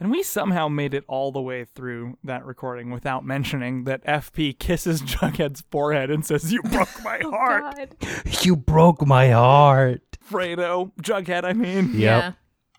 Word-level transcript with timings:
And 0.00 0.10
we 0.10 0.22
somehow 0.22 0.68
made 0.68 0.92
it 0.92 1.04
all 1.06 1.30
the 1.30 1.40
way 1.40 1.64
through 1.64 2.18
that 2.24 2.44
recording 2.44 2.90
without 2.90 3.24
mentioning 3.24 3.84
that 3.84 4.04
FP 4.04 4.58
kisses 4.58 5.00
Jughead's 5.02 5.62
forehead 5.70 6.10
and 6.10 6.26
says, 6.26 6.52
You 6.52 6.62
broke 6.62 7.02
my 7.04 7.20
Oh, 7.24 7.30
heart. 7.30 7.98
God. 8.00 8.44
You 8.44 8.56
broke 8.56 9.06
my 9.06 9.30
heart. 9.30 10.02
Fredo. 10.30 10.90
Jughead, 11.00 11.44
I 11.44 11.52
mean. 11.52 11.90
Yep. 11.92 11.98
Yeah, 12.00 12.32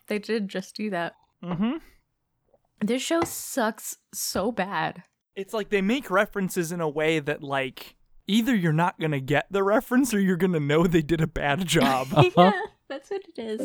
they 0.08 0.20
did 0.20 0.50
just 0.50 0.76
do 0.76 0.90
that. 0.90 1.14
Mm-hmm. 1.44 1.74
This 2.82 3.02
show 3.02 3.22
sucks 3.24 3.98
so 4.14 4.52
bad. 4.52 5.04
It's 5.36 5.54
like 5.54 5.70
they 5.70 5.82
make 5.82 6.12
references 6.12 6.72
in 6.72 6.82
a 6.82 6.90
way 6.90 7.20
that, 7.20 7.42
like, 7.42 7.96
either 8.28 8.54
you're 8.56 8.74
not 8.74 9.00
going 9.00 9.12
to 9.12 9.22
get 9.22 9.46
the 9.52 9.64
reference 9.64 10.14
or 10.14 10.20
you're 10.20 10.36
going 10.38 10.54
to 10.54 10.60
know 10.60 10.86
they 10.86 11.02
did 11.02 11.22
a 11.22 11.28
bad 11.28 11.66
job. 11.68 12.08
yeah, 12.36 12.52
that's 12.90 13.10
what 13.10 13.22
it 13.36 13.40
is. 13.42 13.62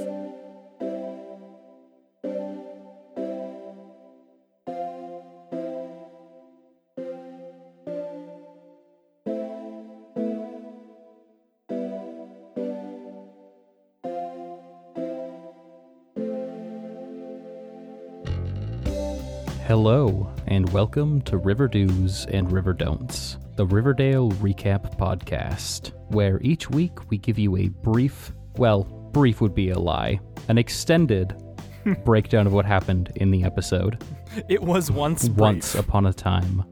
Hello, 19.71 20.29
and 20.49 20.69
welcome 20.73 21.21
to 21.21 21.37
River 21.37 21.69
Do's 21.69 22.27
and 22.27 22.51
River 22.51 22.73
Don'ts, 22.73 23.39
the 23.55 23.65
Riverdale 23.65 24.33
Recap 24.33 24.99
Podcast, 24.99 25.93
where 26.09 26.41
each 26.43 26.69
week 26.69 27.09
we 27.09 27.19
give 27.19 27.39
you 27.39 27.57
a 27.57 27.69
brief, 27.69 28.33
well, 28.57 28.83
brief 29.13 29.41
would 29.41 29.55
be 29.55 29.71
a 29.71 29.79
lie, 29.79 30.19
an 30.49 30.59
extended 30.59 31.41
breakdown 32.05 32.49
of 32.49 32.53
what 32.53 32.67
happened 32.67 33.13
in 33.15 33.31
the 33.31 33.45
episode. 33.45 34.03
it 34.49 34.61
was 34.61 34.91
once 34.91 35.29
brief. 35.29 35.39
Once 35.39 35.75
upon 35.77 36.05
a 36.07 36.13
time. 36.13 36.65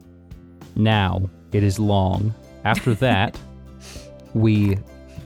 Now 0.74 1.30
it 1.52 1.62
is 1.62 1.78
long. 1.78 2.34
After 2.64 2.94
that, 2.96 3.38
we 4.34 4.76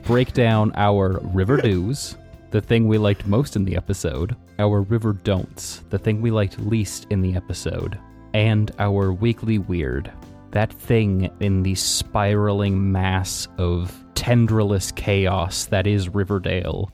break 0.03 0.33
down 0.33 0.73
our 0.75 1.19
river 1.33 1.57
do's, 1.63 2.17
the 2.51 2.61
thing 2.61 2.87
we 2.87 2.99
liked 2.99 3.25
most 3.25 3.55
in 3.55 3.65
the 3.65 3.75
episode, 3.75 4.35
our 4.63 4.81
river 4.81 5.11
don'ts, 5.11 5.83
the 5.89 5.97
thing 5.97 6.21
we 6.21 6.31
liked 6.31 6.57
least 6.57 7.05
in 7.09 7.19
the 7.19 7.35
episode, 7.35 7.99
and 8.33 8.71
our 8.79 9.11
weekly 9.11 9.57
weird, 9.57 10.09
that 10.51 10.71
thing 10.71 11.29
in 11.41 11.63
the 11.63 11.75
spiraling 11.75 12.89
mass 12.89 13.49
of 13.57 13.93
tendrillous 14.13 14.95
chaos 14.95 15.65
that 15.65 15.85
is 15.85 16.07
Riverdale, 16.07 16.89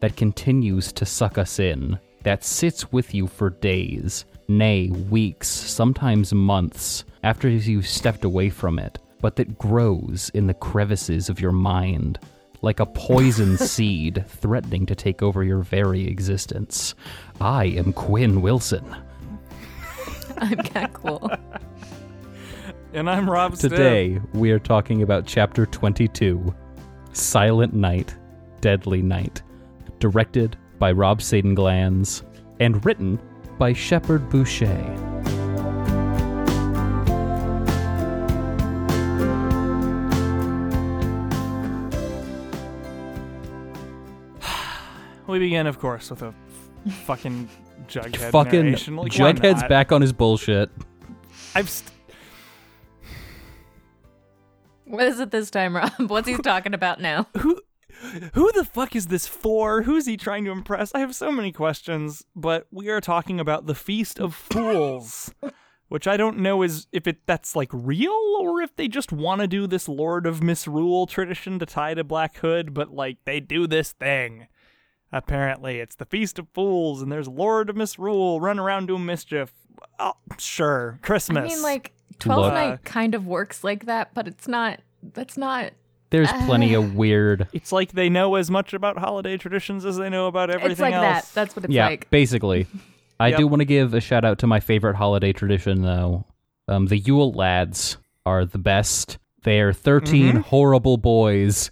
that 0.00 0.16
continues 0.16 0.92
to 0.92 1.06
suck 1.06 1.38
us 1.38 1.58
in, 1.58 1.98
that 2.24 2.44
sits 2.44 2.92
with 2.92 3.14
you 3.14 3.26
for 3.26 3.48
days, 3.48 4.26
nay, 4.48 4.90
weeks, 5.10 5.48
sometimes 5.48 6.34
months, 6.34 7.04
after 7.22 7.48
you've 7.48 7.88
stepped 7.88 8.24
away 8.24 8.50
from 8.50 8.78
it, 8.78 8.98
but 9.22 9.36
that 9.36 9.58
grows 9.58 10.30
in 10.34 10.46
the 10.46 10.52
crevices 10.52 11.30
of 11.30 11.40
your 11.40 11.52
mind, 11.52 12.18
like 12.64 12.80
a 12.80 12.86
poison 12.86 13.56
seed 13.58 14.24
threatening 14.26 14.86
to 14.86 14.94
take 14.94 15.22
over 15.22 15.44
your 15.44 15.60
very 15.60 16.06
existence. 16.06 16.94
I 17.40 17.66
am 17.66 17.92
Quinn 17.92 18.42
Wilson. 18.42 18.84
I'm 20.38 20.56
kind 20.56 20.86
of 20.86 20.92
cool. 20.94 21.30
And 22.92 23.08
I'm 23.08 23.30
Rob 23.30 23.52
Stibb. 23.52 23.70
Today, 23.70 24.20
we 24.32 24.50
are 24.50 24.58
talking 24.58 25.02
about 25.02 25.26
Chapter 25.26 25.66
22 25.66 26.54
Silent 27.12 27.74
Night, 27.74 28.16
Deadly 28.60 29.02
Night, 29.02 29.42
directed 30.00 30.56
by 30.78 30.90
Rob 30.90 31.20
Seidenglanz 31.20 32.22
and 32.60 32.84
written 32.84 33.20
by 33.58 33.72
Shepard 33.72 34.28
Boucher. 34.28 35.13
We 45.34 45.40
begin, 45.40 45.66
of 45.66 45.80
course, 45.80 46.10
with 46.10 46.22
a 46.22 46.32
f- 46.86 46.94
fucking 47.06 47.48
Jughead 47.88 48.30
Fucking 48.30 48.66
narration. 48.66 48.94
Like, 48.94 49.12
why 49.18 49.32
Jughead's 49.32 49.62
not? 49.62 49.68
back 49.68 49.90
on 49.90 50.00
his 50.00 50.12
bullshit. 50.12 50.70
I've 51.56 51.68
st- 51.68 51.90
What 54.84 55.06
is 55.06 55.18
it 55.18 55.32
this 55.32 55.50
time, 55.50 55.74
Rob? 55.74 55.90
What's 56.06 56.28
he 56.28 56.36
talking 56.36 56.72
about 56.72 57.00
now? 57.00 57.26
who 57.38 57.60
who 58.34 58.52
the 58.52 58.64
fuck 58.64 58.94
is 58.94 59.08
this 59.08 59.26
for? 59.26 59.82
Who's 59.82 60.06
he 60.06 60.16
trying 60.16 60.44
to 60.44 60.52
impress? 60.52 60.94
I 60.94 61.00
have 61.00 61.16
so 61.16 61.32
many 61.32 61.50
questions, 61.50 62.22
but 62.36 62.68
we 62.70 62.88
are 62.90 63.00
talking 63.00 63.40
about 63.40 63.66
the 63.66 63.74
Feast 63.74 64.20
of 64.20 64.36
Fools, 64.36 65.34
which 65.88 66.06
I 66.06 66.16
don't 66.16 66.38
know 66.38 66.62
is 66.62 66.86
if 66.92 67.08
it 67.08 67.26
that's 67.26 67.56
like 67.56 67.70
real 67.72 68.36
or 68.38 68.62
if 68.62 68.76
they 68.76 68.86
just 68.86 69.10
want 69.10 69.40
to 69.40 69.48
do 69.48 69.66
this 69.66 69.88
Lord 69.88 70.26
of 70.28 70.44
Misrule 70.44 71.08
tradition 71.08 71.58
to 71.58 71.66
tie 71.66 71.94
to 71.94 72.04
Black 72.04 72.36
Hood, 72.36 72.72
but 72.72 72.92
like 72.92 73.18
they 73.24 73.40
do 73.40 73.66
this 73.66 73.90
thing. 73.90 74.46
Apparently, 75.14 75.78
it's 75.78 75.94
the 75.94 76.04
Feast 76.04 76.40
of 76.40 76.48
Fools, 76.52 77.00
and 77.00 77.10
there's 77.12 77.28
Lord 77.28 77.70
of 77.70 77.76
Misrule 77.76 78.40
run 78.40 78.58
around 78.58 78.86
doing 78.86 79.06
mischief. 79.06 79.52
Oh, 80.00 80.14
sure, 80.38 80.98
Christmas. 81.02 81.44
I 81.52 81.54
mean, 81.54 81.62
like, 81.62 81.92
12th 82.18 82.36
Look. 82.36 82.52
Night 82.54 82.84
kind 82.84 83.14
of 83.14 83.24
works 83.26 83.62
like 83.62 83.86
that, 83.86 84.12
but 84.12 84.26
it's 84.26 84.48
not, 84.48 84.80
that's 85.12 85.36
not, 85.36 85.70
There's 86.10 86.32
plenty 86.46 86.74
of 86.74 86.96
weird. 86.96 87.46
it's 87.52 87.70
like 87.70 87.92
they 87.92 88.08
know 88.08 88.34
as 88.34 88.50
much 88.50 88.74
about 88.74 88.98
holiday 88.98 89.36
traditions 89.36 89.84
as 89.84 89.96
they 89.96 90.10
know 90.10 90.26
about 90.26 90.50
everything 90.50 90.72
it's 90.72 90.80
like 90.80 90.94
else. 90.94 91.04
that. 91.28 91.34
That's 91.34 91.54
what 91.54 91.64
it's 91.66 91.72
yeah, 91.74 91.86
like. 91.86 92.10
basically. 92.10 92.66
I 93.20 93.28
Yep. 93.28 93.38
do 93.38 93.46
want 93.46 93.60
to 93.60 93.64
give 93.66 93.94
a 93.94 94.00
shout 94.00 94.24
out 94.24 94.40
to 94.40 94.48
my 94.48 94.58
favorite 94.58 94.96
holiday 94.96 95.32
tradition, 95.32 95.82
though. 95.82 96.24
Um, 96.66 96.86
the 96.86 96.98
Yule 96.98 97.30
lads 97.32 97.98
are 98.26 98.44
the 98.44 98.58
best. 98.58 99.18
They 99.44 99.60
are 99.60 99.72
13 99.72 100.26
Mm-hmm. 100.32 100.40
horrible 100.40 100.96
boys 100.96 101.70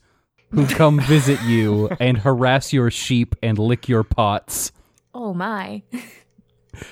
who 0.52 0.66
come 0.66 1.00
visit 1.00 1.40
you 1.42 1.88
and 2.00 2.18
harass 2.18 2.72
your 2.72 2.90
sheep 2.90 3.34
and 3.42 3.58
lick 3.58 3.88
your 3.88 4.02
pots. 4.04 4.72
Oh 5.14 5.34
my. 5.34 5.82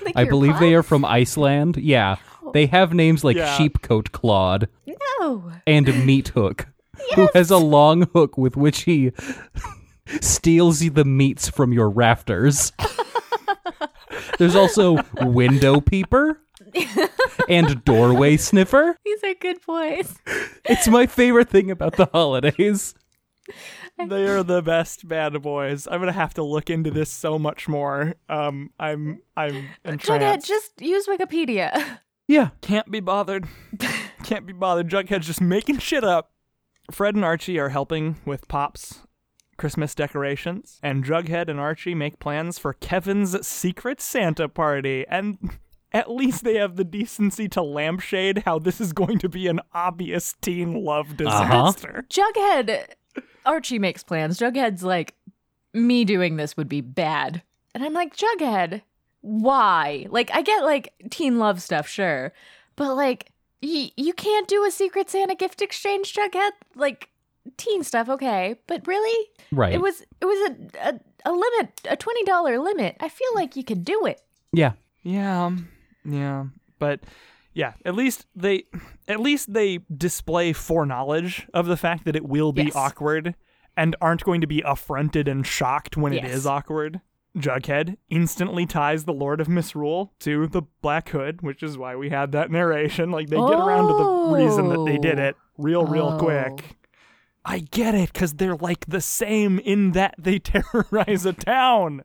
Lick 0.03 0.13
I 0.15 0.21
your 0.21 0.29
believe 0.29 0.59
they 0.59 0.75
are 0.75 0.83
from 0.83 1.03
Iceland. 1.03 1.77
Yeah. 1.77 2.17
They 2.53 2.67
have 2.67 2.93
names 2.93 3.23
like 3.23 3.35
Yeah. 3.37 3.57
Sheep-Cote 3.57 4.11
Clod 4.11 4.67
No. 5.19 5.51
and 5.65 6.05
Meat 6.05 6.29
Hook, 6.29 6.67
who 7.15 7.29
has 7.33 7.49
a 7.49 7.57
long 7.57 8.03
hook 8.13 8.37
with 8.37 8.55
which 8.55 8.81
he 8.81 9.11
steals 10.21 10.79
the 10.81 11.03
meats 11.05 11.49
from 11.49 11.73
your 11.73 11.89
rafters. 11.89 12.71
There's 14.37 14.55
also 14.55 14.97
Window 15.21 15.81
Peeper 15.81 16.39
and 17.49 17.83
Doorway 17.83 18.37
Sniffer. 18.37 18.97
These 19.03 19.23
are 19.23 19.33
good 19.35 19.57
boys. 19.65 20.15
It's 20.65 20.87
my 20.87 21.07
favorite 21.07 21.49
thing 21.49 21.71
about 21.71 21.95
the 21.95 22.05
holidays. 22.05 22.93
They 24.07 24.27
are 24.27 24.41
the 24.41 24.63
best 24.63 25.07
bad 25.07 25.39
boys. 25.43 25.87
I'm 25.89 25.99
gonna 25.99 26.11
have 26.11 26.33
to 26.35 26.43
look 26.43 26.69
into 26.71 26.89
this 26.89 27.09
so 27.11 27.37
much 27.37 27.67
more. 27.67 28.15
Um, 28.29 28.71
I'm 28.79 29.21
I'm 29.37 29.69
Jughead, 29.85 30.43
just 30.45 30.81
use 30.81 31.05
Wikipedia. 31.07 31.99
Yeah. 32.27 32.49
Can't 32.61 32.89
be 32.89 32.99
bothered. 33.01 33.45
Can't 34.23 34.47
be 34.47 34.53
bothered. 34.53 34.89
Jughead's 34.89 35.27
just 35.27 35.41
making 35.41 35.79
shit 35.79 36.03
up. 36.03 36.31
Fred 36.89 37.13
and 37.15 37.25
Archie 37.25 37.59
are 37.59 37.69
helping 37.69 38.17
with 38.25 38.47
Pop's 38.47 39.01
Christmas 39.57 39.93
decorations, 39.93 40.79
and 40.81 41.03
Jughead 41.03 41.47
and 41.47 41.59
Archie 41.59 41.93
make 41.93 42.19
plans 42.19 42.57
for 42.57 42.73
Kevin's 42.73 43.45
secret 43.45 44.01
Santa 44.01 44.49
party. 44.49 45.05
And 45.07 45.59
at 45.91 46.09
least 46.09 46.43
they 46.43 46.55
have 46.55 46.77
the 46.77 46.83
decency 46.83 47.47
to 47.49 47.61
lampshade 47.61 48.43
how 48.45 48.59
this 48.59 48.79
is 48.81 48.93
going 48.93 49.19
to 49.19 49.29
be 49.29 49.47
an 49.47 49.59
obvious 49.73 50.33
teen 50.41 50.83
love 50.83 51.17
disaster. 51.17 52.05
Jughead, 52.09 52.85
Archie 53.45 53.79
makes 53.79 54.03
plans. 54.03 54.39
Jughead's 54.39 54.83
like, 54.83 55.15
me 55.73 56.03
doing 56.05 56.35
this 56.35 56.57
would 56.57 56.69
be 56.69 56.81
bad. 56.81 57.41
And 57.73 57.83
I'm 57.83 57.93
like, 57.93 58.15
Jughead, 58.15 58.81
why? 59.21 60.07
Like, 60.09 60.29
I 60.33 60.41
get 60.41 60.63
like 60.63 60.93
teen 61.09 61.39
love 61.39 61.61
stuff, 61.61 61.87
sure. 61.87 62.33
But 62.75 62.95
like, 62.95 63.31
y- 63.63 63.91
you 63.95 64.13
can't 64.13 64.47
do 64.47 64.65
a 64.65 64.71
Secret 64.71 65.09
Santa 65.09 65.35
gift 65.35 65.61
exchange, 65.61 66.13
Jughead? 66.13 66.51
Like, 66.75 67.09
teen 67.57 67.83
stuff, 67.83 68.09
okay. 68.09 68.55
But 68.67 68.85
really? 68.87 69.29
Right. 69.51 69.73
It 69.73 69.81
was 69.81 70.01
it 70.01 70.25
was 70.25 70.51
a, 70.51 70.89
a, 70.89 70.99
a 71.25 71.31
limit, 71.31 71.81
a 71.89 71.97
$20 71.97 72.63
limit. 72.63 72.97
I 72.99 73.09
feel 73.09 73.29
like 73.35 73.55
you 73.55 73.63
could 73.63 73.83
do 73.85 74.05
it. 74.05 74.21
yeah. 74.51 74.73
Yeah, 75.03 75.45
um, 75.45 75.67
yeah, 76.05 76.45
but 76.77 76.99
yeah, 77.53 77.73
at 77.85 77.95
least 77.95 78.25
they, 78.35 78.63
at 79.07 79.19
least 79.19 79.53
they 79.53 79.79
display 79.95 80.53
foreknowledge 80.53 81.47
of 81.53 81.65
the 81.67 81.77
fact 81.77 82.05
that 82.05 82.15
it 82.15 82.25
will 82.25 82.51
be 82.53 82.63
Yes. 82.63 82.75
awkward, 82.75 83.35
and 83.77 83.95
aren't 84.01 84.23
going 84.23 84.41
to 84.41 84.47
be 84.47 84.61
affronted 84.65 85.27
and 85.27 85.45
shocked 85.45 85.95
when 85.97 86.13
it 86.13 86.23
Yes. 86.23 86.33
is 86.35 86.45
awkward. 86.47 87.01
Jughead 87.37 87.95
instantly 88.09 88.65
ties 88.65 89.05
the 89.05 89.13
Lord 89.13 89.39
of 89.39 89.47
Misrule 89.47 90.11
to 90.19 90.47
the 90.47 90.63
Black 90.81 91.07
Hood, 91.09 91.41
which 91.41 91.63
is 91.63 91.77
why 91.77 91.95
we 91.95 92.09
had 92.09 92.33
that 92.33 92.51
narration. 92.51 93.09
Like 93.11 93.29
they 93.29 93.37
get 93.37 93.59
around 93.59 93.87
to 93.87 93.93
the 94.03 94.35
reason 94.43 94.67
that 94.67 94.83
they 94.85 94.97
did 94.97 95.17
Oh. 95.19 95.23
it 95.23 95.35
real, 95.57 95.85
real 95.85 96.17
Oh. 96.17 96.19
quick. 96.19 96.75
I 97.45 97.59
get 97.59 97.95
it, 97.95 98.11
because 98.13 98.33
they're 98.33 98.57
like 98.57 98.85
the 98.85 98.99
same 99.01 99.57
in 99.59 99.93
that 99.93 100.13
they 100.17 100.37
terrorize 100.39 101.25
a 101.25 101.31
town. 101.33 102.03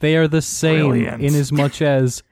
They 0.00 0.16
are 0.16 0.26
the 0.26 0.42
same 0.42 0.88
Brilliant. 0.88 1.22
in 1.22 1.34
as 1.34 1.52
much 1.52 1.80
as 1.82 2.22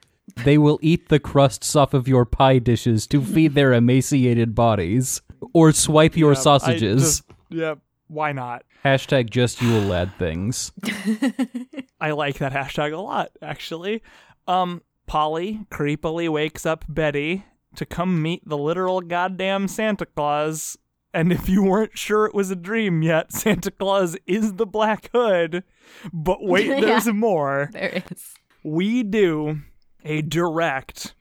They 0.45 0.57
will 0.59 0.79
eat 0.83 1.09
the 1.09 1.19
crusts 1.19 1.75
off 1.77 1.95
of 1.95 2.07
your 2.09 2.25
pie 2.25 2.59
dishes 2.59 3.07
to 3.09 3.21
feed 3.23 3.55
their 3.55 3.73
emaciated 3.73 4.55
bodies, 4.55 5.21
or 5.53 5.73
swipe 5.73 6.17
your 6.17 6.33
Yep, 6.33 6.43
sausages. 6.43 7.03
just- 7.03 7.23
Yep. 7.51 7.79
Why 8.09 8.33
not? 8.33 8.65
Hashtag 8.85 9.31
just 9.31 9.61
Yule 9.63 9.81
lad 9.83 10.13
things. 10.19 10.73
I 12.01 12.11
like 12.13 12.39
that 12.39 12.53
hashtag 12.53 12.93
a 12.93 12.99
lot, 13.01 13.31
actually. 13.41 14.03
Um, 14.47 14.83
Polly 15.07 15.61
creepily 15.71 16.29
wakes 16.29 16.65
up 16.67 16.85
Betty 16.89 17.45
to 17.77 17.87
come 17.87 18.21
meet 18.23 18.47
the 18.47 18.59
literal 18.59 19.01
goddamn 19.01 19.69
Santa 19.69 20.07
Claus. 20.07 20.77
And 21.15 21.33
if 21.33 21.49
you 21.49 21.63
weren't 21.63 21.97
sure 21.97 22.25
it 22.27 22.35
was 22.35 22.51
a 22.51 22.57
dream 22.57 23.03
yet, 23.03 23.33
Santa 23.35 23.71
Claus 23.71 24.17
is 24.27 24.55
the 24.55 24.67
Black 24.67 25.11
Hood. 25.13 25.65
But 26.13 26.43
wait, 26.43 26.69
there's 26.81 27.07
more. 27.13 27.69
There 27.73 28.03
is. 28.11 28.35
We 28.65 29.03
do 29.03 29.61
a 30.05 30.23
direct, 30.23 31.15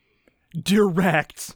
direct, 0.60 1.56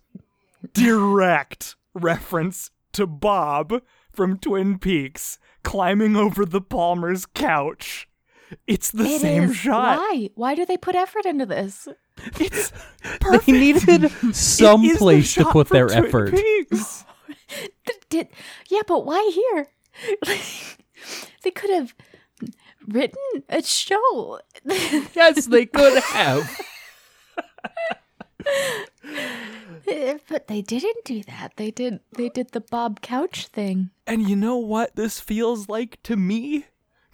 direct 0.74 1.76
reference 1.94 2.72
to 2.94 3.08
Bob 3.08 3.82
from 4.12 4.38
Twin 4.38 4.80
Peaks 4.80 5.38
climbing 5.64 6.16
over 6.16 6.46
the 6.46 6.62
Palmer's 6.62 7.26
couch. 7.26 8.08
It's 8.68 8.92
the 8.92 9.06
It 9.06 9.22
same 9.22 9.44
is. 9.46 9.56
shot. 9.56 9.98
Why? 9.98 10.30
Why 10.36 10.56
do 10.56 10.66
they 10.66 10.78
put 10.78 10.96
effort 10.96 11.26
into 11.26 11.46
this? 11.46 11.88
It's 12.40 12.72
They 13.46 13.52
needed 13.52 14.12
some 14.34 14.84
It 14.84 14.88
is 14.88 14.94
the 14.94 14.98
place 15.00 15.34
to 15.36 15.46
put 15.46 15.70
their 15.70 15.88
Twin 15.88 16.06
effort. 16.06 16.34
Peaks. 16.36 17.04
Did, 17.86 17.96
did 18.10 18.28
yeah, 18.70 18.82
but 18.88 19.06
why 19.06 19.32
here? 19.34 19.68
they 21.44 21.52
could 21.52 21.70
have 21.72 21.94
written 22.88 23.18
a 23.50 23.62
show. 23.64 24.40
Yes, 24.66 25.46
they 25.48 25.66
could 25.66 26.02
have. 26.04 26.60
But 30.28 30.48
they 30.48 30.62
didn't 30.62 31.06
do 31.06 31.24
that. 31.24 31.54
They 31.56 31.72
did 31.72 32.00
they 32.16 32.30
did 32.30 32.52
the 32.52 32.62
Bob 32.62 33.02
Couch 33.02 33.48
thing. 33.48 33.92
And 34.08 34.28
you 34.28 34.36
know 34.36 34.58
what 34.58 34.96
this 34.96 35.20
feels 35.20 35.70
like 35.70 36.02
to 36.04 36.16
me? 36.16 36.66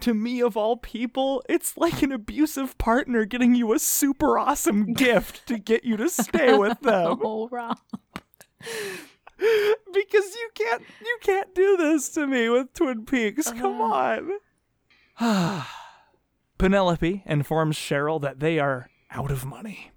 To 0.02 0.16
me, 0.16 0.42
of 0.42 0.58
all 0.58 0.78
people, 0.78 1.44
it's 1.48 1.78
like 1.78 2.02
an 2.02 2.12
abusive 2.12 2.76
partner 2.80 3.24
getting 3.24 3.54
you 3.54 3.72
a 3.72 3.78
super 3.78 4.40
awesome 4.40 4.94
gift 4.94 5.46
to 5.48 5.60
get 5.60 5.84
you 5.84 5.96
to 5.98 6.10
stay 6.10 6.58
with 6.58 6.80
them. 6.82 7.20
Oh, 7.24 7.48
Rob. 7.52 7.78
because 9.38 10.36
you 10.36 10.50
can't 10.56 10.82
you 11.06 11.18
can't 11.22 11.54
do 11.54 11.78
this 11.78 12.10
to 12.10 12.26
me 12.26 12.50
with 12.50 12.74
Twin 12.74 13.06
Peaks. 13.06 13.48
Uh-huh. 13.48 13.60
Come 13.60 13.82
on. 15.20 15.66
Penelope 16.58 17.22
informs 17.28 17.76
Cheryl 17.78 18.20
that 18.22 18.40
they 18.40 18.58
are 18.58 18.90
out 19.12 19.30
of 19.30 19.46
money. 19.46 19.91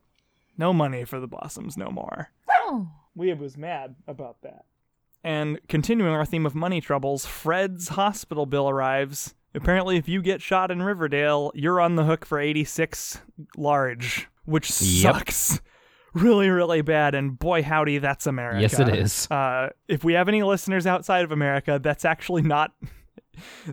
No 0.57 0.73
money 0.73 1.05
for 1.05 1.21
the 1.21 1.27
Blossoms 1.27 1.77
no 1.77 1.91
more. 1.91 2.31
Oh. 2.51 2.89
We 3.15 3.33
was 3.35 3.57
mad 3.57 3.95
about 4.09 4.43
that. 4.43 4.65
And 5.23 5.59
continuing 5.69 6.13
our 6.13 6.25
theme 6.27 6.45
of 6.47 6.55
money 6.55 6.81
troubles, 6.81 7.25
Fred's 7.27 7.89
hospital 7.89 8.45
bill 8.47 8.69
arrives. 8.69 9.35
Apparently, 9.55 9.97
if 9.97 10.09
you 10.09 10.21
get 10.21 10.43
shot 10.43 10.71
in 10.71 10.83
Riverdale, 10.83 11.53
you're 11.55 11.81
on 11.81 11.95
the 11.95 12.05
hook 12.05 12.27
for 12.27 12.41
86 12.41 13.21
large, 13.57 14.29
which 14.45 14.83
Yep. 14.83 15.15
sucks 15.15 15.61
really, 16.13 16.49
really 16.51 16.83
bad. 16.83 17.15
And 17.15 17.39
boy, 17.39 17.63
howdy, 17.63 17.99
that's 17.99 18.27
America. 18.27 18.61
Yes, 18.61 18.79
it 18.81 18.89
is. 18.89 19.31
Uh, 19.31 19.69
if 19.89 20.03
we 20.05 20.15
have 20.15 20.29
any 20.29 20.43
listeners 20.43 20.87
outside 20.87 21.25
of 21.25 21.31
America, 21.33 21.79
that's 21.83 22.05
actually 22.05 22.43
not. 22.43 22.73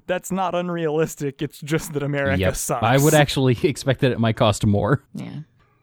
That's 0.08 0.32
not 0.32 0.56
unrealistic. 0.56 1.40
It's 1.44 1.60
just 1.60 1.94
that 1.94 2.02
America 2.02 2.40
Yep. 2.40 2.56
sucks. 2.56 2.84
I 2.84 2.98
would 2.98 3.14
actually 3.14 3.56
expect 3.64 4.00
that 4.00 4.12
it 4.12 4.20
might 4.20 4.36
cost 4.36 4.66
more. 4.66 5.04
Yeah. 5.14 5.42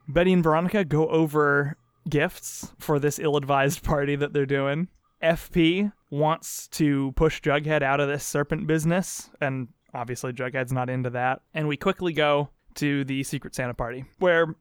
Betty 0.09 0.33
and 0.33 0.43
Veronica 0.43 0.85
go 0.85 1.07
over 1.09 1.77
gifts 2.09 2.73
for 2.79 2.99
this 2.99 3.19
ill 3.19 3.37
advised 3.37 3.83
party 3.83 4.17
that 4.17 4.33
they're 4.33 4.47
doing. 4.47 4.89
FP 5.23 5.93
wants 6.11 6.69
to 6.69 7.13
push 7.13 7.41
Jughead 7.43 7.83
out 7.83 8.01
of 8.01 8.09
this 8.09 8.25
serpent 8.25 8.67
business, 8.67 9.31
and 9.41 9.69
obviously 9.93 10.33
Jughead's 10.33 10.73
not 10.73 10.89
into 10.89 11.11
that. 11.11 11.43
And 11.53 11.69
we 11.69 11.77
quickly 11.77 12.13
go 12.13 12.49
to 12.77 13.05
the 13.05 13.23
Secret 13.23 13.55
Santa 13.55 13.75
party, 13.75 14.05
where 14.19 14.55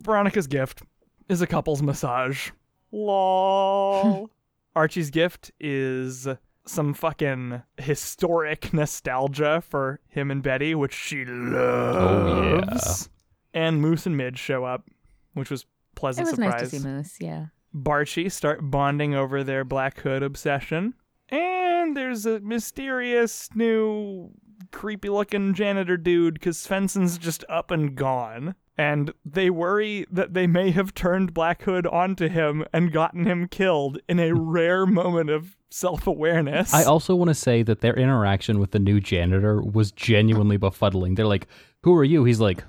Veronica's 0.00 0.46
gift 0.46 0.82
is 1.28 1.42
a 1.42 1.46
couple's 1.46 1.82
massage. 1.82 2.50
Lol. 2.92 4.30
Archie's 4.76 5.10
gift 5.10 5.52
is 5.58 6.28
some 6.66 6.92
fucking 6.92 7.62
historic 7.78 8.74
nostalgia 8.74 9.62
for 9.66 10.00
him 10.08 10.30
and 10.30 10.42
Betty, 10.42 10.74
which 10.74 10.92
she 10.94 11.24
oh, 11.26 12.62
loves. 12.66 13.08
And 13.56 13.80
Moose 13.80 14.04
and 14.04 14.18
Midge 14.18 14.38
show 14.38 14.64
up, 14.66 14.86
which 15.32 15.50
was 15.50 15.64
pleasant. 15.94 16.28
It 16.28 16.36
pleasant 16.36 16.46
was 16.46 16.46
surprise. 16.46 16.62
nice 16.62 16.70
to 16.70 16.78
see 16.78 16.88
Moose, 16.88 17.16
yeah. 17.20 17.46
Barchie 17.74 18.30
start 18.30 18.70
bonding 18.70 19.14
over 19.14 19.42
their 19.42 19.64
Black 19.64 19.98
Hood 20.00 20.22
obsession. 20.22 20.92
And 21.30 21.96
there's 21.96 22.26
a 22.26 22.40
mysterious 22.40 23.48
new 23.54 24.30
creepy 24.72 25.08
looking 25.08 25.54
janitor 25.54 25.96
dude 25.96 26.34
because 26.34 26.58
Svenson's 26.58 27.16
just 27.16 27.44
up 27.48 27.70
and 27.70 27.94
gone. 27.94 28.56
And 28.76 29.14
they 29.24 29.48
worry 29.48 30.04
that 30.10 30.34
they 30.34 30.46
may 30.46 30.70
have 30.72 30.92
turned 30.92 31.32
Black 31.32 31.62
Hood 31.62 31.86
onto 31.86 32.28
him 32.28 32.62
and 32.74 32.92
gotten 32.92 33.24
him 33.24 33.48
killed 33.48 33.98
in 34.06 34.20
a 34.20 34.34
rare 34.34 34.84
moment 34.84 35.30
of 35.30 35.56
self 35.70 36.06
awareness. 36.06 36.74
I 36.74 36.84
also 36.84 37.14
want 37.14 37.30
to 37.30 37.34
say 37.34 37.62
that 37.62 37.80
their 37.80 37.96
interaction 37.96 38.58
with 38.58 38.72
the 38.72 38.78
new 38.78 39.00
janitor 39.00 39.62
was 39.62 39.92
genuinely 39.92 40.58
befuddling. 40.58 41.16
They're 41.16 41.26
like, 41.26 41.46
"Who 41.84 41.94
are 41.94 42.04
you?" 42.04 42.24
He's 42.24 42.40
like, 42.40 42.64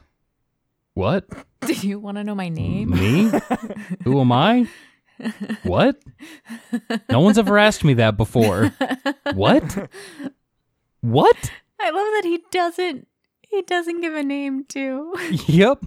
"What? 0.97 1.25
Do 1.61 1.73
you 1.73 1.99
want 1.99 2.17
to 2.17 2.23
know 2.23 2.35
my 2.35 2.49
name? 2.49 2.89
Me? 2.89 3.31
Who 4.03 4.19
am 4.19 4.31
I? 4.31 4.67
What? 5.63 5.97
No 7.09 7.19
one's 7.21 7.37
ever 7.37 7.57
asked 7.57 7.83
me 7.83 7.93
that 7.95 8.17
before. 8.17 8.71
What? 9.33 9.89
What? 11.01 11.51
I 11.79 11.89
love 11.89 12.07
that 12.15 12.21
he 12.25 12.39
doesn't 12.51 13.07
he 13.41 13.61
doesn't 13.63 14.01
give 14.01 14.13
a 14.13 14.23
name 14.23 14.65
to. 14.69 15.13
Yep. 15.47 15.85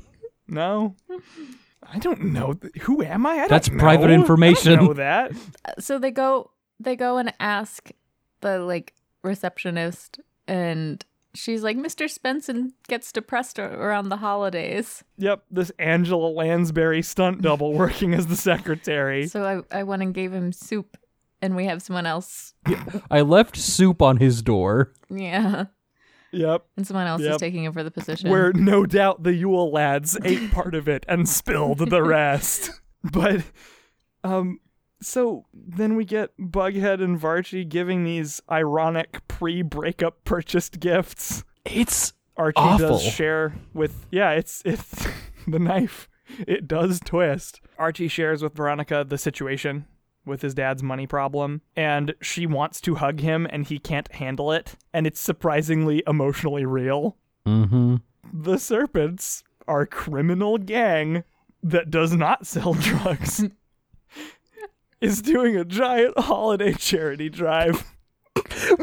No. 0.49 0.97
I 1.83 1.99
don't 1.99 2.25
know. 2.33 2.55
th- 2.55 2.75
Who 2.83 3.03
am 3.03 3.27
I? 3.27 3.33
I 3.33 3.39
don't 3.39 3.49
That's 3.51 3.71
know. 3.71 3.79
private 3.79 4.05
I 4.05 4.09
don't 4.09 4.21
information. 4.21 4.85
know 4.85 4.93
that. 4.95 5.33
Uh, 5.65 5.73
so 5.79 5.99
they 5.99 6.11
go 6.11 6.51
they 6.79 6.97
go 6.97 7.19
and 7.19 7.33
ask 7.41 7.91
the 8.41 8.59
like 8.61 8.95
receptionist 9.23 10.21
and 10.47 11.05
she's 11.35 11.63
like 11.63 11.77
Mr. 11.77 12.07
Svenson 12.07 12.71
gets 12.89 13.13
depressed 13.13 13.59
around 13.59 14.09
the 14.09 14.17
holidays. 14.19 15.05
Yep, 15.19 15.45
this 15.51 15.71
Angela 15.79 16.29
Lansbury 16.29 17.03
stunt 17.03 17.43
double 17.43 17.73
working 17.75 18.15
as 18.15 18.27
the 18.27 18.37
secretary. 18.37 19.27
So 19.29 19.65
I 19.73 19.81
I 19.81 19.83
went 19.85 20.03
and 20.03 20.13
gave 20.15 20.33
him 20.33 20.53
soup 20.53 20.97
and 21.43 21.57
we 21.57 21.65
have 21.67 21.83
someone 21.83 22.07
else. 22.07 22.55
I 23.11 23.21
left 23.23 23.57
soup 23.57 24.03
on 24.03 24.19
his 24.19 24.43
door. 24.43 24.93
Yeah. 25.09 25.67
Yep. 26.33 26.65
And 26.77 26.87
someone 26.87 27.07
else 27.07 27.23
Yep. 27.23 27.33
is 27.33 27.37
taking 27.39 27.67
over 27.67 27.83
the 27.83 27.91
position. 27.91 28.31
Where 28.31 28.53
no 28.53 28.87
doubt 28.87 29.23
the 29.25 29.35
Yule 29.35 29.73
lads 29.73 30.17
ate 30.25 30.53
part 30.53 30.75
of 30.75 30.89
it 30.89 31.05
and 31.09 31.29
spilled 31.29 31.79
the 31.91 32.03
rest. 32.03 32.71
But 33.03 33.43
um 34.23 34.59
so 35.03 35.47
then 35.53 35.97
we 35.97 36.05
get 36.05 36.37
Bughead 36.39 37.03
and 37.03 37.19
Varchie 37.21 37.69
giving 37.69 38.05
these 38.05 38.41
ironic 38.51 39.27
pre-breakup 39.29 40.25
purchased 40.25 40.81
gifts. 40.81 41.45
It's 41.65 42.13
Archie 42.37 42.61
Awful. 42.61 42.89
does 42.89 43.03
share 43.03 43.55
with 43.75 44.07
yeah, 44.11 44.31
it's 44.33 44.63
it's 44.65 45.07
the 45.47 45.59
knife. 45.59 46.09
It 46.47 46.69
does 46.69 47.01
twist. 47.01 47.61
Archie 47.79 48.09
shares 48.09 48.43
with 48.43 48.55
Veronica 48.55 49.05
the 49.07 49.19
situation 49.19 49.87
with 50.25 50.43
his 50.43 50.55
dad's 50.55 50.83
money 50.83 51.07
problem 51.07 51.63
and 51.75 52.15
she 52.21 52.47
wants 52.47 52.81
to 52.83 52.97
hug 52.97 53.21
him 53.21 53.47
and 53.51 53.67
he 53.67 53.79
can't 53.79 54.13
handle 54.13 54.53
it 54.53 54.77
and 54.93 55.07
it's 55.07 55.21
surprisingly 55.21 56.03
emotionally 56.07 56.65
real. 56.65 57.17
mm-hmm. 57.47 57.97
The 58.33 58.59
Serpents 58.59 59.43
are 59.67 59.81
a 59.83 59.87
criminal 59.87 60.59
gang 60.59 61.25
that 61.63 61.91
does 61.91 62.15
not 62.15 62.47
sell 62.47 62.75
drugs. 62.81 63.45
Is 65.01 65.23
doing 65.23 65.57
a 65.57 65.65
giant 65.65 66.19
holiday 66.19 66.73
charity 66.73 67.29
drive. 67.29 67.85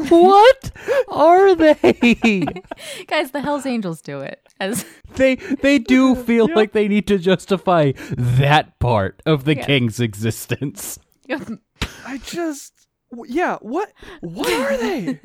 What 0.08 0.70
are 1.08 1.54
they? 1.54 2.44
Guys, 3.06 3.30
the 3.32 3.40
Hells 3.40 3.66
Angels 3.66 4.00
do 4.02 4.20
it. 4.20 4.40
As 4.60 4.84
they 5.14 5.36
they 5.36 5.78
do 5.78 6.14
feel 6.24 6.48
Yep. 6.48 6.56
like 6.56 6.72
they 6.72 6.88
need 6.88 7.06
to 7.08 7.18
justify 7.18 7.92
that 8.16 8.78
part 8.78 9.22
of 9.26 9.44
the 9.44 9.56
Yeah. 9.56 9.66
king's 9.66 10.00
existence. 10.00 10.98
I 12.06 12.18
just 12.24 12.72
yeah, 13.26 13.56
what 13.60 13.92
what 14.20 14.50
are 14.52 14.76
they? 14.76 15.20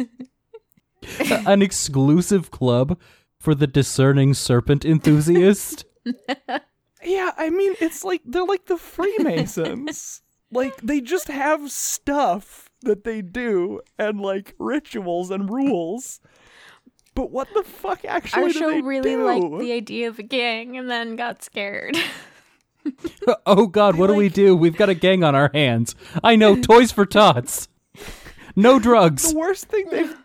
An 1.45 1.61
exclusive 1.61 2.49
club 2.51 2.99
for 3.39 3.53
the 3.55 3.67
discerning 3.67 4.33
serpent 4.33 4.85
enthusiast. 4.85 5.85
Yeah, 7.05 7.31
I 7.35 7.49
mean, 7.49 7.75
it's 7.81 8.05
like 8.05 8.21
they're 8.23 8.45
like 8.45 8.65
the 8.67 8.77
Freemasons. 8.77 10.21
Like 10.53 10.77
they 10.81 11.01
just 11.01 11.27
have 11.27 11.71
stuff 11.71 12.69
that 12.81 13.03
they 13.03 13.21
do 13.21 13.81
and 13.97 14.21
like 14.21 14.55
rituals 14.59 15.31
and 15.31 15.49
rules. 15.49 16.19
But 17.15 17.31
what 17.31 17.47
the 17.53 17.63
fuck 17.63 18.05
actually 18.05 18.43
our 18.43 18.47
do 18.49 18.53
show 18.53 18.71
they 18.71 18.81
really 18.81 19.11
do? 19.11 19.23
liked 19.23 19.59
the 19.59 19.71
idea 19.71 20.07
of 20.07 20.17
a 20.17 20.23
gang 20.23 20.77
and 20.77 20.89
then 20.89 21.15
got 21.15 21.43
scared. 21.43 21.97
oh 23.45 23.67
God, 23.67 23.95
what 23.95 24.07
do 24.07 24.13
we 24.15 24.29
do? 24.29 24.55
We've 24.55 24.75
got 24.75 24.89
a 24.89 24.93
gang 24.93 25.23
on 25.23 25.35
our 25.35 25.49
hands. 25.53 25.95
I 26.23 26.35
know, 26.35 26.59
toys 26.59 26.91
for 26.91 27.05
tots. 27.05 27.67
No 28.55 28.79
drugs. 28.79 29.31
The 29.31 29.37
worst 29.37 29.65
thing 29.65 29.87
they've 29.89 30.15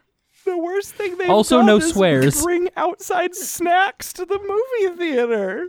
the 0.45 0.59
worst 0.59 0.95
thing 0.95 1.19
they've 1.19 1.29
Also 1.29 1.59
done 1.59 1.67
no 1.67 1.77
is 1.77 1.93
swears. 1.93 2.43
Bring 2.43 2.69
outside 2.77 3.35
snacks 3.35 4.13
to 4.15 4.25
the 4.25 4.39
movie 4.39 4.97
theater. 4.97 5.69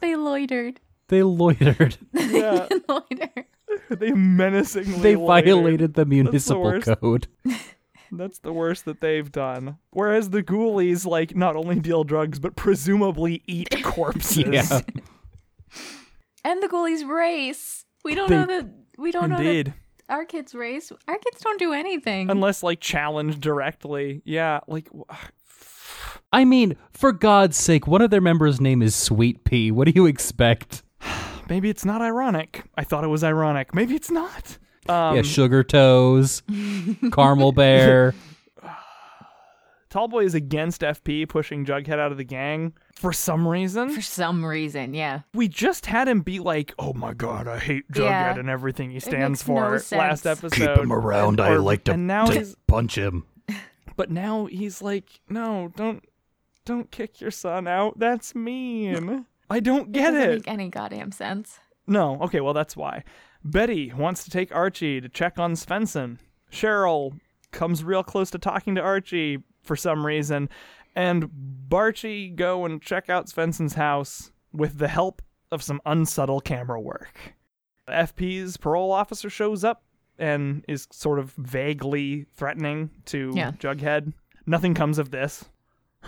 They 0.00 0.16
loitered. 0.16 0.80
They 1.08 1.22
loitered. 1.22 1.96
Yeah, 2.14 2.68
Loitered. 2.88 3.44
they 3.90 4.12
menacingly. 4.12 4.98
They 5.00 5.16
loitered. 5.16 5.44
violated 5.46 5.94
the 5.94 6.04
municipal 6.04 6.62
worst. 6.62 6.86
code. 7.00 7.26
That's 8.12 8.38
the 8.38 8.52
worst 8.52 8.84
that 8.86 9.00
they've 9.00 9.30
done. 9.30 9.78
Whereas 9.90 10.30
the 10.30 10.42
ghoulies, 10.42 11.04
like, 11.06 11.34
not 11.36 11.56
only 11.56 11.78
deal 11.80 12.04
drugs 12.04 12.38
but 12.38 12.56
presumably 12.56 13.42
eat 13.46 13.82
corpses. 13.82 14.46
Yeah. 14.46 14.80
And 16.44 16.62
the 16.62 16.68
ghoulies 16.68 17.06
race. 17.08 17.84
We 18.04 18.14
don't 18.14 18.28
They- 18.30 18.36
know 18.36 18.46
that. 18.46 18.68
We 18.96 19.12
don't 19.12 19.30
know 19.30 19.36
Indeed. 19.38 19.66
that 19.68 19.74
our 20.14 20.24
kids 20.24 20.54
race. 20.54 20.90
Our 21.06 21.18
kids 21.18 21.40
don't 21.40 21.58
do 21.58 21.72
anything. 21.72 22.30
Unless 22.30 22.62
like 22.62 22.80
challenged 22.80 23.40
directly. 23.40 24.22
Yeah, 24.24 24.60
like 24.66 24.88
I 26.32 26.44
mean, 26.44 26.76
for 26.92 27.12
God's 27.12 27.56
sake, 27.56 27.86
one 27.86 28.02
of 28.02 28.10
their 28.10 28.20
members' 28.20 28.60
name 28.60 28.82
is 28.82 28.94
Sweet 28.94 29.44
Pea. 29.44 29.70
What 29.70 29.86
do 29.86 29.92
you 29.94 30.06
expect? 30.06 30.82
Maybe 31.48 31.68
it's 31.70 31.84
not 31.84 32.00
ironic. 32.02 32.64
I 32.76 32.84
thought 32.84 33.04
it 33.04 33.08
was 33.08 33.24
ironic. 33.24 33.74
Maybe 33.74 33.94
it's 33.94 34.10
not. 34.10 34.58
Um, 34.88 35.16
yeah, 35.16 35.22
Sugar 35.22 35.62
Toes, 35.64 36.42
Caramel 37.12 37.52
Bear. 37.52 38.14
Tallboy 39.90 40.24
is 40.24 40.34
against 40.34 40.82
FP 40.82 41.26
pushing 41.28 41.64
Jughead 41.64 41.98
out 41.98 42.12
of 42.12 42.18
the 42.18 42.24
gang 42.24 42.74
for 42.92 43.10
some 43.12 43.48
reason. 43.48 43.88
For 43.88 44.02
some 44.02 44.44
reason, 44.44 44.92
yeah. 44.92 45.20
we 45.32 45.48
just 45.48 45.86
had 45.86 46.08
him 46.08 46.20
be 46.20 46.40
like, 46.40 46.74
"Oh 46.78 46.92
my 46.92 47.14
god, 47.14 47.48
I 47.48 47.58
hate 47.58 47.90
Jughead 47.90 48.04
Yeah. 48.04 48.38
and 48.38 48.50
everything 48.50 48.90
he 48.90 49.00
stands 49.00 49.40
makes 49.40 49.48
no 49.48 49.54
for." 49.78 49.96
Last 49.96 50.26
episode, 50.26 50.54
Keep 50.56 50.84
him 50.84 50.92
around. 50.92 51.40
And- 51.40 51.48
I 51.48 51.52
or- 51.54 51.60
like 51.60 51.84
to, 51.84 51.92
And 51.92 52.06
now 52.06 52.26
to 52.26 52.38
he's, 52.38 52.54
punch 52.66 52.96
him. 52.98 53.24
but 53.96 54.10
now 54.10 54.44
he's 54.44 54.82
like, 54.82 55.20
"No, 55.30 55.72
don't, 55.74 56.04
don't 56.66 56.90
kick 56.90 57.22
your 57.22 57.30
son 57.30 57.66
out. 57.66 57.98
That's 57.98 58.34
mean." 58.34 59.24
I 59.50 59.60
don't 59.60 59.92
get 59.92 60.14
it. 60.14 60.16
Doesn't 60.18 60.30
it. 60.30 60.34
make 60.34 60.48
any 60.48 60.68
goddamn 60.68 61.12
sense. 61.12 61.58
No, 61.86 62.20
okay, 62.22 62.40
well 62.40 62.52
that's 62.54 62.76
why. 62.76 63.04
Betty 63.44 63.92
wants 63.96 64.24
to 64.24 64.30
take 64.30 64.54
Archie 64.54 65.00
to 65.00 65.08
check 65.08 65.38
on 65.38 65.54
Svenson. 65.54 66.18
Cheryl 66.52 67.18
comes 67.52 67.82
real 67.84 68.02
close 68.02 68.30
to 68.30 68.38
talking 68.38 68.74
to 68.74 68.80
Archie 68.80 69.38
for 69.62 69.76
some 69.76 70.04
reason, 70.04 70.48
and 70.94 71.30
Barchie 71.68 72.34
go 72.34 72.64
and 72.64 72.82
check 72.82 73.08
out 73.08 73.28
Svenson's 73.28 73.74
house 73.74 74.32
with 74.52 74.78
the 74.78 74.88
help 74.88 75.22
of 75.50 75.62
some 75.62 75.80
unsubtle 75.86 76.40
camera 76.40 76.80
work. 76.80 77.34
The 77.86 77.92
FP's 77.92 78.56
parole 78.58 78.92
officer 78.92 79.30
shows 79.30 79.64
up 79.64 79.82
and 80.18 80.64
is 80.68 80.88
sort 80.90 81.18
of 81.18 81.30
vaguely 81.32 82.26
threatening 82.34 82.90
to 83.06 83.32
Yeah. 83.34 83.52
Jughead. 83.52 84.12
Nothing 84.46 84.74
comes 84.74 84.98
of 84.98 85.10
this. 85.10 85.44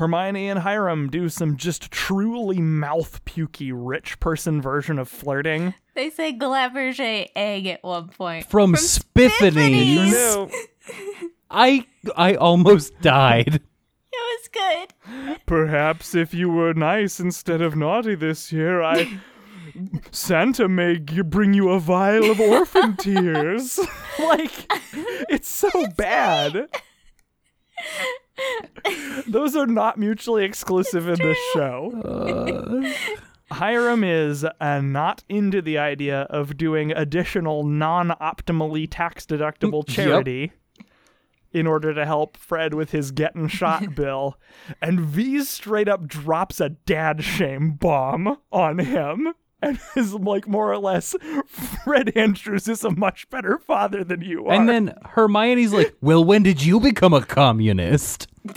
Hermione 0.00 0.48
and 0.48 0.60
Hiram 0.60 1.10
do 1.10 1.28
some 1.28 1.58
just 1.58 1.90
truly 1.90 2.58
mouth 2.58 3.22
pukey 3.26 3.70
rich 3.74 4.18
person 4.18 4.62
version 4.62 4.98
of 4.98 5.08
flirting. 5.10 5.74
They 5.94 6.08
say 6.08 6.32
Glaberger 6.32 7.28
egg 7.36 7.66
at 7.66 7.84
one 7.84 8.08
point. 8.08 8.46
From, 8.46 8.76
Spiffany's. 8.76 10.10
No. 10.12 10.50
I 11.50 11.84
I 12.16 12.34
almost 12.34 12.98
died. 13.00 13.60
It 14.12 14.52
was 14.52 14.92
good. 15.06 15.38
Perhaps 15.46 16.14
if 16.14 16.32
you 16.34 16.50
were 16.50 16.72
nice 16.74 17.20
instead 17.20 17.60
of 17.62 17.76
naughty 17.76 18.14
this 18.14 18.50
year, 18.52 18.82
I. 18.82 19.20
Santa 20.10 20.68
may 20.68 20.98
g- 20.98 21.22
bring 21.22 21.52
you 21.54 21.68
a 21.70 21.78
vial 21.78 22.30
of 22.30 22.40
orphan 22.40 22.96
tears. 22.98 23.78
like, 24.18 24.66
it's 25.28 25.48
so 25.48 25.70
bad. 25.96 26.68
Those 29.26 29.56
are 29.56 29.66
not 29.66 29.98
mutually 29.98 30.44
exclusive 30.44 31.08
in 31.08 31.18
this 31.18 31.38
show. 31.54 32.84
Hiram 33.52 34.04
is 34.04 34.44
uh, 34.44 34.80
not 34.80 35.24
into 35.28 35.60
the 35.60 35.76
idea 35.78 36.22
of 36.22 36.56
doing 36.56 36.92
additional 36.92 37.64
non 37.64 38.10
optimally 38.20 38.86
tax 38.88 39.26
deductible 39.26 39.86
charity 39.86 40.52
in 41.52 41.66
order 41.66 41.92
to 41.92 42.06
help 42.06 42.36
Fred 42.36 42.74
with 42.74 42.92
his 42.92 43.10
getting 43.10 43.48
shot 43.48 43.94
bill. 43.94 44.38
And 44.80 45.00
V 45.00 45.42
straight 45.44 45.88
up 45.88 46.06
drops 46.06 46.60
a 46.60 46.70
dad 46.70 47.24
shame 47.24 47.72
bomb 47.72 48.38
on 48.52 48.78
him. 48.78 49.34
And 49.62 49.78
is 49.96 50.14
like 50.14 50.48
more 50.48 50.72
or 50.72 50.78
less, 50.78 51.14
Fred 51.46 52.16
Andrews 52.16 52.68
is 52.68 52.84
a 52.84 52.90
much 52.90 53.28
better 53.30 53.58
father 53.58 54.04
than 54.04 54.22
you 54.22 54.46
are. 54.46 54.52
And 54.52 54.68
then 54.68 54.94
Hermione's 55.04 55.72
like, 55.72 55.94
"Well, 56.00 56.24
when 56.24 56.42
did 56.42 56.62
you 56.62 56.80
become 56.80 57.12
a 57.12 57.22
communist?" 57.22 58.26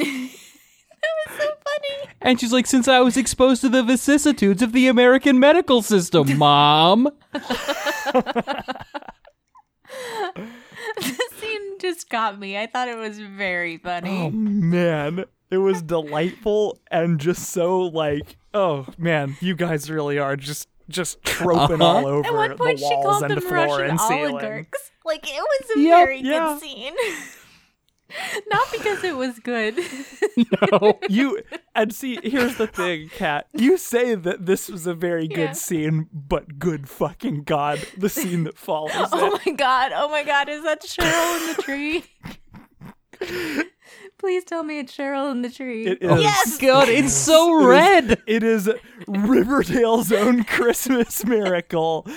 That 1.04 1.12
was 1.28 1.38
so 1.38 1.44
funny. 1.44 2.10
And 2.22 2.40
she's 2.40 2.54
like, 2.54 2.66
"Since 2.66 2.88
I 2.88 3.02
was 3.02 3.18
exposed 3.18 3.60
to 3.62 3.68
the 3.68 3.84
vicissitudes 3.84 4.62
of 4.62 4.72
the 4.72 4.88
American 4.88 5.38
medical 5.38 5.82
system, 5.82 6.38
mom." 6.38 7.10
this 7.34 7.44
scene 11.40 11.80
just 11.80 12.10
got 12.10 12.40
me. 12.40 12.58
I 12.58 12.68
thought 12.68 12.88
it 12.88 12.98
was 12.98 13.20
very 13.20 13.78
funny. 13.78 14.18
Oh 14.18 14.30
man, 14.30 15.26
it 15.52 15.58
was 15.58 15.82
delightful 15.82 16.80
and 16.90 17.20
just 17.20 17.50
so 17.50 17.82
like, 17.82 18.38
oh 18.54 18.86
man, 18.98 19.36
you 19.42 19.56
guys 19.56 19.90
really 19.90 20.18
are 20.18 20.38
just 20.38 20.70
just 20.90 21.24
troping 21.24 21.82
Uh-huh. 21.82 21.86
all 22.00 22.08
over 22.08 22.28
At 22.28 22.34
one 22.34 22.58
point, 22.58 22.80
the 22.80 22.86
she 22.88 22.96
walls 22.96 23.20
cult 23.20 23.24
and 23.24 23.32
them 23.32 23.42
floor 23.42 23.66
Russian 23.78 23.90
and 23.90 24.00
ceiling. 24.00 24.32
oligarchs. 24.36 24.92
Like 25.06 25.28
it 25.28 25.42
was 25.42 25.70
a 25.76 25.80
Yep. 25.80 25.98
very 26.06 26.20
Yeah. 26.22 26.40
good 26.54 26.62
scene. 26.62 26.94
Not 28.48 28.68
because 28.72 29.04
it 29.04 29.16
was 29.18 29.40
good. 29.40 29.80
No. 30.72 31.00
You 31.10 31.42
and 31.76 31.94
see, 31.94 32.20
here's 32.24 32.56
the 32.56 32.66
thing, 32.68 33.10
Kat. 33.10 33.48
You 33.54 33.78
say 33.78 34.16
that 34.16 34.46
this 34.48 34.68
was 34.70 34.88
a 34.88 34.94
very 34.96 35.28
good 35.28 35.38
Yeah. 35.38 35.52
scene, 35.54 36.08
but 36.12 36.58
good 36.60 36.90
fucking 36.90 37.44
god, 37.44 37.86
the 37.98 38.10
scene 38.10 38.44
that 38.46 38.58
follows 38.58 38.92
oh 38.96 39.36
it. 39.36 39.42
my 39.46 39.52
god! 39.54 39.92
Oh 39.96 40.10
my 40.10 40.24
god! 40.24 40.50
Is 40.50 40.64
that 40.64 40.82
Cheryl 40.82 41.40
in 41.42 41.56
the 41.56 41.62
tree? 41.62 42.04
Please 44.24 44.46
tell 44.46 44.64
me 44.64 44.80
it's 44.80 44.96
Cheryl 44.96 45.30
in 45.32 45.42
the 45.42 45.50
tree. 45.50 45.86
It 45.86 45.98
oh, 46.04 46.16
is. 46.16 46.24
Yes! 46.24 46.58
God, 46.58 46.88
it's 46.88 47.12
so 47.12 47.58
It 47.58 47.60
is- 47.60 47.68
red. 47.68 48.22
It 48.26 48.42
is 48.42 48.70
Riverdale's 49.06 50.14
own 50.14 50.46
Christmas 50.46 51.26
miracle 51.26 52.08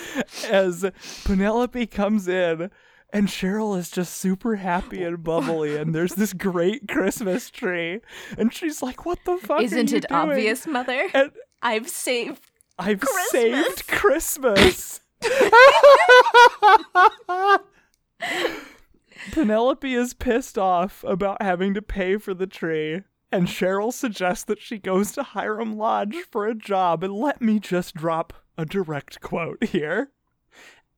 as 0.49 0.85
Penelope 1.25 1.85
comes 1.89 2.29
in 2.29 2.71
and 3.13 3.27
Cheryl 3.27 3.77
is 3.77 3.91
just 3.91 4.19
super 4.19 4.55
happy 4.55 5.03
and 5.03 5.25
bubbly 5.25 5.77
and 5.77 5.93
there's 5.93 6.15
this 6.15 6.33
great 6.33 6.87
Christmas 6.87 7.51
tree 7.51 8.03
and 8.39 8.55
she's 8.55 8.83
like, 8.83 9.05
"What 9.05 9.19
the 9.25 9.39
fuck?" 9.39 9.63
Isn't 9.63 9.91
you 9.91 9.97
it 9.97 10.07
doing?" 10.09 10.31
obvious, 10.31 10.65
Mother? 10.65 11.09
And 11.13 11.33
I've 11.61 11.89
saved. 11.89 12.53
I've 12.79 13.01
Christmas. 13.01 13.31
saved 13.33 13.89
Christmas. 13.89 15.01
Penelope 19.33 19.93
is 19.93 20.15
pissed 20.15 20.59
off 20.59 21.05
about 21.05 21.43
having 21.43 21.75
to 21.75 21.83
pay 21.83 22.17
for 22.17 22.35
the 22.35 22.47
tree, 22.47 23.03
and 23.33 23.47
Cheryl 23.47 23.93
suggests 23.93 24.45
that 24.45 24.61
she 24.61 24.79
goes 24.79 25.13
to 25.13 25.23
Hiram 25.23 25.77
Lodge 25.77 26.17
for 26.31 26.47
a 26.47 26.55
job. 26.55 27.03
And 27.03 27.13
let 27.13 27.43
me 27.43 27.59
just 27.59 27.95
drop 27.95 28.33
a 28.57 28.65
direct 28.65 29.21
quote 29.21 29.65
here. 29.65 30.11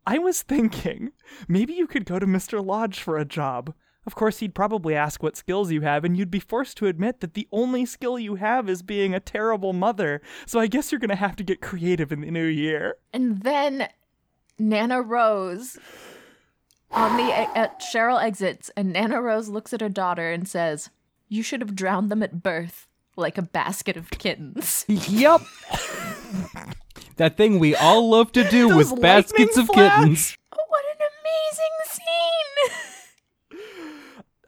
I 0.07 0.19
was 0.19 0.43
thinking, 0.43 1.11
maybe 1.49 1.75
you 1.75 1.87
could 1.87 2.07
go 2.07 2.19
to 2.19 2.27
Mr. 2.27 2.65
Lodge 2.65 3.01
for 3.01 3.19
a 3.19 3.25
job. 3.25 3.75
Of 4.07 4.15
course, 4.15 4.39
he'd 4.39 4.55
probably 4.55 4.95
ask 4.95 5.23
what 5.23 5.37
skills 5.37 5.71
you 5.71 5.83
have, 5.83 6.03
and 6.03 6.17
you'd 6.17 6.31
be 6.31 6.41
forced 6.41 6.79
to 6.79 6.87
admit 6.87 7.21
that 7.21 7.35
the 7.35 7.47
only 7.53 7.85
skill 7.85 8.19
you 8.19 8.37
have 8.37 8.67
is 8.67 8.81
being 8.83 9.15
a 9.15 9.21
terrible 9.21 9.75
mother. 9.75 10.23
So 10.47 10.59
I 10.61 10.67
guess 10.67 10.91
you're 10.91 10.99
gonna 10.99 11.15
have 11.15 11.37
to 11.37 11.45
get 11.45 11.61
creative 11.61 12.11
in 12.11 12.23
the 12.23 12.31
new 12.31 12.47
year. 12.47 12.97
And 13.13 13.43
then 13.43 13.89
Nana 14.59 15.03
Rose 15.03 15.79
on 16.91 17.17
the 17.17 17.33
uh, 17.33 17.69
Cheryl 17.81 18.23
exits, 18.23 18.71
and 18.77 18.93
Nana 18.93 19.21
Rose 19.21 19.49
looks 19.49 19.73
at 19.73 19.81
her 19.81 19.89
daughter 19.89 20.31
and 20.31 20.49
says, 20.49 20.91
"You 21.29 21.43
should 21.43 21.61
have 21.61 21.75
drowned 21.75 22.11
them 22.11 22.23
at 22.23 22.43
birth, 22.43 22.87
like 23.17 23.39
a 23.39 23.43
basket 23.43 23.97
of 23.97 24.11
kittens." 24.11 24.85
Yep. 24.89 25.43
that 27.17 27.37
thing 27.37 27.59
we 27.59 27.75
all 27.77 28.09
love 28.11 28.33
to 28.33 28.49
do 28.49 28.69
Those 28.69 28.93
with 28.93 29.01
baskets 29.03 29.57
lightning 29.57 29.59
of 29.59 29.67
flash. 29.75 29.99
kittens. 30.01 30.37
oh, 30.53 30.65
what 30.69 30.85
an 30.93 31.07
amazing 31.23 32.85
scene! 33.05 33.59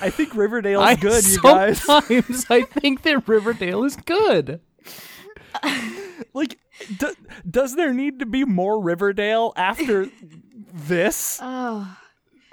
I 0.01 0.09
think 0.11 0.35
Riverdale's 0.35 0.85
I 0.87 0.95
good, 0.97 1.27
you 1.27 1.41
guys. 1.43 1.83
sometimes 1.83 2.47
I 2.49 2.63
think 2.63 3.03
that 3.03 3.29
Riverdale 3.29 3.85
is 3.85 3.97
good. 3.97 4.61
Like, 6.33 6.59
do, 6.97 7.13
does 7.51 7.75
there 7.75 7.93
need 7.93 8.21
to 8.21 8.27
be 8.27 8.45
more 8.45 8.81
Riverdale 8.81 9.53
after 9.57 10.09
this? 10.73 11.41
Oh, 11.43 11.97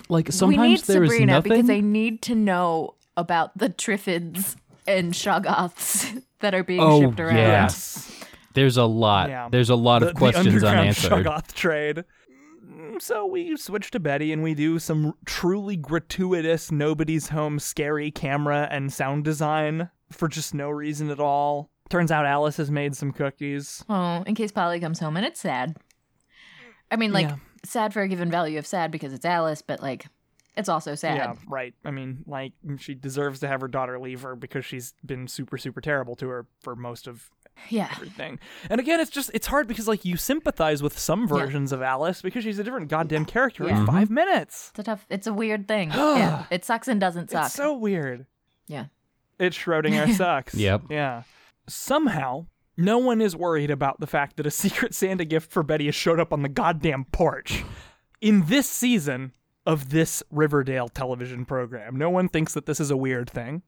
Like 0.10 0.32
sometimes 0.32 0.50
we 0.50 0.56
sometimes 0.78 0.88
need 0.90 0.94
there 0.94 1.04
is 1.04 1.10
Sabrina 1.12 1.32
nothing. 1.34 1.52
because 1.52 1.70
I 1.70 1.80
need 1.82 2.22
to 2.24 2.36
know 2.36 2.96
about 3.16 3.58
the 3.58 3.70
Triffids 3.70 4.56
and 4.88 5.14
Shoggoths 5.14 6.22
that 6.40 6.54
are 6.54 6.64
being 6.64 6.80
Oh, 6.82 7.02
shipped 7.02 7.20
around. 7.20 7.36
yeah. 7.38 7.48
Yes. 7.64 8.12
There's 8.54 8.78
a 8.78 8.86
lot. 8.86 9.30
Yeah. 9.30 9.50
There's 9.52 9.70
a 9.70 9.76
lot 9.76 10.00
the, 10.02 10.10
of 10.10 10.16
questions 10.16 10.46
the 10.46 10.52
underground 10.52 10.80
unanswered. 10.80 11.26
Shoggoth 11.26 11.54
trade. 11.54 12.04
Mm, 12.68 13.02
So 13.02 13.26
we 13.26 13.56
switch 13.58 13.92
to 13.92 14.00
Betty 14.00 14.32
and 14.32 14.42
we 14.44 14.54
do 14.54 14.80
some 14.80 15.14
truly 15.26 15.76
gratuitous 15.76 16.72
nobody's 16.72 17.30
home 17.30 17.60
scary 17.60 18.10
camera 18.12 18.68
and 18.72 18.92
sound 18.92 19.26
design 19.26 19.90
for 20.12 20.28
just 20.28 20.54
no 20.54 20.70
reason 20.70 21.10
at 21.10 21.20
all. 21.20 21.70
Turns 21.90 22.12
out 22.12 22.26
Alice 22.26 22.58
has 22.58 22.70
made 22.72 22.96
some 22.96 23.12
cookies. 23.12 23.84
Oh, 23.90 24.24
in 24.26 24.36
case 24.36 24.52
Polly 24.52 24.80
comes 24.80 25.00
home 25.00 25.18
and 25.18 25.26
it's 25.26 25.40
sad. 25.40 25.76
I 26.92 26.96
mean, 26.96 27.12
like, 27.14 27.28
Yeah. 27.28 27.36
Sad 27.64 27.94
for 27.94 28.02
a 28.02 28.08
given 28.08 28.30
value 28.30 28.60
of 28.60 28.66
sad 28.66 28.92
because 28.92 29.14
it's 29.14 29.26
Alice, 29.26 29.62
but 29.62 29.82
like, 29.82 30.06
it's 30.56 30.70
also 30.70 30.96
sad. 30.96 31.18
Yeah, 31.18 31.34
right. 31.48 31.74
I 31.86 31.92
mean, 31.92 32.24
like 32.26 32.54
she 32.80 32.96
deserves 32.96 33.40
to 33.42 33.48
have 33.48 33.62
her 33.62 33.68
daughter 33.68 34.00
leave 34.00 34.22
her 34.22 34.36
because 34.36 34.66
she's 34.66 34.94
been 35.06 35.28
super 35.28 35.58
super 35.58 35.82
terrible 35.82 36.16
to 36.16 36.28
her 36.30 36.48
for 36.62 36.76
most 36.76 37.06
of 37.08 37.30
Yeah. 37.70 37.90
everything. 37.92 38.40
And 38.70 38.80
again, 38.80 39.00
it's 39.00 39.12
just 39.12 39.30
it's 39.36 39.46
hard 39.48 39.68
because 39.68 39.88
like 39.88 40.04
you 40.04 40.18
sympathize 40.18 40.82
with 40.82 40.98
some 40.98 41.28
versions 41.28 41.72
of 41.72 41.84
Alice 41.84 42.24
because 42.24 42.44
she's 42.44 42.58
a 42.58 42.64
different 42.64 42.88
goddamn 42.90 43.26
character 43.26 43.68
Yeah. 43.68 43.82
in 43.82 43.86
5 43.86 44.06
mm-hmm. 44.06 44.14
minutes. 44.16 44.70
It's 44.72 44.80
a 44.80 44.84
tough, 44.84 45.06
it's 45.10 45.28
a 45.28 45.34
weird 45.34 45.68
thing. 45.68 45.92
yeah. 45.96 46.46
It 46.50 46.66
sucks 46.66 46.88
and 46.88 47.00
doesn't 47.00 47.30
suck. 47.30 47.46
It's 47.46 47.54
so 47.56 47.74
weird. 47.74 48.26
yeah. 48.66 48.86
It's 49.40 49.56
Schrodinger 49.56 50.12
sucks. 50.18 50.56
Yep. 50.56 50.86
Yeah. 50.90 51.22
Somehow, 51.68 52.48
no 52.77 53.00
one 53.00 53.22
is 53.22 53.36
worried 53.36 53.72
about 53.72 54.00
the 54.00 54.07
fact 54.07 54.38
that 54.38 54.46
a 54.46 54.51
Secret 54.63 54.93
Santa 54.93 55.25
gift 55.25 55.51
for 55.51 55.63
Betty 55.63 55.86
has 55.86 55.96
showed 55.96 56.19
up 56.19 56.31
on 56.31 56.43
the 56.43 56.50
goddamn 56.50 57.05
porch. 57.12 57.63
In 58.22 58.46
this 58.46 58.69
season 58.69 59.34
of 59.65 59.89
this 59.89 60.24
Riverdale 60.31 60.88
television 60.88 61.46
program, 61.46 61.96
no 61.98 62.10
one 62.10 62.29
thinks 62.29 62.53
that 62.53 62.65
this 62.65 62.79
is 62.79 62.91
a 62.91 62.98
weird 62.98 63.29
thing. 63.29 63.63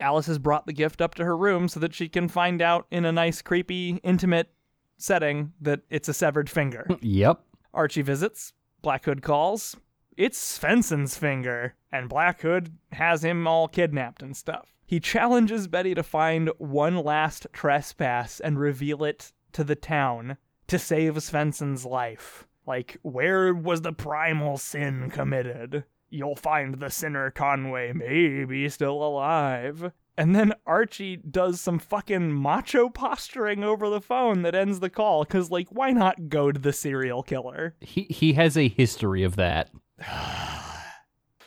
Alice 0.00 0.26
has 0.26 0.38
brought 0.38 0.66
the 0.66 0.72
gift 0.72 1.00
up 1.00 1.14
to 1.14 1.24
her 1.24 1.36
room 1.36 1.68
so 1.68 1.78
that 1.80 1.94
she 1.94 2.08
can 2.08 2.28
find 2.28 2.60
out 2.60 2.86
in 2.90 3.04
a 3.04 3.12
nice, 3.12 3.40
creepy, 3.40 4.00
intimate 4.02 4.50
setting 4.96 5.52
that 5.60 5.80
it's 5.90 6.08
a 6.08 6.14
severed 6.14 6.50
finger. 6.50 6.86
Yep. 7.00 7.40
Archie 7.72 8.02
visits. 8.02 8.52
Black 8.82 9.04
Hood 9.04 9.22
calls. 9.22 9.76
It's 10.16 10.38
Svenson's 10.38 11.16
finger, 11.16 11.74
and 11.90 12.08
Black 12.08 12.40
Hood 12.42 12.76
has 12.92 13.24
him 13.24 13.46
all 13.46 13.66
kidnapped 13.66 14.22
and 14.22 14.36
stuff. 14.36 14.73
He 14.86 15.00
challenges 15.00 15.66
Betty 15.66 15.94
to 15.94 16.02
find 16.02 16.50
one 16.58 16.96
last 16.96 17.46
trespass 17.52 18.40
and 18.40 18.58
reveal 18.58 19.04
it 19.04 19.32
to 19.52 19.64
the 19.64 19.76
town 19.76 20.36
to 20.66 20.78
save 20.78 21.14
Svenson's 21.14 21.84
life. 21.84 22.46
Like, 22.66 22.98
where 23.02 23.54
was 23.54 23.82
the 23.82 23.92
primal 23.92 24.56
sin 24.56 25.10
committed? 25.10 25.84
You'll 26.10 26.36
find 26.36 26.80
the 26.80 26.90
sinner 26.90 27.30
Conway 27.30 27.92
maybe 27.92 28.68
still 28.68 29.02
alive. 29.02 29.92
And 30.16 30.36
then 30.36 30.52
Archie 30.64 31.16
does 31.16 31.60
some 31.60 31.78
fucking 31.78 32.32
macho 32.32 32.88
posturing 32.88 33.64
over 33.64 33.90
the 33.90 34.00
phone 34.00 34.42
that 34.42 34.54
ends 34.54 34.80
the 34.80 34.90
call, 34.90 35.24
because, 35.24 35.50
like, 35.50 35.68
why 35.70 35.90
not 35.90 36.28
goad 36.28 36.62
the 36.62 36.72
serial 36.72 37.24
killer? 37.24 37.74
He 37.80 38.02
he 38.02 38.34
has 38.34 38.56
a 38.56 38.68
history 38.68 39.24
of 39.24 39.36
that. 39.36 39.70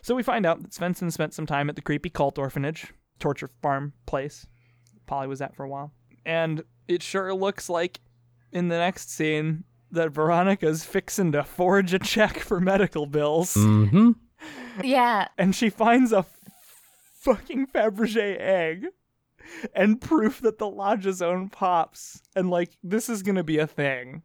So 0.03 0.15
we 0.15 0.23
find 0.23 0.45
out 0.45 0.61
that 0.61 0.71
Svenson 0.71 1.11
spent 1.11 1.33
some 1.33 1.45
time 1.45 1.67
at 1.67 1.75
the 1.75 1.81
creepy 1.81 2.09
cult 2.09 2.39
orphanage, 2.39 2.93
torture 3.19 3.49
farm 3.61 3.93
place 4.05 4.45
Polly 5.07 5.27
was 5.27 5.41
at 5.41 5.55
for 5.55 5.63
a 5.63 5.69
while. 5.69 5.91
And 6.25 6.63
it 6.87 7.01
sure 7.01 7.33
looks 7.33 7.69
like 7.69 7.99
in 8.51 8.67
the 8.67 8.77
next 8.77 9.09
scene 9.09 9.63
that 9.91 10.11
Veronica's 10.11 10.85
fixing 10.85 11.31
to 11.31 11.43
forge 11.43 11.93
a 11.93 11.99
check 11.99 12.39
for 12.39 12.59
medical 12.59 13.05
bills. 13.05 13.55
Mm-hmm. 13.55 14.11
Yeah. 14.83 15.27
And 15.37 15.55
she 15.55 15.69
finds 15.69 16.11
a 16.11 16.19
f- 16.19 16.39
fucking 17.21 17.67
Fabergé 17.67 18.37
egg 18.39 18.87
and 19.73 20.01
proof 20.01 20.41
that 20.41 20.57
the 20.57 20.69
Lodge's 20.69 21.21
own 21.21 21.49
pops. 21.49 22.21
And 22.35 22.49
like, 22.49 22.71
this 22.83 23.09
is 23.09 23.23
gonna 23.23 23.43
be 23.43 23.57
a 23.57 23.67
thing. 23.67 24.23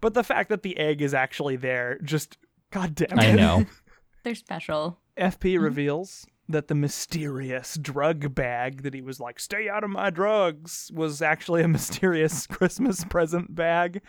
But 0.00 0.14
the 0.14 0.24
fact 0.24 0.48
that 0.48 0.62
the 0.62 0.78
egg 0.78 1.02
is 1.02 1.12
actually 1.14 1.56
there 1.56 1.98
just 2.02 2.38
God 2.70 2.94
damn 2.94 3.18
it. 3.18 3.22
I 3.22 3.32
know. 3.32 3.66
They're 4.24 4.34
special. 4.34 4.98
FP 5.18 5.60
reveals 5.60 6.26
that 6.52 6.68
the 6.68 6.74
mysterious 6.74 7.76
drug 7.76 8.34
bag 8.34 8.82
that 8.82 8.94
he 8.94 9.02
was 9.02 9.20
like, 9.20 9.40
stay 9.40 9.68
out 9.68 9.84
of 9.84 9.90
my 9.90 10.10
drugs, 10.10 10.90
was 10.94 11.20
actually 11.20 11.62
a 11.62 11.68
mysterious 11.78 12.46
Christmas 12.46 13.04
present 13.04 13.54
bag. 13.54 14.00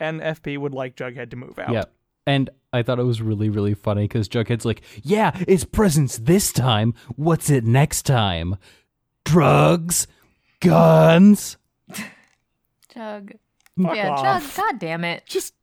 And 0.00 0.20
FP 0.20 0.58
would 0.58 0.74
like 0.74 0.96
Jughead 0.96 1.30
to 1.30 1.36
move 1.36 1.58
out. 1.58 1.72
Yeah. 1.72 1.84
And 2.26 2.50
I 2.72 2.82
thought 2.82 2.98
it 2.98 3.04
was 3.04 3.22
really, 3.22 3.48
really 3.48 3.74
funny 3.74 4.04
because 4.04 4.28
Jughead's 4.28 4.64
like, 4.64 4.82
yeah, 5.02 5.30
it's 5.46 5.64
presents 5.64 6.18
this 6.18 6.52
time. 6.52 6.94
What's 7.14 7.50
it 7.50 7.64
next 7.64 8.02
time? 8.02 8.56
Drugs? 9.24 10.06
Guns? 10.60 11.56
Jug. 12.94 13.32
Fuck 13.80 13.96
yeah, 13.96 14.10
off. 14.10 14.56
Chug. 14.56 14.56
God 14.56 14.78
damn 14.80 15.04
it. 15.04 15.24
Just, 15.26 15.54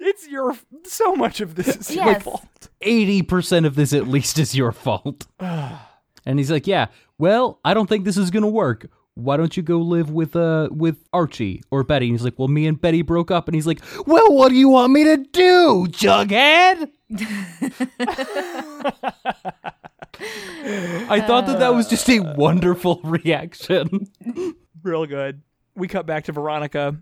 it's 0.00 0.28
your, 0.28 0.56
so 0.84 1.14
much 1.14 1.40
of 1.40 1.54
this 1.54 1.68
is 1.76 1.90
your 1.96 2.04
Yes. 2.06 2.22
fault. 2.22 2.68
80% 2.82 3.66
of 3.66 3.74
this 3.74 3.92
at 3.92 4.06
least 4.06 4.38
is 4.38 4.54
your 4.56 4.72
fault. 4.72 5.26
and 5.40 6.38
he's 6.38 6.50
like, 6.50 6.66
yeah, 6.66 6.86
well, 7.18 7.60
I 7.64 7.74
don't 7.74 7.88
think 7.88 8.04
this 8.04 8.16
is 8.16 8.30
going 8.30 8.42
to 8.42 8.48
work. 8.48 8.88
Why 9.14 9.38
don't 9.38 9.56
you 9.56 9.62
go 9.62 9.78
live 9.78 10.10
with 10.10 10.36
uh 10.36 10.68
with 10.70 10.98
Archie 11.10 11.62
or 11.70 11.82
Betty? 11.82 12.04
And 12.08 12.12
he's 12.14 12.22
like, 12.22 12.38
well, 12.38 12.48
me 12.48 12.66
and 12.66 12.78
Betty 12.78 13.00
broke 13.00 13.30
up. 13.30 13.48
And 13.48 13.54
he's 13.54 13.66
like, 13.66 13.80
well, 14.06 14.30
what 14.34 14.50
do 14.50 14.56
you 14.56 14.68
want 14.68 14.92
me 14.92 15.04
to 15.04 15.16
do, 15.16 15.86
Jughead? 15.88 16.90
I 21.08 21.20
thought 21.26 21.46
that 21.46 21.58
that 21.60 21.74
was 21.74 21.88
just 21.88 22.08
a 22.10 22.20
wonderful 22.20 23.00
reaction. 23.04 24.08
Real 24.82 25.06
good. 25.06 25.42
We 25.74 25.88
cut 25.88 26.06
back 26.06 26.24
to 26.24 26.32
Veronica, 26.32 26.96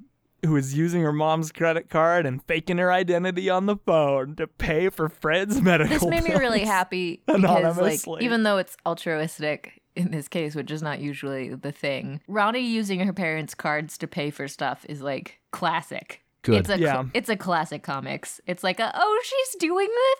who 0.44 0.56
is 0.56 0.74
using 0.76 1.02
her 1.02 1.12
mom's 1.12 1.50
credit 1.52 1.88
card 1.90 2.26
and 2.26 2.42
faking 2.44 2.78
her 2.78 2.92
identity 2.92 3.48
on 3.50 3.66
the 3.66 3.76
phone 3.76 4.36
to 4.36 4.46
pay 4.46 4.88
for 4.88 5.08
Fred's 5.08 5.60
medical 5.60 6.10
This 6.10 6.22
made 6.22 6.24
me 6.32 6.38
really 6.38 6.58
bills. 6.60 6.68
happy 6.70 7.22
because, 7.26 7.42
like, 7.42 7.50
Anonymously. 7.50 8.24
even 8.24 8.42
though 8.42 8.58
it's 8.58 8.76
altruistic 8.86 9.80
in 9.96 10.10
this 10.10 10.26
case, 10.28 10.54
which 10.54 10.70
is 10.70 10.82
not 10.82 11.00
usually 11.00 11.54
the 11.54 11.70
thing, 11.72 12.20
Ronnie 12.26 12.60
using 12.66 13.00
her 13.00 13.12
parents' 13.12 13.54
cards 13.54 13.96
to 13.98 14.06
pay 14.06 14.30
for 14.30 14.48
stuff 14.48 14.84
is 14.88 15.00
like 15.02 15.38
classic. 15.52 16.20
Good. 16.42 16.56
It's 16.60 16.68
a 16.68 16.78
Yeah. 16.78 17.04
it's 17.14 17.30
a 17.30 17.36
classic 17.36 17.82
comics. 17.82 18.38
It's 18.46 18.62
like 18.62 18.78
a 18.78 18.90
oh 18.94 19.22
she's 19.24 19.60
doing 19.60 19.88
the 19.88 20.16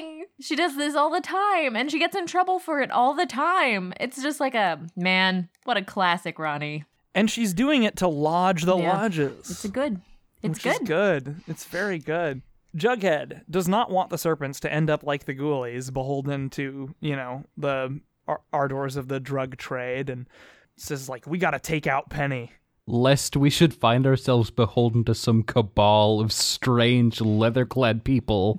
thing. 0.00 0.24
She 0.40 0.56
does 0.56 0.76
this 0.76 0.96
all 0.96 1.10
the 1.10 1.20
time 1.20 1.76
and 1.76 1.90
she 1.90 1.98
gets 2.00 2.16
in 2.16 2.26
trouble 2.26 2.58
for 2.58 2.80
it 2.80 2.90
all 2.90 3.14
the 3.14 3.26
time. 3.26 3.92
It's 4.00 4.20
just 4.20 4.40
like 4.40 4.54
a 4.56 4.80
man, 4.96 5.48
what 5.64 5.76
a 5.76 5.82
classic 5.84 6.38
Ronnie. 6.40 6.84
And 7.14 7.30
she's 7.30 7.52
doing 7.52 7.82
it 7.82 7.96
to 7.96 8.08
lodge 8.08 8.62
the 8.64 8.76
Yeah. 8.76 8.92
lodges. 8.96 9.50
It's 9.50 9.64
a 9.64 9.68
good. 9.68 10.00
It's 10.42 10.58
good. 10.58 10.86
good. 10.86 11.36
It's 11.46 11.64
very 11.64 11.98
good. 11.98 12.42
Jughead 12.76 13.42
does 13.50 13.66
not 13.68 13.90
want 13.90 14.10
the 14.10 14.18
serpents 14.18 14.60
to 14.60 14.72
end 14.72 14.88
up 14.90 15.02
like 15.02 15.24
the 15.24 15.34
ghoulies, 15.34 15.92
beholden 15.92 16.48
to, 16.50 16.94
you 17.00 17.16
know, 17.16 17.44
the 17.56 18.00
ar- 18.28 18.42
ardors 18.52 18.96
of 18.96 19.08
the 19.08 19.18
drug 19.18 19.56
trade, 19.56 20.08
and 20.08 20.28
says, 20.76 21.08
like, 21.08 21.26
we 21.26 21.36
gotta 21.36 21.58
take 21.58 21.86
out 21.88 22.10
Penny. 22.10 22.52
Lest 22.86 23.36
we 23.36 23.50
should 23.50 23.72
find 23.74 24.06
ourselves 24.06 24.50
beholden 24.50 25.04
to 25.04 25.14
some 25.14 25.42
cabal 25.42 26.20
of 26.20 26.32
strange 26.32 27.20
leather 27.20 27.64
clad 27.64 28.04
people. 28.04 28.56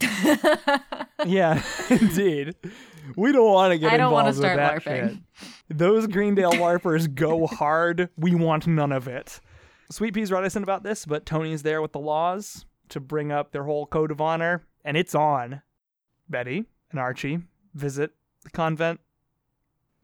yeah, 1.25 1.61
indeed. 1.89 2.55
We 3.17 3.31
don't 3.33 3.51
want 3.51 3.71
to 3.73 3.77
get 3.77 3.91
I 3.91 3.97
don't 3.97 4.13
wanna 4.13 4.29
involved 4.29 4.47
with 4.47 4.57
that 4.57 4.83
LARPing. 4.85 5.21
shit. 5.37 5.77
Those 5.77 6.07
Greendale 6.07 6.53
LARPers 6.53 7.13
go 7.13 7.45
hard. 7.47 8.09
We 8.15 8.35
want 8.35 8.67
none 8.67 8.91
of 8.91 9.07
it. 9.07 9.39
Sweet 9.89 10.13
Pea's 10.13 10.31
reticent 10.31 10.63
about 10.63 10.83
this, 10.83 11.05
but 11.05 11.25
Tony's 11.25 11.63
there 11.63 11.81
with 11.81 11.91
the 11.91 11.99
laws 11.99 12.65
to 12.89 12.99
bring 13.01 13.31
up 13.31 13.51
their 13.51 13.63
whole 13.65 13.85
code 13.85 14.11
of 14.11 14.21
honor, 14.21 14.65
and 14.85 14.95
it's 14.95 15.13
on. 15.15 15.61
Betty 16.29 16.63
and 16.91 16.99
Archie 16.99 17.39
visit 17.73 18.11
the 18.43 18.49
convent, 18.51 19.01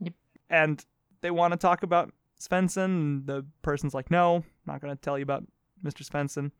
Yep. 0.02 0.14
and 0.50 0.86
they 1.22 1.32
want 1.32 1.54
to 1.54 1.58
talk 1.58 1.84
about 1.84 2.12
Svenson. 2.40 2.86
And 2.86 3.28
the 3.28 3.46
person's 3.62 3.94
like, 3.94 4.12
"No, 4.12 4.44
not 4.66 4.82
going 4.82 4.96
to 4.96 5.02
tell 5.02 5.18
you 5.18 5.24
about 5.24 5.44
Mr. 5.84 6.08
Svenson." 6.08 6.52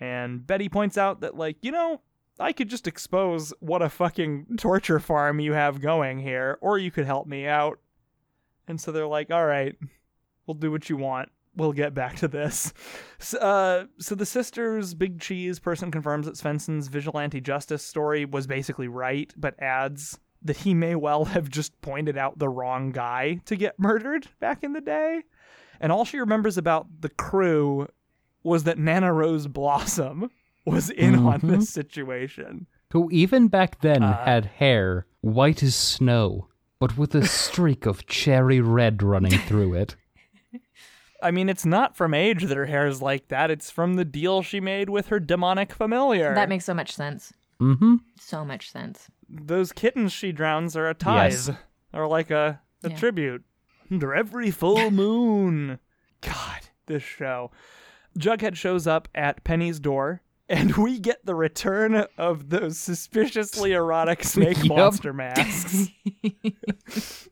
And 0.00 0.44
Betty 0.44 0.68
points 0.68 0.98
out 0.98 1.20
that, 1.20 1.36
like, 1.36 1.58
you 1.62 1.70
know, 1.70 2.00
I 2.40 2.52
could 2.52 2.68
just 2.68 2.88
expose 2.88 3.52
what 3.60 3.82
a 3.82 3.88
fucking 3.88 4.56
torture 4.58 4.98
farm 4.98 5.38
you 5.38 5.52
have 5.52 5.80
going 5.80 6.18
here, 6.18 6.58
or 6.60 6.78
you 6.78 6.90
could 6.90 7.06
help 7.06 7.26
me 7.26 7.46
out. 7.46 7.78
And 8.66 8.80
so 8.80 8.90
they're 8.90 9.06
like, 9.06 9.30
all 9.30 9.46
right, 9.46 9.76
we'll 10.46 10.54
do 10.54 10.70
what 10.70 10.88
you 10.88 10.96
want. 10.96 11.28
We'll 11.54 11.72
get 11.72 11.94
back 11.94 12.16
to 12.16 12.28
this. 12.28 12.72
So, 13.22 13.38
uh, 13.38 13.84
so 14.00 14.16
the 14.16 14.26
sisters, 14.26 14.94
Big 14.94 15.20
Cheese 15.20 15.60
person 15.60 15.92
confirms 15.92 16.26
that 16.26 16.34
Svenson's 16.34 16.88
vigilante 16.88 17.40
justice 17.40 17.84
story 17.84 18.24
was 18.24 18.48
basically 18.48 18.88
right, 18.88 19.32
but 19.36 19.54
adds 19.62 20.18
that 20.44 20.58
he 20.58 20.74
may 20.74 20.94
well 20.94 21.24
have 21.26 21.48
just 21.48 21.80
pointed 21.80 22.16
out 22.18 22.38
the 22.38 22.48
wrong 22.48 22.90
guy 22.92 23.40
to 23.46 23.56
get 23.56 23.78
murdered 23.78 24.26
back 24.40 24.62
in 24.64 24.72
the 24.72 24.80
day. 24.80 25.22
And 25.80 25.90
all 25.92 26.04
she 26.04 26.18
remembers 26.18 26.56
about 26.58 26.86
the 27.00 27.08
crew 27.08 27.88
was 28.44 28.64
that 28.64 28.78
Nana 28.78 29.12
Rose 29.12 29.46
Blossom 29.46 30.30
was 30.66 30.90
in 30.90 31.14
on 31.16 31.40
Mhm. 31.40 31.50
this 31.50 31.70
situation. 31.70 32.66
who 32.92 33.08
even 33.10 33.48
back 33.48 33.80
then 33.80 34.02
Uh, 34.02 34.22
had 34.24 34.44
hair 34.44 35.06
white 35.22 35.62
as 35.62 35.74
snow, 35.74 36.48
but 36.78 36.98
with 36.98 37.14
a 37.14 37.26
streak 37.26 37.86
of 37.86 38.04
cherry 38.06 38.60
red 38.60 39.02
running 39.02 39.30
through 39.38 39.72
it. 39.74 39.96
I 41.22 41.30
mean, 41.30 41.48
it's 41.48 41.64
not 41.64 41.96
from 41.96 42.12
age 42.14 42.44
that 42.44 42.56
her 42.56 42.66
hair 42.66 42.86
is 42.86 43.00
like 43.00 43.28
that. 43.28 43.50
It's 43.50 43.70
from 43.70 43.94
the 43.94 44.04
deal 44.04 44.42
she 44.42 44.60
made 44.60 44.90
with 44.90 45.06
her 45.06 45.18
demonic 45.20 45.72
familiar. 45.72 46.34
That 46.34 46.48
makes 46.50 46.64
so 46.66 46.74
much 46.74 46.94
sense. 46.94 47.32
Mm-hmm. 47.62 47.94
So 48.18 48.44
much 48.44 48.70
sense. 48.70 49.08
Those 49.28 49.72
kittens 49.72 50.12
she 50.12 50.32
drowns 50.32 50.76
are 50.76 50.88
a 50.88 50.94
tithe, 50.94 51.32
Yes. 51.32 51.50
or 51.94 52.06
like 52.08 52.30
a, 52.30 52.60
a 52.82 52.90
Yeah. 52.90 52.96
tribute. 52.96 53.44
Under 53.90 54.14
every 54.14 54.50
full 54.50 54.90
moon. 55.02 55.78
God, 56.20 56.60
this 56.86 57.02
show. 57.02 57.50
Jughead 58.18 58.56
shows 58.56 58.86
up 58.86 59.08
at 59.14 59.42
Penny's 59.44 59.80
door, 59.80 60.20
and 60.48 60.76
we 60.76 60.98
get 60.98 61.24
the 61.24 61.34
return 61.34 62.04
of 62.18 62.50
those 62.50 62.78
suspiciously 62.78 63.72
erotic 63.72 64.22
snake 64.24 64.64
monster 64.64 65.12
masks. 65.12 65.88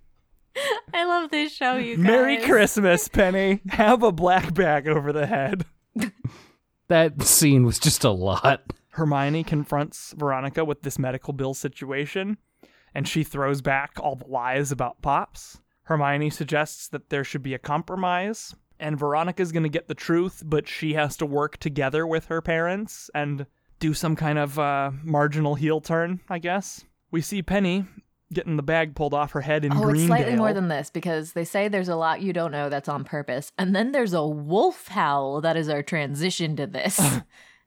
I 0.92 1.04
love 1.04 1.30
this 1.30 1.52
show, 1.52 1.76
you 1.76 1.96
guys. 1.96 2.04
Merry 2.04 2.38
Christmas, 2.38 3.08
Penny. 3.08 3.60
Have 3.68 4.02
a 4.02 4.12
black 4.12 4.52
bag 4.54 4.88
over 4.88 5.12
the 5.12 5.26
head. 5.26 5.64
That 6.88 7.22
scene 7.22 7.64
was 7.64 7.78
just 7.78 8.04
a 8.04 8.10
lot. 8.10 8.62
Hermione 8.90 9.44
confronts 9.44 10.14
Veronica 10.16 10.64
with 10.64 10.83
this 10.83 10.98
medical 10.98 11.33
bill 11.33 11.55
situation, 11.55 12.38
and 12.94 13.07
she 13.07 13.22
throws 13.24 13.61
back 13.62 13.92
all 14.00 14.16
the 14.16 14.26
lies 14.26 14.72
about 14.72 15.00
Pops. 15.03 15.61
Hermione 15.85 16.31
suggests 16.31 16.88
that 16.88 17.11
there 17.11 17.24
should 17.24 17.42
be 17.42 17.55
a 17.55 17.59
compromise, 17.59 18.55
and 18.79 18.98
Veronica's 18.98 19.53
going 19.53 19.62
to 19.64 19.68
get 19.68 19.88
the 19.88 19.94
truth, 19.94 20.42
but 20.44 20.66
she 20.68 20.94
has 20.94 21.16
to 21.18 21.26
work 21.26 21.57
together 21.59 22.07
with 22.07 22.26
her 22.26 22.40
parents 22.40 23.11
and 23.14 23.46
do 23.79 23.94
some 23.94 24.16
kind 24.16 24.38
of 24.38 24.59
uh, 24.59 24.90
marginal 25.03 25.55
heel 25.55 25.81
turn, 25.81 26.20
I 26.29 26.38
guess. 26.38 26.85
We 27.11 27.20
see 27.20 27.42
Penny 27.42 27.87
getting 28.33 28.57
the 28.57 28.62
bag 28.62 28.94
pulled 28.94 29.12
off 29.14 29.33
her 29.33 29.40
head 29.40 29.64
in 29.64 29.72
Oh, 29.72 29.81
Greendale. 29.81 29.94
it's 29.94 30.07
slightly 30.07 30.37
more 30.37 30.53
than 30.53 30.68
this 30.68 30.88
because 30.90 31.33
they 31.33 31.44
say 31.44 31.66
there's 31.66 31.88
a 31.88 31.96
lot 31.96 32.20
you 32.22 32.33
don't 32.33 32.53
know 32.53 32.68
that's 32.68 32.88
on 32.88 33.03
purpose. 33.03 33.50
And 33.59 33.74
then 33.74 33.90
there's 33.90 34.12
a 34.12 34.24
wolf 34.24 34.87
howl 34.88 35.40
that 35.40 35.57
is 35.57 35.68
our 35.68 35.83
transition 35.83 36.55
to 36.57 36.66
this. 36.66 37.00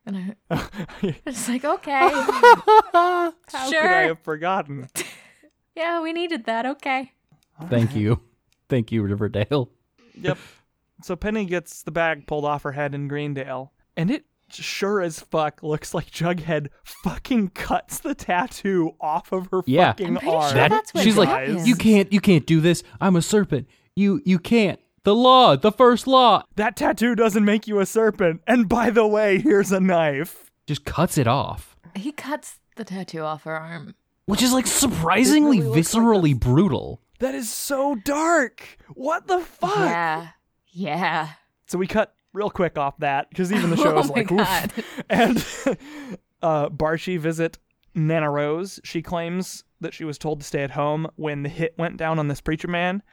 and 0.05 0.35
I, 0.49 0.67
it's 1.25 1.47
like, 1.49 1.63
okay. 1.65 2.09
How 2.09 3.31
could 3.47 3.75
I 3.75 4.03
have 4.07 4.19
forgotten? 4.19 4.89
yeah, 5.75 6.01
we 6.01 6.13
needed 6.13 6.45
that. 6.45 6.65
Okay. 6.65 7.11
Thank 7.69 7.95
you. 7.95 8.21
Thank 8.69 8.91
you, 8.91 9.03
Riverdale. 9.03 9.69
Yep. 10.19 10.37
So 11.03 11.15
Penny 11.15 11.45
gets 11.45 11.83
the 11.83 11.91
bag 11.91 12.27
pulled 12.27 12.45
off 12.45 12.63
her 12.63 12.71
head 12.71 12.95
in 12.95 13.07
Greendale, 13.07 13.73
and 13.97 14.09
it 14.11 14.25
sure 14.49 15.01
as 15.01 15.19
fuck 15.19 15.63
looks 15.63 15.93
like 15.93 16.11
Jughead 16.11 16.67
fucking 16.83 17.49
cuts 17.49 17.99
the 17.99 18.13
tattoo 18.13 18.91
off 19.01 19.31
of 19.31 19.47
her 19.51 19.61
Yeah. 19.65 19.91
fucking 19.91 20.17
I'm 20.19 20.29
arm. 20.29 20.51
sure 20.53 20.69
that's 20.69 20.93
what 20.93 21.03
she's 21.03 21.17
like, 21.17 21.29
happens. 21.29 21.67
you 21.67 21.75
can't, 21.75 22.11
you 22.13 22.21
can't 22.21 22.45
do 22.45 22.61
this. 22.61 22.83
I'm 23.01 23.15
a 23.15 23.21
serpent. 23.21 23.67
You, 23.95 24.21
you 24.25 24.37
can't. 24.39 24.79
The 25.03 25.13
law, 25.15 25.55
the 25.57 25.71
first 25.71 26.07
law, 26.07 26.43
that 26.55 26.75
tattoo 26.77 27.13
doesn't 27.15 27.43
make 27.43 27.67
you 27.67 27.79
a 27.79 27.85
serpent. 27.85 28.41
And 28.47 28.69
by 28.69 28.89
the 28.89 29.05
way, 29.05 29.39
here's 29.39 29.71
a 29.71 29.79
knife. 29.79 30.49
just 30.65 30.85
cuts 30.85 31.17
it 31.17 31.27
off, 31.27 31.75
He 31.95 32.11
cuts 32.11 32.59
the 32.77 32.85
tattoo 32.85 33.19
off 33.21 33.43
her 33.43 33.55
arm. 33.55 33.95
which 34.25 34.41
is 34.41 34.53
like 34.53 34.65
surprisingly 34.67 35.59
really 35.59 35.75
looks 35.77 35.93
like 35.93 36.03
viscerally 36.03 36.39
brutal. 36.39 37.01
That 37.19 37.35
is 37.35 37.49
so 37.51 37.95
dark. 37.95 38.77
What 38.93 39.27
the 39.27 39.39
fuck? 39.39 39.75
Yeah. 39.77 40.27
Yeah. 40.71 41.29
So 41.67 41.77
we 41.77 41.85
cut 41.87 42.15
real 42.33 42.49
quick 42.49 42.77
off 42.77 42.97
that 42.99 43.29
because 43.29 43.51
even 43.51 43.69
the 43.69 43.77
show 43.83 43.95
Oh 43.95 43.99
is 43.99 44.07
my 44.09 44.15
like, 44.15 44.27
God. 44.27 44.71
oof. 44.77 45.03
And 45.09 45.37
uh, 46.41 46.69
Barchie 46.69 47.19
visit 47.19 47.57
Nana 47.93 48.29
Rose. 48.31 48.79
She 48.83 49.01
claims 49.01 49.63
that 49.81 49.93
she 49.93 50.03
was 50.05 50.17
told 50.17 50.39
to 50.39 50.45
stay 50.45 50.63
at 50.63 50.71
home 50.71 51.07
when 51.15 51.43
the 51.43 51.49
hit 51.49 51.75
went 51.77 51.97
down 51.97 52.17
on 52.19 52.27
this 52.29 52.41
preacher 52.41 52.67
man, 52.69 53.03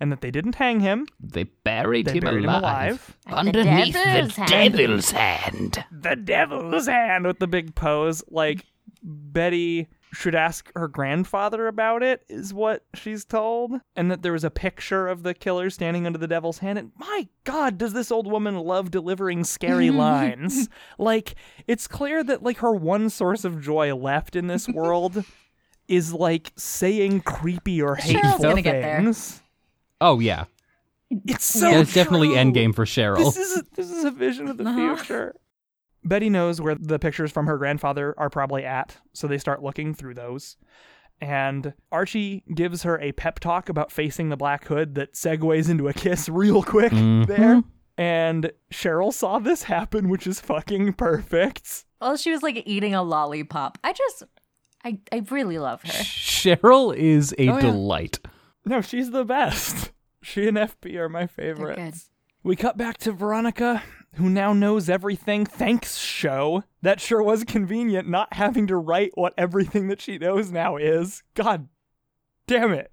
and 0.00 0.10
that 0.10 0.20
they 0.22 0.30
didn't 0.30 0.54
hang 0.56 0.80
him. 0.80 1.06
They 1.20 1.44
buried, 1.44 2.06
They 2.06 2.14
him, 2.14 2.20
buried 2.24 2.44
him 2.44 2.50
alive. 2.50 3.16
alive. 3.26 3.38
underneath 3.46 3.92
devil's 3.94 4.34
the 4.34 4.40
hand. 4.42 4.74
devil's 4.74 5.10
hand. 5.10 5.84
The 5.92 6.16
devil's 6.16 6.86
hand 6.86 7.26
with 7.26 7.38
the 7.38 7.46
big 7.46 7.74
pose. 7.74 8.22
Like 8.30 8.64
Betty 9.02 9.88
should 10.12 10.34
ask 10.34 10.72
her 10.74 10.88
grandfather 10.88 11.68
about 11.68 12.02
it, 12.02 12.24
is 12.28 12.52
what 12.52 12.84
she's 12.94 13.24
told. 13.24 13.72
And 13.94 14.10
that 14.10 14.22
there 14.22 14.32
was 14.32 14.42
a 14.42 14.50
picture 14.50 15.06
of 15.06 15.22
the 15.22 15.34
killer 15.34 15.70
standing 15.70 16.04
under 16.04 16.18
the 16.18 16.26
devil's 16.26 16.58
hand. 16.58 16.78
And 16.78 16.90
my 16.96 17.28
God, 17.44 17.78
does 17.78 17.92
this 17.92 18.10
old 18.10 18.26
woman 18.26 18.56
love 18.58 18.90
delivering 18.90 19.44
scary 19.44 19.90
lines? 19.92 20.68
Like, 20.98 21.34
it's 21.68 21.86
clear 21.86 22.24
that 22.24 22.42
like 22.42 22.58
her 22.58 22.72
one 22.72 23.08
source 23.08 23.44
of 23.44 23.60
joy 23.62 23.94
left 23.94 24.34
in 24.34 24.48
this 24.48 24.68
world 24.68 25.24
is 25.88 26.12
like 26.12 26.50
saying 26.56 27.20
creepy 27.20 27.80
or 27.80 27.94
hateful 27.96 28.20
Cheryl's 28.30 28.42
gonna 28.42 28.62
get 28.62 28.82
there. 28.82 29.12
Things. 30.00 30.08
Oh 30.08 30.20
yeah, 30.20 30.44
It's 31.10 31.44
so 31.44 31.68
yeah 31.70 31.80
it's 31.80 31.92
definitely 31.94 32.28
endgame 32.30 32.74
for 32.74 32.84
Cheryl. 32.84 33.18
This 33.18 33.36
is 33.36 33.58
a, 33.58 33.64
this 33.74 33.90
is 33.90 34.04
a 34.04 34.10
vision 34.10 34.48
of 34.48 34.56
the 34.58 34.64
Uh-huh. 34.64 34.96
future. 34.96 35.34
Betty 36.04 36.30
knows 36.30 36.60
where 36.60 36.74
the 36.74 36.98
pictures 36.98 37.30
from 37.30 37.46
her 37.46 37.58
grandfather 37.58 38.14
are 38.16 38.30
probably 38.30 38.64
at, 38.64 38.96
so 39.12 39.26
they 39.26 39.36
start 39.38 39.62
looking 39.62 39.92
through 39.94 40.14
those. 40.14 40.56
And 41.20 41.74
Archie 41.92 42.42
gives 42.54 42.84
her 42.84 42.98
a 42.98 43.12
pep 43.12 43.40
talk 43.40 43.68
about 43.68 43.92
facing 43.92 44.30
the 44.30 44.36
Black 44.38 44.64
Hood 44.66 44.94
that 44.94 45.12
segues 45.12 45.68
into 45.68 45.88
a 45.88 45.92
kiss 45.92 46.30
real 46.30 46.62
quick 46.62 46.92
Mhm. 46.92 47.26
there. 47.26 47.62
And 47.98 48.50
Cheryl 48.72 49.12
saw 49.12 49.38
this 49.38 49.64
happen, 49.64 50.08
which 50.08 50.26
is 50.26 50.40
fucking 50.40 50.94
perfect. 50.94 51.84
Well, 52.00 52.16
she 52.16 52.30
was 52.30 52.42
like 52.42 52.62
eating 52.64 52.94
a 52.94 53.02
lollipop. 53.02 53.76
I 53.84 53.92
just, 53.92 54.22
I, 54.82 54.98
I 55.12 55.22
really 55.30 55.58
love 55.58 55.82
her. 55.82 55.88
Cheryl 55.92 56.96
is 56.96 57.34
a 57.36 57.48
Oh, 57.50 57.56
yeah. 57.56 57.60
delight. 57.60 58.18
No, 58.64 58.80
she's 58.80 59.10
the 59.10 59.24
best. 59.26 59.89
She 60.22 60.46
and 60.46 60.56
FP 60.56 60.96
are 60.96 61.08
my 61.08 61.26
favorites. 61.26 62.10
We 62.42 62.56
cut 62.56 62.76
back 62.76 62.96
to 62.98 63.12
Veronica, 63.12 63.82
who 64.14 64.28
now 64.30 64.52
knows 64.52 64.88
everything. 64.88 65.44
Thanks, 65.44 65.98
show. 65.98 66.64
That 66.82 67.00
sure 67.00 67.22
was 67.22 67.44
convenient 67.44 68.08
not 68.08 68.34
having 68.34 68.66
to 68.68 68.76
write 68.76 69.12
what 69.14 69.34
everything 69.36 69.88
that 69.88 70.00
she 70.00 70.18
knows 70.18 70.50
now 70.50 70.76
is. 70.76 71.22
God 71.34 71.68
damn 72.46 72.72
it. 72.72 72.90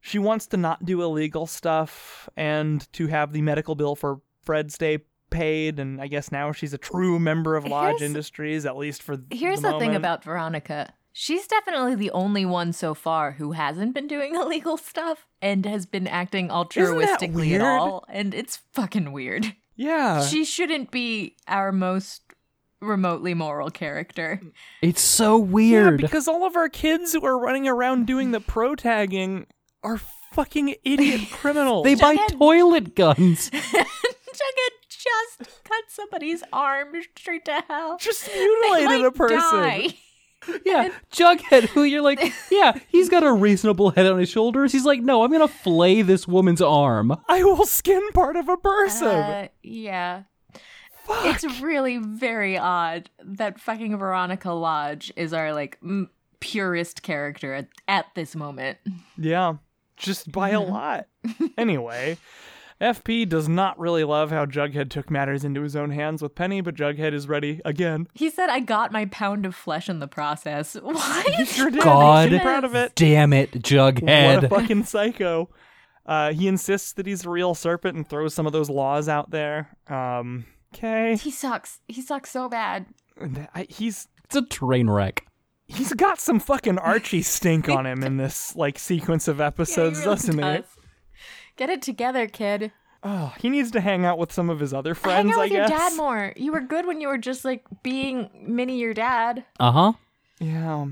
She 0.00 0.18
wants 0.18 0.46
to 0.48 0.56
not 0.56 0.86
do 0.86 1.02
illegal 1.02 1.46
stuff 1.46 2.28
and 2.36 2.90
to 2.94 3.08
have 3.08 3.32
the 3.32 3.42
medical 3.42 3.74
bill 3.74 3.94
for 3.94 4.20
Fred 4.42 4.72
stay 4.72 5.00
paid. 5.28 5.78
And 5.78 6.00
I 6.00 6.06
guess 6.06 6.32
now 6.32 6.52
she's 6.52 6.72
a 6.72 6.78
true 6.78 7.18
member 7.18 7.54
of 7.54 7.66
Lodge 7.66 7.98
Here's- 7.98 8.02
Industries, 8.02 8.64
at 8.64 8.78
least 8.78 9.02
for 9.02 9.18
Here's 9.30 9.60
the, 9.60 9.72
the, 9.72 9.78
thing 9.78 9.94
about 9.94 10.24
Veronica. 10.24 10.92
She's 11.12 11.46
definitely 11.46 11.94
the 11.96 12.10
only 12.12 12.44
one 12.44 12.72
so 12.72 12.94
far 12.94 13.32
who 13.32 13.52
hasn't 13.52 13.94
been 13.94 14.06
doing 14.06 14.34
illegal 14.40 14.76
stuff 14.76 15.26
and 15.42 15.66
has 15.66 15.86
been 15.86 16.06
acting 16.06 16.48
altruistically 16.48 17.52
at 17.54 17.60
all. 17.60 18.04
And 18.08 18.32
it's 18.34 18.60
fucking 18.72 19.12
weird. 19.12 19.54
Yeah. 19.76 20.22
she 20.24 20.44
shouldn't 20.44 20.90
be 20.90 21.36
our 21.48 21.72
most 21.72 22.22
remotely 22.80 23.34
moral 23.34 23.70
character. 23.70 24.40
It's 24.82 25.00
so 25.02 25.36
Yeah, 25.38 25.44
weird. 25.50 26.00
because 26.00 26.28
all 26.28 26.46
of 26.46 26.54
our 26.56 26.68
kids 26.68 27.12
who 27.12 27.24
are 27.26 27.38
running 27.38 27.66
around 27.66 28.06
doing 28.06 28.30
the 28.30 28.40
pro 28.40 28.74
tagging 28.74 29.46
are 29.82 29.98
fucking 30.32 30.74
idiot 30.84 31.22
criminals. 31.32 31.84
they 31.84 31.94
buy 31.94 32.14
Jughead- 32.16 32.38
toilet 32.38 32.94
guns. 32.94 33.50
Jughead 34.00 34.70
just 34.88 35.50
cut 35.64 35.84
somebody's 35.88 36.42
arm 36.52 36.94
straight 37.16 37.44
to 37.46 37.62
hell. 37.68 37.96
just 37.98 38.26
They 38.26 38.38
mutilated 38.38 38.86
might 39.00 39.04
a 39.06 39.10
person. 39.12 39.38
die. 39.38 39.88
Yeah, 40.64 40.88
Jughead, 41.12 41.64
who 41.68 41.82
you're 41.84 42.02
like, 42.02 42.20
yeah, 42.50 42.78
he's 42.88 43.08
got 43.08 43.22
a 43.22 43.32
reasonable 43.32 43.90
head 43.90 44.06
on 44.06 44.18
his 44.18 44.28
shoulders. 44.28 44.72
He's 44.72 44.84
like, 44.86 45.00
no, 45.00 45.22
I'm 45.22 45.30
gonna 45.32 45.48
flay 45.48 46.02
this 46.02 46.26
woman's 46.26 46.62
arm. 46.62 47.16
I 47.28 47.42
will 47.44 47.66
skin 47.66 48.02
part 48.12 48.36
of 48.36 48.48
a 48.48 48.56
person. 48.56 49.08
Uh, 49.08 49.48
yeah. 49.62 50.22
Fuck. 51.04 51.26
It's 51.26 51.60
really 51.60 51.98
very 51.98 52.56
odd 52.56 53.10
that 53.24 53.60
fucking 53.60 53.96
Veronica 53.98 54.52
Lodge 54.52 55.12
is 55.16 55.32
our 55.32 55.52
like 55.52 55.78
m- 55.82 56.10
purest 56.40 57.02
character 57.02 57.52
at, 57.54 57.68
at 57.88 58.06
this 58.14 58.34
moment. 58.36 58.78
yeah, 59.18 59.54
just 59.96 60.30
by 60.32 60.50
a 60.50 60.60
lot. 60.60 61.06
anyway, 61.58 62.16
FP 62.80 63.28
does 63.28 63.48
not 63.48 63.78
really 63.78 64.04
love 64.04 64.30
how 64.30 64.46
Jughead 64.46 64.88
took 64.90 65.10
matters 65.10 65.44
into 65.44 65.60
his 65.62 65.76
own 65.76 65.90
hands 65.90 66.22
with 66.22 66.34
Penny, 66.34 66.60
but 66.62 66.74
Jughead 66.74 67.12
is 67.12 67.28
ready 67.28 67.60
again. 67.64 68.06
He 68.14 68.30
said, 68.30 68.48
"I 68.48 68.60
got 68.60 68.90
my 68.90 69.04
pound 69.06 69.44
of 69.44 69.54
flesh 69.54 69.88
in 69.88 69.98
the 69.98 70.08
process." 70.08 70.74
What? 70.82 71.26
He 71.34 71.44
sure 71.44 71.70
did. 71.70 71.82
God 71.82 72.30
He's 72.30 72.40
proud 72.40 72.64
of 72.64 72.74
it. 72.74 72.94
Damn 72.94 73.32
it, 73.34 73.52
Jughead. 73.52 74.34
What 74.36 74.44
a 74.44 74.48
fucking 74.48 74.84
psycho. 74.84 75.50
Uh, 76.06 76.32
he 76.32 76.48
insists 76.48 76.94
that 76.94 77.06
he's 77.06 77.24
a 77.26 77.30
real 77.30 77.54
serpent 77.54 77.96
and 77.96 78.08
throws 78.08 78.32
some 78.34 78.46
of 78.46 78.52
those 78.52 78.70
laws 78.70 79.08
out 79.08 79.30
there. 79.30 79.68
Um, 79.86 80.46
okay. 80.74 81.16
He 81.16 81.30
sucks. 81.30 81.80
He 81.86 82.00
sucks 82.02 82.30
so 82.30 82.48
bad. 82.48 82.86
I- 83.54 83.66
He's 83.68 84.08
It's 84.24 84.34
a 84.36 84.42
train 84.46 84.88
wreck. 84.88 85.26
he's 85.68 85.92
got 85.92 86.18
some 86.18 86.40
fucking 86.40 86.78
Archie 86.78 87.22
stink 87.22 87.68
on 87.68 87.84
him 87.86 88.02
in 88.02 88.16
this 88.16 88.56
like 88.56 88.78
sequence 88.78 89.28
of 89.28 89.40
episodes, 89.40 89.98
Yeah, 89.98 90.04
he 90.04 90.08
really 90.08 90.16
doesn't 90.16 90.38
he? 90.38 90.40
does. 90.42 90.64
Get 91.60 91.68
it 91.68 91.82
together, 91.82 92.26
kid. 92.26 92.72
Oh, 93.02 93.34
he 93.38 93.50
needs 93.50 93.70
to 93.72 93.82
hang 93.82 94.06
out 94.06 94.16
with 94.16 94.32
some 94.32 94.48
of 94.48 94.60
his 94.60 94.72
other 94.72 94.94
friends. 94.94 95.16
Hang 95.16 95.24
friends, 95.34 95.36
out 95.36 95.40
I 95.40 95.44
with 95.44 95.52
your 95.52 95.68
guess. 95.68 95.90
dad 95.90 95.96
more. 95.98 96.32
You 96.34 96.52
were 96.52 96.62
good 96.62 96.86
when 96.86 97.02
you 97.02 97.08
were 97.08 97.18
just 97.18 97.44
like 97.44 97.66
being 97.82 98.30
mini 98.46 98.78
your 98.78 98.94
dad. 98.94 99.44
Uh 99.60 99.70
huh. 99.70 99.92
Yeah. 100.38 100.86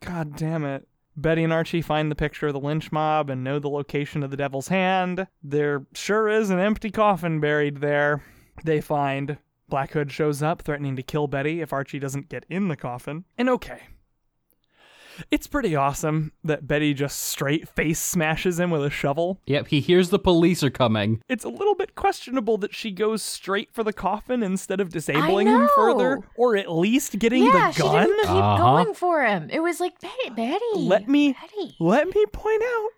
God 0.00 0.36
damn 0.36 0.64
it. 0.64 0.88
Betty 1.18 1.44
and 1.44 1.52
Archie 1.52 1.82
find 1.82 2.10
the 2.10 2.14
picture 2.16 2.46
of 2.46 2.54
the 2.54 2.60
lynch 2.60 2.92
mob 2.92 3.28
and 3.28 3.44
know 3.44 3.58
the 3.58 3.68
location 3.68 4.22
of 4.22 4.30
the 4.30 4.38
devil's 4.38 4.68
hand. 4.68 5.26
There 5.42 5.84
sure 5.92 6.30
is 6.30 6.48
an 6.48 6.60
empty 6.60 6.90
coffin 6.90 7.38
buried 7.38 7.82
there. 7.82 8.24
They 8.64 8.80
find 8.80 9.36
Black 9.68 9.90
Hood 9.92 10.10
shows 10.10 10.42
up, 10.42 10.62
threatening 10.62 10.96
to 10.96 11.02
kill 11.02 11.26
Betty 11.26 11.60
if 11.60 11.74
Archie 11.74 11.98
doesn't 11.98 12.30
get 12.30 12.46
in 12.48 12.68
the 12.68 12.76
coffin. 12.76 13.26
And 13.36 13.50
okay. 13.50 13.82
It's 15.30 15.46
pretty 15.46 15.76
awesome 15.76 16.32
that 16.42 16.66
Betty 16.66 16.94
just 16.94 17.20
straight 17.20 17.68
face 17.68 17.98
smashes 18.00 18.58
him 18.58 18.70
with 18.70 18.84
a 18.84 18.90
shovel. 18.90 19.40
Yep, 19.46 19.68
he 19.68 19.80
hears 19.80 20.10
the 20.10 20.18
police 20.18 20.62
are 20.62 20.70
coming. 20.70 21.22
It's 21.28 21.44
a 21.44 21.48
little 21.48 21.74
bit 21.74 21.94
questionable 21.94 22.58
that 22.58 22.74
she 22.74 22.90
goes 22.90 23.22
straight 23.22 23.72
for 23.72 23.82
the 23.84 23.92
coffin 23.92 24.42
instead 24.42 24.80
of 24.80 24.88
disabling 24.90 25.46
him 25.46 25.68
further, 25.76 26.20
or 26.36 26.56
at 26.56 26.70
least 26.72 27.18
getting 27.18 27.44
yeah, 27.44 27.70
the 27.70 27.72
she 27.72 27.82
didn't 27.82 28.20
keep 28.22 28.30
Uh-huh. 28.30 28.56
going 28.82 28.94
for 28.94 29.24
him. 29.24 29.48
It 29.50 29.60
was 29.60 29.80
like 29.80 30.00
Betty, 30.00 30.30
Betty. 30.34 30.60
Let 30.76 31.08
me 31.08 31.32
Betty. 31.34 31.76
let 31.80 32.08
me 32.14 32.24
point 32.32 32.62
out 32.62 32.88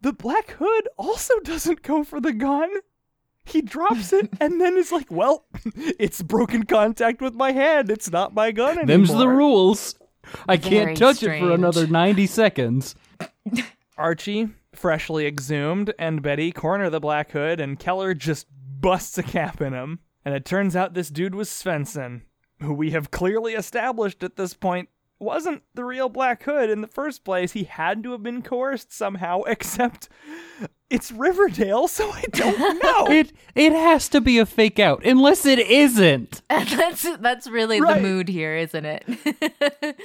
the 0.00 0.12
Black 0.12 0.50
Hood 0.52 0.88
also 0.96 1.38
doesn't 1.44 1.82
go 1.82 2.04
for 2.04 2.20
the 2.20 2.32
gun. 2.32 2.70
He 3.44 3.62
drops 3.62 4.12
it 4.12 4.28
and 4.40 4.60
then 4.60 4.76
is 4.76 4.90
like, 4.90 5.10
"Well, 5.10 5.46
it's 5.76 6.20
broken 6.22 6.64
contact 6.64 7.20
with 7.20 7.34
my 7.34 7.52
hand. 7.52 7.90
It's 7.90 8.10
not 8.10 8.34
my 8.34 8.50
gun 8.50 8.78
anymore." 8.78 8.86
Them's 8.86 9.14
the 9.14 9.28
rules. 9.28 9.94
I 10.48 10.56
can't 10.56 10.96
touch 10.96 11.22
it 11.22 11.38
for 11.38 11.52
another 11.52 11.86
90 11.86 12.26
seconds. 12.26 12.94
Archie, 13.98 14.48
freshly 14.74 15.26
exhumed, 15.26 15.92
and 15.98 16.22
Betty 16.22 16.52
corner 16.52 16.90
the 16.90 17.00
Black 17.00 17.32
Hood, 17.32 17.60
and 17.60 17.78
Keller 17.78 18.14
just 18.14 18.46
busts 18.80 19.16
a 19.18 19.22
cap 19.22 19.60
in 19.60 19.72
him. 19.72 20.00
And 20.24 20.34
it 20.34 20.44
turns 20.44 20.76
out 20.76 20.94
this 20.94 21.08
dude 21.08 21.34
was 21.34 21.48
Svenson, 21.48 22.22
who 22.60 22.74
we 22.74 22.90
have 22.90 23.10
clearly 23.10 23.54
established 23.54 24.22
at 24.22 24.36
this 24.36 24.54
point 24.54 24.88
wasn't 25.18 25.62
the 25.74 25.84
real 25.84 26.08
Black 26.08 26.42
Hood 26.42 26.70
in 26.70 26.80
the 26.80 26.86
first 26.86 27.24
place. 27.24 27.52
He 27.52 27.64
had 27.64 28.02
to 28.04 28.12
have 28.12 28.22
been 28.22 28.42
coerced 28.42 28.92
somehow, 28.92 29.42
except 29.46 30.08
it's 30.90 31.10
Riverdale, 31.10 31.88
so 31.88 32.10
I 32.10 32.22
don't 32.32 32.58
know. 32.82 33.06
It 33.10 33.32
it 33.54 33.72
has 33.72 34.08
to 34.10 34.20
be 34.20 34.38
a 34.38 34.46
fake 34.46 34.78
out, 34.78 35.04
unless 35.04 35.44
it 35.46 35.58
isn't. 35.58 36.42
that's 36.48 37.16
that's 37.18 37.48
really 37.48 37.80
Right. 37.80 37.96
the 37.96 38.02
mood 38.02 38.28
here, 38.28 38.54
isn't 38.56 38.84
it? 38.84 39.04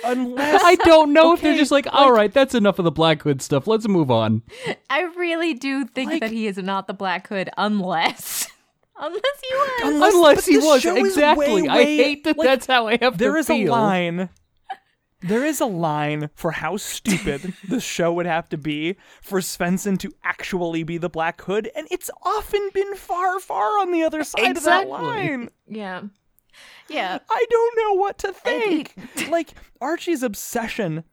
Unless 0.04 0.64
I 0.64 0.76
don't 0.76 1.14
know 1.14 1.34
if 1.34 1.42
they're 1.42 1.58
just 1.58 1.72
like, 1.72 1.88
all 1.92 2.12
right, 2.12 2.34
that's 2.34 2.56
enough 2.56 2.80
of 2.80 2.86
the 2.86 2.92
Black 2.92 3.22
Hood 3.22 3.42
stuff. 3.42 3.68
Let's 3.68 3.88
move 3.88 4.10
on. 4.12 4.42
I 4.90 5.02
really 5.18 5.54
do 5.54 5.86
think 5.86 6.12
Like- 6.12 6.22
that 6.22 6.32
he 6.32 6.48
is 6.48 6.58
not 6.58 6.88
the 6.88 6.94
Black 6.94 7.28
Hood, 7.28 7.50
unless 7.58 8.48
unless 8.98 9.22
he 9.50 9.56
was. 9.56 9.82
Unless- 9.84 10.14
Unless 10.14 10.46
he 10.46 10.58
was 10.58 10.86
exactly. 10.86 11.62
way, 11.64 11.68
I 11.68 11.84
hate 11.84 12.24
that 12.24 12.38
like, 12.38 12.48
that's 12.48 12.66
how 12.66 12.88
I 12.88 12.98
have 13.02 13.18
There 13.18 13.34
to 13.34 13.40
is 13.40 13.48
feel. 13.48 13.70
a 13.70 13.72
line. 13.72 14.30
There 15.22 15.46
is 15.46 15.62
a 15.62 15.66
line 15.66 16.30
for 16.36 16.52
how 16.52 16.78
stupid 16.78 17.54
the 17.68 17.80
show 17.80 18.12
would 18.14 18.26
have 18.26 18.50
to 18.50 18.58
be 18.58 18.96
for 19.22 19.40
Svenson 19.40 19.98
to 20.00 20.12
actually 20.24 20.84
be 20.84 20.98
the 20.98 21.10
Black 21.10 21.42
Hood, 21.42 21.70
and 21.76 21.88
it's 21.92 22.10
often 22.24 22.70
been 22.74 22.96
far, 22.96 23.40
far 23.40 23.80
on 23.80 23.92
the 23.92 24.04
other 24.04 24.24
side 24.24 24.50
Exactly. 24.52 24.92
of 24.92 25.00
that 25.00 25.06
line. 25.06 25.50
Yeah, 25.68 26.02
yeah. 26.90 27.20
I 27.30 27.46
don't 27.50 27.78
know 27.78 27.94
what 28.02 28.18
to 28.20 28.34
think. 28.34 28.96
like 29.30 29.54
Archie's 29.80 30.24
obsession, 30.24 31.04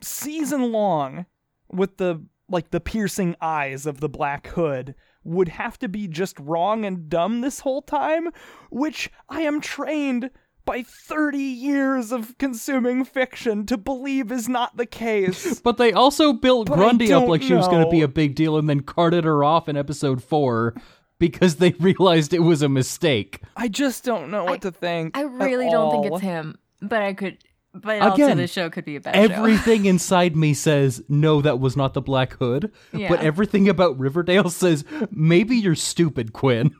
season 0.00 0.72
long, 0.72 1.26
with 1.70 1.96
the 1.98 2.24
like 2.48 2.70
the 2.70 2.80
piercing 2.80 3.36
eyes 3.40 3.84
of 3.86 4.00
the 4.00 4.08
Black 4.08 4.46
Hood 4.48 4.94
would 5.24 5.48
have 5.48 5.78
to 5.80 5.88
be 5.88 6.08
just 6.08 6.38
wrong 6.38 6.84
and 6.86 7.10
dumb 7.10 7.40
this 7.42 7.60
whole 7.60 7.82
time, 7.82 8.28
which 8.70 9.10
I 9.28 9.42
am 9.42 9.60
trained 9.60 10.30
by 10.68 10.82
30 10.82 11.38
years 11.38 12.12
of 12.12 12.36
consuming 12.36 13.02
fiction 13.04 13.64
to 13.66 13.78
believe 13.78 14.30
is 14.30 14.48
not 14.48 14.76
the 14.76 14.84
case. 14.86 15.60
But 15.68 15.78
they 15.78 15.92
also 15.92 16.32
built 16.34 16.68
But 16.68 16.76
Grundy 16.76 17.06
up 17.12 17.20
don't 17.22 17.30
like 17.30 17.42
she 17.42 17.54
was 17.54 17.66
going 17.68 17.84
to 17.84 17.90
be 17.90 18.02
a 18.02 18.08
big 18.08 18.34
deal 18.34 18.58
and 18.58 18.68
then 18.68 18.80
carted 18.80 19.24
her 19.24 19.42
off 19.42 19.68
in 19.68 19.76
episode 19.76 20.22
four 20.22 20.74
because 21.18 21.56
they 21.56 21.70
realized 21.80 22.34
it 22.34 22.40
was 22.40 22.60
a 22.62 22.68
mistake. 22.68 23.40
I 23.56 23.68
just 23.68 24.04
don't 24.04 24.30
know 24.30 24.44
what 24.44 24.52
I- 24.54 24.58
to 24.58 24.70
think. 24.70 25.16
I 25.16 25.22
at 25.24 25.30
really 25.30 25.70
don't 25.70 25.90
think 25.90 26.12
it's 26.12 26.20
him, 26.22 26.58
but 26.82 27.02
I 27.02 27.14
could. 27.14 27.38
But 27.74 28.00
also, 28.02 28.14
Again, 28.24 28.36
the 28.38 28.46
show 28.46 28.70
could 28.70 28.84
be 28.84 28.96
a 28.96 29.00
better 29.00 29.28
show. 29.28 29.34
Everything 29.34 29.84
inside 29.94 30.34
me 30.36 30.52
says, 30.54 31.02
no, 31.08 31.40
that 31.42 31.60
was 31.60 31.76
not 31.76 31.94
the 31.94 32.00
Black 32.00 32.32
Hood. 32.34 32.72
Yeah. 32.92 33.08
But 33.08 33.20
everything 33.20 33.68
about 33.68 33.98
Riverdale 33.98 34.50
says, 34.50 34.84
maybe 35.10 35.56
you're 35.56 35.74
stupid, 35.74 36.32
Quinn. 36.32 36.74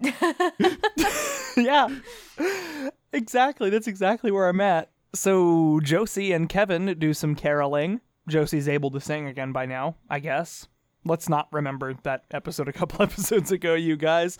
yeah. 1.57 1.89
Exactly. 3.13 3.71
That's 3.71 3.87
exactly 3.87 4.31
where 4.31 4.49
I'm 4.49 4.61
at. 4.61 4.91
So 5.15 5.81
Josie 5.83 6.33
and 6.33 6.49
Kevin 6.49 6.99
do 6.99 7.15
some 7.15 7.35
caroling. 7.35 8.01
Josie's 8.29 8.69
able 8.69 8.91
to 8.91 9.01
sing 9.01 9.27
again 9.27 9.53
by 9.53 9.67
now, 9.67 9.97
I 10.11 10.21
guess. 10.21 10.69
Let's 11.05 11.29
not 11.29 11.49
remember 11.53 11.95
that 12.03 12.25
episode 12.31 12.69
a 12.69 12.73
couple 12.73 13.03
episodes 13.03 13.51
ago, 13.51 13.75
you 13.75 13.97
guys. 13.97 14.37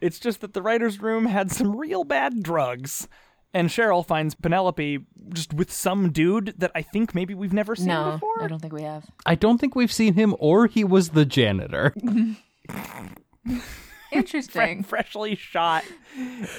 It's 0.00 0.18
just 0.18 0.40
that 0.42 0.52
the 0.52 0.62
writer's 0.62 1.00
room 1.00 1.26
had 1.26 1.50
some 1.50 1.76
real 1.76 2.04
bad 2.04 2.42
drugs. 2.42 3.08
And 3.54 3.68
Cheryl 3.68 4.06
finds 4.06 4.34
Penelope 4.34 5.00
just 5.28 5.52
with 5.52 5.70
some 5.70 6.10
dude 6.10 6.54
that 6.58 6.70
I 6.74 6.80
think 6.80 7.14
maybe 7.14 7.34
we've 7.34 7.52
never 7.52 7.76
seen 7.76 7.88
no, 7.88 8.12
before. 8.12 8.42
I 8.42 8.48
don't 8.48 8.60
think 8.60 8.72
we 8.72 8.82
have. 8.82 9.04
I 9.26 9.34
don't 9.34 9.58
think 9.58 9.74
we've 9.74 9.92
seen 9.92 10.14
him 10.14 10.34
or 10.38 10.66
he 10.66 10.84
was 10.84 11.10
the 11.10 11.26
janitor. 11.26 11.94
Interesting. 14.12 14.82
freshly 14.84 15.34
shot. 15.34 15.84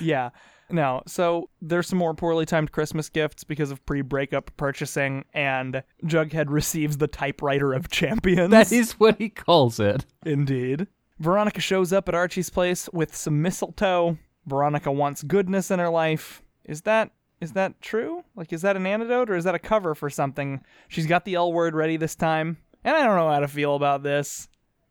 yeah. 0.01 0.29
No, 0.69 1.04
so 1.06 1.49
there's 1.62 1.88
some 1.88 1.99
more 1.99 2.13
poorly 2.13 2.45
timed 2.45 2.71
Christmas 2.71 3.10
gifts 3.10 3.43
because 3.43 3.69
of 3.71 3.86
pre 3.86 4.02
breakup 4.02 4.52
purchasing, 4.58 5.26
and 5.34 5.84
Jughead 6.06 6.45
receives 6.49 6.97
the 6.97 7.08
typewriter 7.08 7.73
of 7.73 7.89
champions. 7.89 8.52
that 8.52 8.71
is 8.71 8.93
what 8.93 9.17
he 9.17 9.30
calls 9.30 9.80
it. 9.80 10.06
Indeed. 10.26 10.88
Veronica 11.19 11.62
shows 11.62 11.93
up 11.93 12.10
at 12.10 12.15
Archie's 12.15 12.49
place 12.49 12.89
with 12.91 13.15
some 13.15 13.41
mistletoe. 13.41 14.17
Veronica 14.45 14.91
wants 14.91 15.23
goodness 15.23 15.71
in 15.71 15.80
her 15.80 15.89
life. 15.89 16.41
Is 16.65 16.82
that 16.82 17.12
is 17.39 17.54
that 17.54 17.82
true? 17.82 18.23
Like 18.36 18.52
is 18.52 18.62
that 18.62 18.76
an 18.76 18.86
antidote 18.86 19.30
or 19.30 19.36
is 19.36 19.43
that 19.43 19.56
a 19.56 19.60
cover 19.60 19.95
for 19.95 20.10
something? 20.10 20.62
She's 20.88 21.06
got 21.06 21.26
the 21.26 21.36
L 21.36 21.54
word 21.54 21.76
ready 21.76 21.97
this 21.97 22.15
time. 22.15 22.58
And 22.84 22.95
I 22.95 23.04
don't 23.04 23.15
know 23.15 23.30
how 23.30 23.39
to 23.39 23.47
feel 23.47 23.76
about 23.76 24.04
this. 24.04 24.47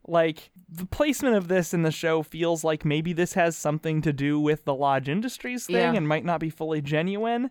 Like 0.07 0.51
the 0.69 0.87
placement 0.87 1.37
of 1.37 1.49
this 1.49 1.73
in 1.73 1.83
the 1.83 1.91
show 1.91 2.23
feels 2.23 2.65
like 2.65 2.85
maybe 2.85 3.13
this 3.13 3.35
has 3.35 3.57
something 3.57 4.03
to 4.03 4.13
do 4.13 4.41
with 4.41 4.65
the 4.65 4.75
Lodge 4.75 5.09
Industries 5.09 5.67
thing 5.67 5.77
Yeah. 5.77 5.95
and 5.95 6.09
might 6.09 6.25
not 6.25 6.41
be 6.41 6.51
fully 6.51 6.83
genuine. 6.83 7.51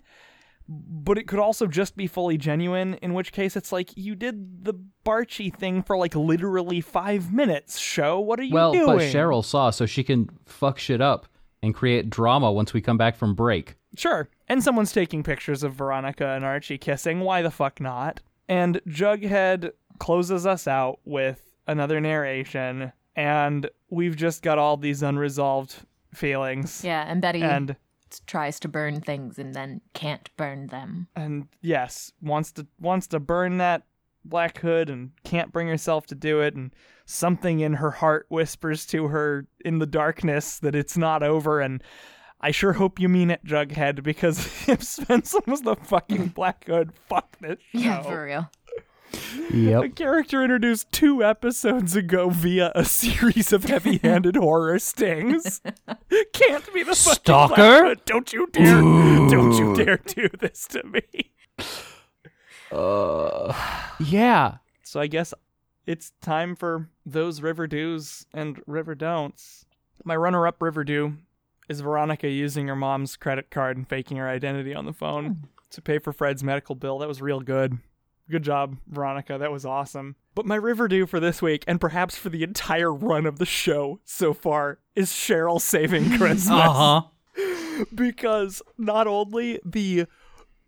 But 0.67 1.17
it 1.17 1.27
could 1.27 1.39
also 1.39 1.67
just 1.67 1.97
be 1.97 2.07
fully 2.07 2.37
genuine, 2.37 2.93
in 2.95 3.13
which 3.13 3.31
case 3.31 3.55
it's 3.55 3.71
like 3.71 3.97
you 3.97 4.15
did 4.15 4.63
the 4.63 4.73
Barchie 5.05 5.53
thing 5.53 5.81
for 5.81 5.97
like 5.97 6.15
literally 6.15 6.81
five 6.81 7.33
minutes. 7.33 7.77
Show 7.77 8.19
what 8.19 8.39
are 8.39 8.43
you 8.43 8.53
well, 8.53 8.71
doing? 8.71 8.87
Well, 8.87 8.97
but 8.97 9.05
Cheryl 9.11 9.43
saw, 9.43 9.69
so 9.69 9.85
she 9.85 10.03
can 10.03 10.29
fuck 10.45 10.77
shit 10.77 11.01
up 11.01 11.27
and 11.63 11.73
create 11.73 12.09
drama 12.09 12.51
once 12.51 12.73
we 12.73 12.81
come 12.81 12.97
back 12.97 13.15
from 13.15 13.35
break. 13.35 13.75
Sure. 13.97 14.29
And 14.47 14.63
someone's 14.63 14.93
taking 14.93 15.23
pictures 15.23 15.63
of 15.63 15.73
Veronica 15.73 16.27
and 16.29 16.45
Archie 16.45 16.77
kissing. 16.77 17.19
Why 17.21 17.41
the 17.41 17.51
fuck 17.51 17.81
not? 17.81 18.21
And 18.47 18.81
Jughead 18.87 19.71
closes 19.99 20.45
us 20.45 20.67
out 20.67 20.99
with 21.05 21.50
another 21.71 21.99
narration, 21.99 22.91
and 23.15 23.69
we've 23.89 24.15
just 24.15 24.41
got 24.43 24.57
all 24.57 24.77
these 24.77 25.01
unresolved 25.01 25.75
feelings. 26.13 26.83
Yeah, 26.83 27.03
and 27.07 27.21
Betty 27.21 27.41
And 27.41 27.75
tries 28.27 28.59
to 28.59 28.67
burn 28.67 28.99
things 29.01 29.39
and 29.39 29.53
then 29.53 29.79
can't 29.93 30.29
burn 30.37 30.67
them. 30.67 31.07
and 31.15 31.47
yes, 31.61 32.11
wants 32.21 32.51
to 32.53 32.67
wants 32.79 33.07
to 33.07 33.19
burn 33.19 33.57
that 33.57 33.83
black 34.25 34.59
hood 34.59 34.89
and 34.89 35.11
can't 35.23 35.51
bring 35.51 35.67
herself 35.67 36.05
to 36.07 36.13
do 36.15 36.41
it 36.41 36.53
and 36.53 36.71
something 37.05 37.61
in 37.61 37.73
her 37.73 37.89
heart 37.89 38.25
whispers 38.29 38.85
to 38.85 39.07
her 39.07 39.47
in 39.65 39.79
the 39.79 39.85
darkness 39.87 40.59
that 40.59 40.75
it's 40.75 40.95
not 40.97 41.23
over 41.23 41.59
and 41.61 41.81
I 42.43 42.51
sure 42.51 42.73
hope 42.73 42.99
you 42.99 43.07
mean 43.07 43.29
it, 43.31 43.45
Jughead, 43.45 44.01
because 44.03 44.39
if 44.67 44.81
Svenson 44.81 45.45
was 45.47 45.61
the 45.61 45.75
fucking 45.75 46.27
Black 46.35 46.65
Hood, 46.65 46.91
fuck 47.07 47.37
this 47.39 47.59
show. 47.71 47.77
Yeah, 47.79 48.01
for 48.01 48.25
real. 48.25 48.49
A 49.13 49.89
character 49.89 50.41
introduced 50.41 50.91
two 50.91 51.23
episodes 51.23 51.95
ago 51.95 52.29
via 52.29 52.71
a 52.73 52.85
series 52.85 53.51
of 53.51 53.65
heavy-handed 53.65 54.35
horror 54.37 54.79
stings. 54.79 55.61
Can't 56.33 56.73
be 56.73 56.83
the 56.83 56.95
Stalker? 56.95 57.55
Black 57.55 57.83
Hood. 57.83 58.05
Don't 58.05 58.31
you 58.31 58.47
dare! 58.47 58.81
Don't 58.81 59.57
you 59.57 59.75
dare 59.75 59.97
do 59.97 60.29
this 60.39 60.67
to 60.67 60.83
me. 60.83 61.01
Uh, 62.71 63.53
yeah. 63.99 64.57
So 64.83 64.99
I 64.99 65.07
guess 65.07 65.33
it's 65.85 66.13
time 66.21 66.55
for 66.55 66.89
those 67.05 67.41
river 67.41 67.67
do's 67.67 68.25
and 68.33 68.61
river 68.65 68.95
don'ts. 68.95 69.65
My 70.03 70.15
runner-up 70.15 70.61
river 70.61 70.83
do 70.83 71.17
is 71.69 71.81
Veronica 71.81 72.29
using 72.29 72.67
her 72.67 72.75
mom's 72.75 73.15
credit 73.17 73.51
card 73.51 73.77
and 73.77 73.87
faking 73.87 74.17
her 74.17 74.27
identity 74.27 74.73
on 74.73 74.85
the 74.85 74.93
phone 74.93 75.47
to 75.71 75.81
pay 75.81 75.99
for 75.99 76.11
Fred's 76.13 76.43
medical 76.43 76.75
bill. 76.75 76.99
That 76.99 77.07
was 77.07 77.21
real 77.21 77.41
good. 77.41 77.77
Good 78.31 78.43
job, 78.43 78.77
Veronica. 78.87 79.37
That 79.37 79.51
was 79.51 79.65
awesome. 79.65 80.15
But 80.33 80.45
my 80.45 80.55
river 80.55 80.87
do 80.87 81.05
for 81.05 81.19
this 81.19 81.41
week, 81.41 81.65
and 81.67 81.81
perhaps 81.81 82.15
for 82.15 82.29
the 82.29 82.43
entire 82.43 82.93
run 82.93 83.25
of 83.25 83.39
the 83.39 83.45
show 83.45 83.99
so 84.05 84.33
far, 84.33 84.79
is 84.95 85.11
Cheryl 85.11 85.59
saving 85.59 86.05
Christmas 86.17 86.49
Uh 86.49 87.01
huh. 87.35 87.83
because 87.93 88.61
not 88.77 89.05
only 89.05 89.59
the 89.65 90.05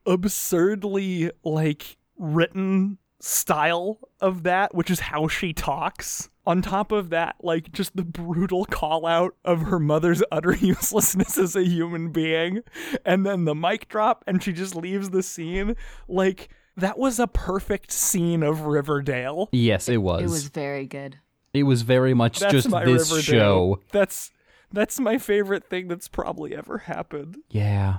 absurdly 0.06 1.32
like 1.44 1.98
written 2.18 2.98
style 3.20 4.00
of 4.20 4.44
that, 4.44 4.76
which 4.76 4.92
is 4.92 5.00
how 5.00 5.28
she 5.28 5.54
talks. 5.54 6.30
On 6.46 6.62
top 6.62 6.92
of 6.92 7.10
that, 7.12 7.38
like 7.42 7.72
just 7.72 7.96
the 7.96 8.04
brutal 8.04 8.66
call 8.66 9.06
out 9.06 9.36
of 9.46 9.62
her 9.62 9.80
mother's 9.80 10.22
utter 10.32 10.54
uselessness 10.54 11.38
as 11.38 11.56
a 11.56 11.64
human 11.64 12.12
being, 12.12 12.60
and 13.06 13.26
then 13.26 13.46
the 13.46 13.56
mic 13.56 13.88
drop, 13.88 14.26
and 14.28 14.44
she 14.44 14.52
just 14.52 14.76
leaves 14.76 15.12
the 15.12 15.24
scene. 15.24 15.78
Like, 16.10 16.50
that 16.78 16.98
was 16.98 17.20
a 17.20 17.28
perfect 17.28 17.92
scene 17.92 18.44
of 18.44 18.62
Riverdale. 18.62 19.50
Yes, 19.52 19.90
it 19.90 19.98
was. 19.98 20.22
It 20.24 20.30
was 20.30 20.46
very 20.46 20.86
good. 20.86 21.20
It 21.54 21.64
was 21.64 21.84
very 21.84 22.14
much 22.14 22.40
That's 22.40 22.52
just 22.52 22.70
my 22.70 22.84
this 22.86 23.12
Riverdale. 23.12 23.22
show. 23.76 23.80
That's 23.92 24.32
that's 24.72 25.00
my 25.00 25.18
favorite 25.20 25.70
thing 25.70 25.88
that's 25.88 26.08
probably 26.08 26.56
ever 26.56 26.80
happened. 26.80 27.38
Yeah. 27.50 27.98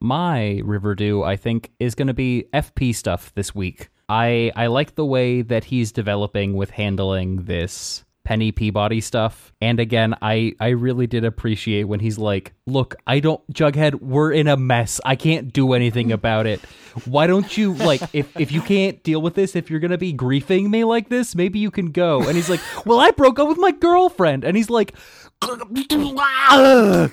My 0.00 0.60
River 0.64 0.94
Do, 0.94 1.22
I 1.22 1.36
think, 1.36 1.70
is 1.78 1.94
going 1.94 2.08
to 2.08 2.14
be 2.14 2.46
FP 2.52 2.94
stuff 2.94 3.32
this 3.34 3.54
week. 3.54 3.90
I 4.08 4.52
I 4.56 4.66
like 4.66 4.94
the 4.94 5.04
way 5.04 5.42
that 5.42 5.64
he's 5.64 5.92
developing 5.92 6.54
with 6.54 6.70
handling 6.70 7.44
this 7.44 8.04
Penny 8.24 8.52
Peabody 8.52 9.00
stuff. 9.00 9.52
And 9.60 9.78
again, 9.78 10.14
I 10.22 10.54
I 10.58 10.70
really 10.70 11.06
did 11.06 11.24
appreciate 11.24 11.84
when 11.84 12.00
he's 12.00 12.18
like, 12.18 12.54
"Look, 12.66 12.96
I 13.06 13.20
don't 13.20 13.40
Jughead, 13.52 14.00
we're 14.00 14.32
in 14.32 14.48
a 14.48 14.56
mess. 14.56 15.00
I 15.04 15.16
can't 15.16 15.52
do 15.52 15.74
anything 15.74 16.10
about 16.10 16.46
it. 16.46 16.60
Why 17.04 17.26
don't 17.26 17.56
you 17.56 17.74
like 17.74 18.02
if 18.12 18.38
if 18.38 18.50
you 18.50 18.62
can't 18.62 19.02
deal 19.02 19.20
with 19.20 19.34
this, 19.34 19.54
if 19.54 19.70
you're 19.70 19.80
going 19.80 19.90
to 19.90 19.98
be 19.98 20.14
griefing 20.14 20.70
me 20.70 20.84
like 20.84 21.08
this, 21.08 21.34
maybe 21.34 21.58
you 21.58 21.70
can 21.70 21.90
go." 21.90 22.22
And 22.22 22.34
he's 22.34 22.50
like, 22.50 22.60
"Well, 22.84 22.98
I 22.98 23.10
broke 23.10 23.38
up 23.38 23.48
with 23.48 23.58
my 23.58 23.70
girlfriend." 23.70 24.44
And 24.44 24.56
he's 24.56 24.70
like, 24.70 24.94
I 25.42 27.10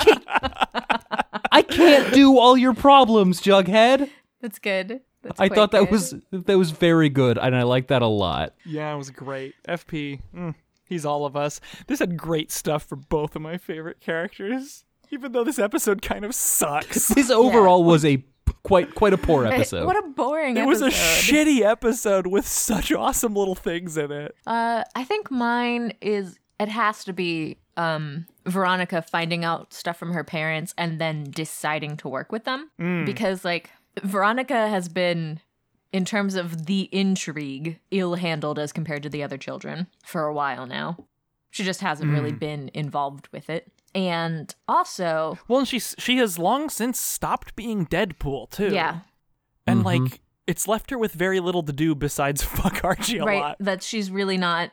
can't 0.00 0.24
I 1.50 1.62
can't 1.62 2.14
do 2.14 2.38
all 2.38 2.56
your 2.56 2.74
problems, 2.74 3.40
Jughead. 3.40 4.10
That's 4.40 4.58
good. 4.58 5.00
That's 5.24 5.40
I 5.40 5.48
thought 5.48 5.72
that 5.72 5.80
good. 5.84 5.90
was 5.90 6.14
that 6.30 6.56
was 6.58 6.70
very 6.70 7.08
good, 7.08 7.38
and 7.38 7.56
I 7.56 7.62
like 7.64 7.88
that 7.88 8.02
a 8.02 8.06
lot. 8.06 8.54
Yeah, 8.64 8.94
it 8.94 8.96
was 8.98 9.10
great. 9.10 9.54
FP, 9.68 10.20
mm, 10.34 10.54
he's 10.88 11.04
all 11.04 11.26
of 11.26 11.36
us. 11.36 11.60
This 11.86 11.98
had 11.98 12.16
great 12.16 12.52
stuff 12.52 12.84
for 12.84 12.96
both 12.96 13.34
of 13.34 13.42
my 13.42 13.56
favorite 13.58 14.00
characters, 14.00 14.84
even 15.10 15.32
though 15.32 15.44
this 15.44 15.58
episode 15.58 16.02
kind 16.02 16.24
of 16.24 16.34
sucks. 16.34 17.08
This 17.08 17.30
overall 17.30 17.82
was 17.84 18.04
a 18.04 18.22
quite 18.62 18.94
quite 18.94 19.12
a 19.12 19.18
poor 19.18 19.46
episode. 19.52 19.86
What 19.86 19.96
a 19.96 20.06
boring 20.08 20.56
episode. 20.58 20.62
It 20.62 20.66
was 20.68 20.82
a 20.82 20.90
shitty 20.90 21.60
episode 21.62 22.26
with 22.26 22.46
such 22.46 22.92
awesome 22.92 23.34
little 23.34 23.54
things 23.54 23.96
in 23.96 24.12
it. 24.12 24.34
Uh, 24.46 24.84
I 24.94 25.04
think 25.04 25.30
mine 25.30 25.94
is 26.00 26.38
it 26.60 26.68
has 26.68 27.02
to 27.04 27.12
be 27.12 27.56
um 27.76 28.26
Veronica 28.46 29.02
finding 29.02 29.44
out 29.44 29.72
stuff 29.72 29.96
from 29.96 30.12
her 30.12 30.22
parents 30.22 30.74
and 30.78 31.00
then 31.00 31.24
deciding 31.30 31.96
to 31.96 32.08
work 32.08 32.30
with 32.30 32.44
them 32.44 32.70
Mm. 32.78 33.04
because 33.06 33.44
like 33.44 33.70
Veronica 34.02 34.68
has 34.68 34.88
been 34.88 35.40
in 35.92 36.04
terms 36.04 36.34
of 36.34 36.66
the 36.66 36.88
intrigue 36.92 37.78
ill-handled 37.90 38.58
as 38.58 38.72
compared 38.72 39.02
to 39.04 39.08
the 39.08 39.22
other 39.22 39.38
children 39.38 39.86
for 40.04 40.24
a 40.24 40.34
while 40.34 40.66
now. 40.66 40.96
She 41.50 41.62
just 41.62 41.80
hasn't 41.82 42.10
really 42.10 42.32
Mm. 42.32 42.38
been 42.40 42.70
involved 42.74 43.28
with 43.30 43.48
it. 43.48 43.70
And 43.94 44.52
also, 44.66 45.38
Well, 45.46 45.60
and 45.60 45.68
she 45.68 45.78
she 45.78 46.16
has 46.16 46.36
long 46.36 46.68
since 46.68 46.98
stopped 46.98 47.54
being 47.54 47.86
Deadpool 47.86 48.50
too. 48.50 48.72
yeah, 48.74 49.00
and 49.68 49.82
Mhm. 49.82 49.84
like 49.84 50.20
it's 50.48 50.66
left 50.66 50.90
her 50.90 50.98
with 50.98 51.12
very 51.12 51.38
little 51.38 51.62
to 51.62 51.72
do 51.72 51.94
besides 51.94 52.42
fuck 52.42 52.84
Archie 52.84 53.18
a 53.18 53.24
right 53.24 53.40
lot. 53.40 53.56
that 53.60 53.84
she's 53.84 54.10
really 54.10 54.36
not 54.36 54.70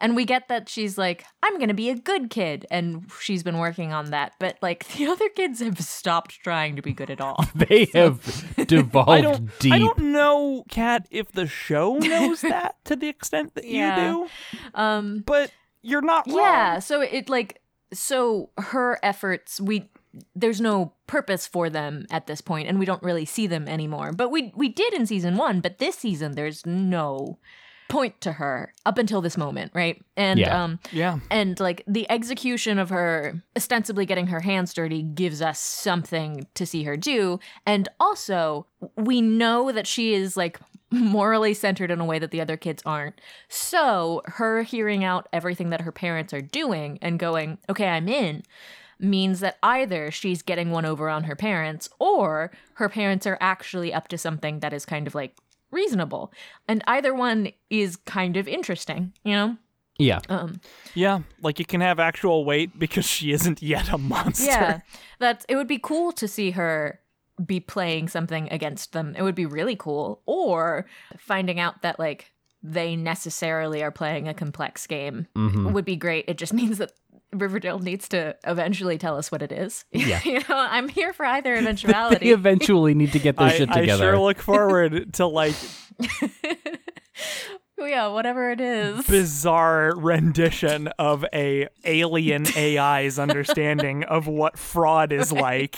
and 0.00 0.14
we 0.16 0.24
get 0.24 0.48
that 0.48 0.68
she's 0.68 0.96
like 0.98 1.24
i'm 1.42 1.58
gonna 1.58 1.74
be 1.74 1.90
a 1.90 1.94
good 1.94 2.30
kid 2.30 2.66
and 2.70 3.04
she's 3.20 3.42
been 3.42 3.58
working 3.58 3.92
on 3.92 4.10
that 4.10 4.32
but 4.40 4.56
like 4.62 4.86
the 4.96 5.06
other 5.06 5.28
kids 5.30 5.60
have 5.60 5.78
stopped 5.80 6.40
trying 6.42 6.76
to 6.76 6.82
be 6.82 6.92
good 6.92 7.10
at 7.10 7.20
all 7.20 7.44
they 7.54 7.86
have 7.94 8.20
devolved 8.66 9.08
I 9.10 9.20
don't. 9.20 9.58
deep. 9.58 9.72
I 9.72 9.78
don't 9.78 9.98
know, 9.98 10.64
Kat, 10.68 11.06
if 11.10 11.32
the 11.32 11.46
show 11.46 11.96
knows 11.98 12.40
that 12.42 12.76
to 12.84 12.96
the 12.96 13.08
extent 13.08 13.54
that 13.54 13.64
Yeah. 13.64 14.12
you 14.12 14.28
do. 14.54 14.70
um 14.80 15.22
But 15.26 15.50
you're 15.82 16.02
not 16.02 16.26
wrong. 16.26 16.36
yeah 16.38 16.78
so 16.78 17.00
it 17.00 17.28
like 17.28 17.60
so 17.92 18.50
her 18.58 18.98
efforts 19.02 19.60
we 19.60 19.90
there's 20.34 20.60
no 20.60 20.92
purpose 21.06 21.46
for 21.46 21.68
them 21.68 22.06
at 22.10 22.26
this 22.26 22.40
point 22.40 22.68
and 22.68 22.78
we 22.78 22.86
don't 22.86 23.02
really 23.02 23.24
see 23.24 23.46
them 23.46 23.68
anymore 23.68 24.12
but 24.12 24.30
we 24.30 24.52
we 24.56 24.68
did 24.68 24.92
in 24.94 25.06
season 25.06 25.36
one 25.36 25.60
but 25.60 25.78
this 25.78 25.96
season 25.96 26.32
there's 26.32 26.64
no 26.64 27.38
point 27.88 28.18
to 28.20 28.32
her 28.32 28.72
up 28.86 28.96
until 28.98 29.20
this 29.20 29.36
moment 29.36 29.70
right 29.74 30.02
and 30.16 30.40
Yeah. 30.40 30.64
um 30.64 30.80
Yeah. 30.90 31.18
and 31.30 31.58
like 31.60 31.82
the 31.86 32.10
execution 32.10 32.78
of 32.78 32.88
her 32.88 33.42
ostensibly 33.56 34.06
getting 34.06 34.28
her 34.28 34.40
hands 34.40 34.72
dirty 34.72 35.02
gives 35.02 35.42
us 35.42 35.60
something 35.60 36.46
to 36.54 36.64
see 36.66 36.84
her 36.84 36.96
do 36.96 37.38
and 37.66 37.88
also 38.00 38.66
we 38.96 39.20
know 39.20 39.70
that 39.70 39.86
she 39.86 40.14
is 40.14 40.36
like 40.36 40.58
morally 40.90 41.52
centered 41.54 41.90
in 41.90 42.00
a 42.00 42.04
way 42.04 42.18
that 42.18 42.30
the 42.30 42.40
other 42.40 42.56
kids 42.56 42.82
aren't 42.86 43.20
so 43.48 44.22
her 44.26 44.62
hearing 44.62 45.04
out 45.04 45.28
everything 45.32 45.70
that 45.70 45.80
her 45.82 45.92
parents 45.92 46.32
are 46.32 46.40
doing 46.42 46.98
and 47.02 47.18
going 47.18 47.58
okay 47.68 47.88
i'm 47.88 48.08
in 48.08 48.42
means 49.00 49.40
that 49.40 49.58
either 49.62 50.10
she's 50.10 50.40
getting 50.40 50.70
one 50.70 50.84
over 50.84 51.08
on 51.08 51.24
her 51.24 51.34
parents 51.36 51.88
or 51.98 52.50
her 52.74 52.88
parents 52.88 53.26
are 53.26 53.36
actually 53.40 53.92
up 53.92 54.06
to 54.08 54.16
something 54.16 54.60
that 54.60 54.72
is 54.72 54.86
kind 54.86 55.06
of 55.08 55.14
like 55.14 55.34
reasonable 55.70 56.32
and 56.68 56.82
either 56.86 57.12
one 57.14 57.50
is 57.70 57.96
kind 57.96 58.36
of 58.36 58.46
interesting 58.48 59.12
you 59.24 59.32
know 59.32 59.56
Yeah, 59.98 60.20
um 60.28 60.60
Yeah. 60.94 61.20
Like 61.40 61.60
it 61.60 61.68
can 61.68 61.80
have 61.80 61.98
actual 62.00 62.44
weight 62.44 62.78
because 62.78 63.04
she 63.06 63.30
isn't 63.32 63.62
yet 63.62 63.92
a 63.92 63.98
monster. 63.98 64.44
Yeah, 64.50 64.80
that's 65.20 65.44
it 65.48 65.54
would 65.56 65.68
be 65.68 65.78
cool 65.78 66.10
to 66.12 66.26
see 66.26 66.50
her 66.52 66.98
be 67.44 67.60
playing 67.60 68.08
something 68.08 68.48
against 68.50 68.92
them. 68.92 69.14
It 69.18 69.22
would 69.22 69.34
be 69.36 69.46
really 69.46 69.76
cool. 69.76 70.20
Or 70.26 70.86
finding 71.16 71.58
out 71.60 71.82
that 71.82 71.98
like 71.98 72.32
they 72.62 72.96
necessarily 72.96 73.82
are 73.82 73.90
playing 73.92 74.26
a 74.28 74.34
complex 74.34 74.86
game 74.86 75.26
Mhm. 75.36 75.72
would 75.72 75.84
be 75.84 75.96
great. 75.96 76.24
It 76.28 76.38
just 76.38 76.52
means 76.60 76.78
that 76.78 76.92
Riverdale 77.34 77.78
needs 77.78 78.08
to 78.10 78.36
eventually 78.46 78.98
tell 78.98 79.16
us 79.16 79.30
what 79.32 79.42
it 79.42 79.52
is. 79.52 79.84
Yeah. 79.92 80.20
you 80.24 80.40
know, 80.40 80.44
I'm 80.50 80.88
here 80.88 81.12
for 81.12 81.24
either 81.24 81.54
eventuality. 81.54 82.26
they 82.26 82.32
eventuality. 82.32 82.32
eventually 82.32 82.94
need 82.94 83.12
to 83.12 83.18
get 83.18 83.36
their 83.36 83.46
I, 83.46 83.56
shit 83.56 83.70
I 83.70 83.86
sure 83.86 84.18
look 84.18 84.38
forward 84.38 85.14
to 85.14 85.26
like 85.26 85.54
yeah, 87.78 88.08
whatever 88.08 88.50
it 88.50 88.60
is. 88.60 89.06
bizarre 89.06 89.94
rendition 89.96 90.88
of 90.98 91.24
a 91.32 91.68
alien 91.84 92.46
AI's 92.56 93.18
understanding 93.18 94.04
of 94.04 94.26
what 94.26 94.58
fraud 94.58 95.12
is 95.12 95.32
like. 95.32 95.76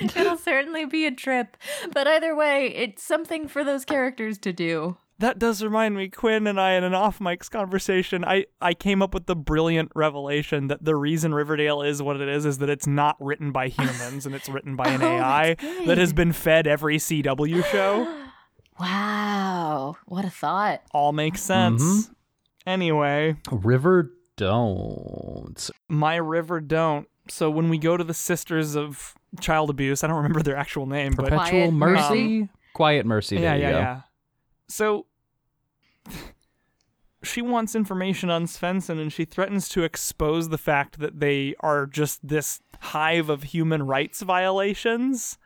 It'll 0.00 0.36
certainly 0.36 0.84
be 0.84 1.06
a 1.06 1.10
trip. 1.10 1.56
But 1.92 2.06
either 2.06 2.34
way, 2.36 2.66
it's 2.74 3.02
something 3.02 3.48
for 3.48 3.64
those 3.64 3.84
characters 3.84 4.38
to 4.38 4.52
do. 4.52 4.96
That 5.22 5.38
does 5.38 5.62
remind 5.62 5.96
me, 5.96 6.08
Quinn 6.08 6.46
and 6.48 6.60
I 6.60 6.72
in 6.72 6.82
an 6.84 6.94
off 6.94 7.20
mic's 7.20 7.48
conversation, 7.48 8.24
I, 8.24 8.46
I 8.60 8.74
came 8.74 9.00
up 9.02 9.14
with 9.14 9.26
the 9.26 9.36
brilliant 9.36 9.92
revelation 9.94 10.66
that 10.66 10.84
the 10.84 10.96
reason 10.96 11.32
Riverdale 11.32 11.80
is 11.82 12.02
what 12.02 12.20
it 12.20 12.28
is 12.28 12.44
is 12.44 12.58
that 12.58 12.68
it's 12.68 12.88
not 12.88 13.16
written 13.20 13.52
by 13.52 13.68
humans 13.78 14.26
and 14.26 14.34
it's 14.34 14.48
written 14.48 14.74
by 14.74 14.88
an 14.88 15.00
Oh, 15.02 15.06
AI 15.18 15.54
that 15.86 15.96
has 15.96 16.12
been 16.12 16.32
fed 16.32 16.66
every 16.66 16.98
CW 16.98 17.64
show. 17.70 18.18
Wow. 18.80 19.96
What 20.06 20.24
a 20.24 20.30
thought. 20.30 20.82
All 20.92 21.12
makes 21.12 21.40
sense. 21.42 21.82
Mhm. 21.82 22.14
Anyway, 22.66 23.36
River 23.50 24.10
don't. 24.36 25.70
my 25.88 26.16
river 26.16 26.60
don't. 26.60 27.06
So 27.28 27.50
when 27.50 27.68
we 27.68 27.78
go 27.78 27.96
to 27.96 28.02
the 28.02 28.14
Sisters 28.14 28.74
of 28.74 29.14
Child 29.40 29.70
Abuse, 29.70 30.02
I 30.02 30.08
don't 30.08 30.16
remember 30.16 30.42
their 30.42 30.56
actual 30.56 30.86
name, 30.86 31.12
but 31.16 31.28
Perpetual 31.28 31.70
Mercy? 31.70 32.02
Mercy? 32.02 32.48
Quiet 32.74 33.06
Mercy. 33.06 33.36
yeah, 33.36 33.40
There 33.42 33.56
you 33.56 33.62
yeah, 33.62 33.70
go. 33.70 33.78
yeah. 33.78 34.00
So 34.68 35.06
she 37.22 37.40
wants 37.42 37.74
information 37.74 38.30
on 38.30 38.46
Svenson 38.46 39.00
and 39.00 39.12
she 39.12 39.24
threatens 39.24 39.68
to 39.70 39.84
expose 39.84 40.48
the 40.48 40.58
fact 40.58 40.98
that 40.98 41.20
they 41.20 41.54
are 41.60 41.86
just 41.86 42.26
this 42.26 42.60
hive 42.80 43.28
of 43.28 43.44
human 43.44 43.84
rights 43.84 44.22
violations, 44.22 45.38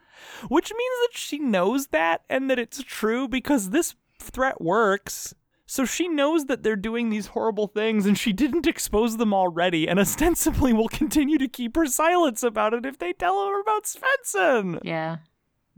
which 0.49 0.73
means 0.73 0.95
that 1.03 1.19
she 1.19 1.38
knows 1.38 1.88
that 1.88 2.23
and 2.29 2.51
that 2.51 2.59
it's 2.59 2.83
true 2.83 3.29
because 3.29 3.71
this 3.71 3.95
threat 4.21 4.61
works. 4.61 5.35
So 5.69 5.85
she 5.85 6.07
knows 6.07 6.47
that 6.47 6.62
they're 6.62 6.77
doing 6.77 7.11
these 7.11 7.29
horrible 7.29 7.67
things 7.67 8.07
and 8.07 8.17
she 8.17 8.33
didn't 8.33 8.69
expose 8.69 9.17
them 9.17 9.35
already 9.35 9.88
and 9.88 9.98
ostensibly 9.98 10.73
will 10.73 10.88
continue 10.88 11.38
to 11.38 11.48
keep 11.48 11.77
her 11.77 11.87
silence 11.87 12.42
about 12.42 12.73
it 12.73 12.87
if 12.87 12.98
they 12.98 13.13
tell 13.13 13.46
her 13.48 13.61
about 13.61 13.85
Svenson. 13.85 14.81
Yeah. 14.83 15.19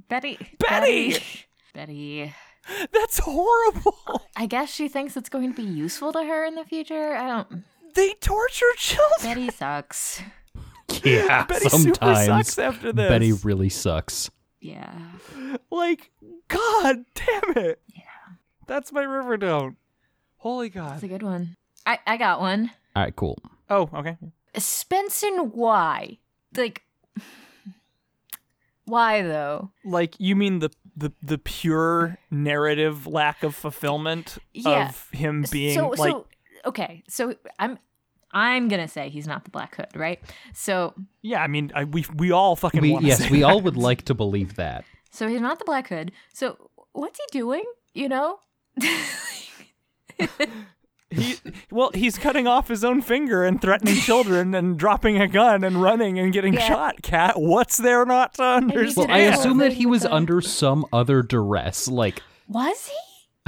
Betty. 0.09 0.39
Betty! 0.59 1.13
Betty. 1.13 1.23
Betty. 1.75 2.35
That's 2.93 3.19
horrible. 3.19 4.23
I 4.37 4.47
guess 4.47 4.71
she 4.73 4.89
thinks 4.89 5.17
it's 5.17 5.29
going 5.29 5.53
to 5.53 5.57
be 5.57 5.69
useful 5.69 6.13
to 6.13 6.23
her 6.23 6.45
in 6.45 6.55
the 6.55 6.65
future. 6.65 7.15
I 7.15 7.27
don't. 7.29 7.65
They 7.95 8.15
torture 8.15 8.67
children. 8.77 9.23
Betty 9.23 9.51
sucks. 9.51 10.23
Yeah, 11.03 11.45
Betty 11.49 11.69
super 11.69 11.95
sometimes 11.95 12.27
sucks 12.27 12.59
after 12.59 12.93
this. 12.93 13.09
Betty 13.09 13.33
really 13.33 13.69
sucks. 13.69 14.31
Yeah. 14.61 14.93
like, 15.71 16.11
God 16.49 17.05
damn 17.15 17.57
it. 17.65 17.81
Yeah. 17.95 18.03
That's 18.67 18.93
my 18.93 19.03
river 19.03 19.37
don't. 19.37 19.77
Holy 20.39 20.69
god. 20.69 20.95
That's 20.95 21.03
a 21.03 21.09
good 21.09 21.23
one. 21.23 21.57
I, 21.87 21.99
I 22.07 22.17
got 22.17 22.41
one. 22.41 22.71
All 22.95 23.03
right, 23.03 23.17
cool. 23.17 23.39
Oh, 23.71 23.89
okay. 23.95 24.17
Svenson, 24.55 25.53
why? 25.53 26.19
Like, 26.57 26.83
why 28.85 29.23
though? 29.23 29.71
Like, 29.85 30.15
you 30.19 30.37
mean 30.37 30.59
the 30.61 30.71
the 30.99 31.13
the 31.23 31.39
pure 31.39 32.19
narrative 32.31 33.07
lack 33.07 33.43
of 33.43 33.55
fulfillment 33.55 34.39
Yeah. 34.53 34.89
of 34.89 35.09
him 35.13 35.45
being 35.53 35.75
so, 35.79 35.89
like 35.91 36.11
so 36.13 36.27
okay, 36.67 37.03
so 37.09 37.35
I'm 37.59 37.79
I'm 38.33 38.69
gonna 38.69 38.89
say 38.89 39.09
he's 39.09 39.27
not 39.27 39.45
the 39.45 39.51
Black 39.51 39.77
Hood, 39.77 39.95
right? 39.95 40.21
So 40.53 40.95
yeah, 41.23 41.43
I 41.43 41.47
mean, 41.47 41.71
I, 41.75 41.85
we 41.85 42.05
we 42.15 42.31
all 42.33 42.57
fucking 42.57 42.81
We 42.83 42.99
yes, 42.99 43.19
say 43.19 43.31
we 43.31 43.41
that. 43.41 43.47
all 43.47 43.61
would 43.61 43.77
like 43.77 44.03
to 44.07 44.15
believe 44.15 44.57
that. 44.57 44.85
so 45.11 45.29
he's 45.29 45.41
not 45.41 45.59
the 45.59 45.65
Black 45.65 45.89
Hood. 45.89 46.13
So 46.35 46.71
what's 46.93 47.19
he 47.19 47.39
doing? 47.39 47.65
You 47.95 48.09
know? 48.09 48.39
He, 51.11 51.37
well, 51.71 51.91
he's 51.95 52.19
cutting 52.19 52.47
off 52.47 52.69
his 52.69 52.85
own 52.85 53.01
finger 53.01 53.43
and 53.45 53.61
threatening 53.63 53.95
children 53.97 54.55
and 54.55 54.79
dropping 54.79 55.19
a 55.21 55.27
gun 55.27 55.65
and 55.65 55.81
running 55.81 56.19
and 56.19 56.33
getting 56.33 56.53
Yeah. 56.55 56.61
shot. 56.69 57.03
Cat, 57.03 57.41
what's 57.41 57.79
there 57.79 58.05
not 58.05 58.35
to 58.35 58.43
Well, 58.43 58.55
understand? 58.57 59.11
I 59.13 59.19
assume 59.21 59.57
that 59.59 59.73
he 59.73 59.87
was 59.87 60.05
under 60.05 60.41
some 60.43 60.85
other 60.93 61.23
duress. 61.23 61.89
Like, 61.89 62.23
Was 62.47 62.89
he? 62.89 62.95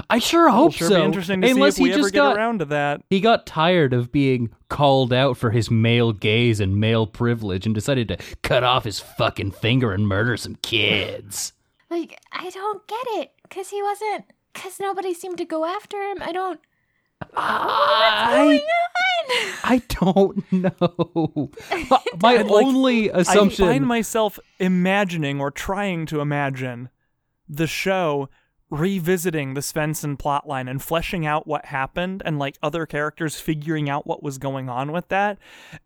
I 0.08 0.18
sure 0.18 0.48
hope 0.48 0.72
sure 0.72 0.88
so. 0.88 1.00
be 1.00 1.04
interesting 1.04 1.42
to 1.42 1.50
Unless 1.50 1.76
see 1.76 1.82
if 1.82 1.84
we 1.84 1.88
he 1.90 1.94
ever 1.94 2.02
just 2.04 2.14
get 2.14 2.20
got 2.20 2.36
around 2.38 2.60
to 2.60 2.64
that. 2.66 3.02
he 3.10 3.20
got 3.20 3.44
tired 3.44 3.92
of 3.92 4.10
being 4.10 4.48
called 4.70 5.12
out 5.12 5.36
for 5.36 5.50
his 5.50 5.70
male 5.70 6.12
gaze 6.14 6.58
and 6.60 6.80
male 6.80 7.06
privilege 7.06 7.66
and 7.66 7.74
decided 7.74 8.08
to 8.08 8.16
cut 8.42 8.64
off 8.64 8.84
his 8.84 8.98
fucking 8.98 9.50
finger 9.50 9.92
and 9.92 10.08
murder 10.08 10.38
some 10.38 10.54
kids. 10.62 11.52
Like 11.90 12.18
I 12.32 12.48
don't 12.48 12.86
get 12.86 13.06
it 13.20 13.32
because 13.42 13.68
he 13.68 13.82
wasn't. 13.82 14.24
Because 14.54 14.80
nobody 14.80 15.12
seemed 15.12 15.36
to 15.38 15.44
go 15.44 15.64
after 15.66 16.00
him. 16.02 16.18
I 16.22 16.32
don't. 16.32 16.58
I, 17.36 18.60
I 19.64 19.82
don't 19.88 20.50
know. 20.52 21.50
My 22.22 22.30
I'd 22.38 22.46
like- 22.46 22.66
only 22.66 23.08
assumption. 23.10 23.64
I 23.66 23.72
find 23.72 23.86
myself 23.86 24.38
imagining 24.58 25.40
or 25.40 25.50
trying 25.50 26.06
to 26.06 26.20
imagine 26.20 26.88
the 27.48 27.66
show 27.66 28.28
revisiting 28.70 29.54
the 29.54 29.60
Svenson 29.60 30.16
plotline 30.16 30.70
and 30.70 30.80
fleshing 30.80 31.26
out 31.26 31.44
what 31.44 31.64
happened 31.66 32.22
and 32.24 32.38
like 32.38 32.56
other 32.62 32.86
characters 32.86 33.40
figuring 33.40 33.90
out 33.90 34.06
what 34.06 34.22
was 34.22 34.38
going 34.38 34.68
on 34.68 34.92
with 34.92 35.08
that. 35.08 35.38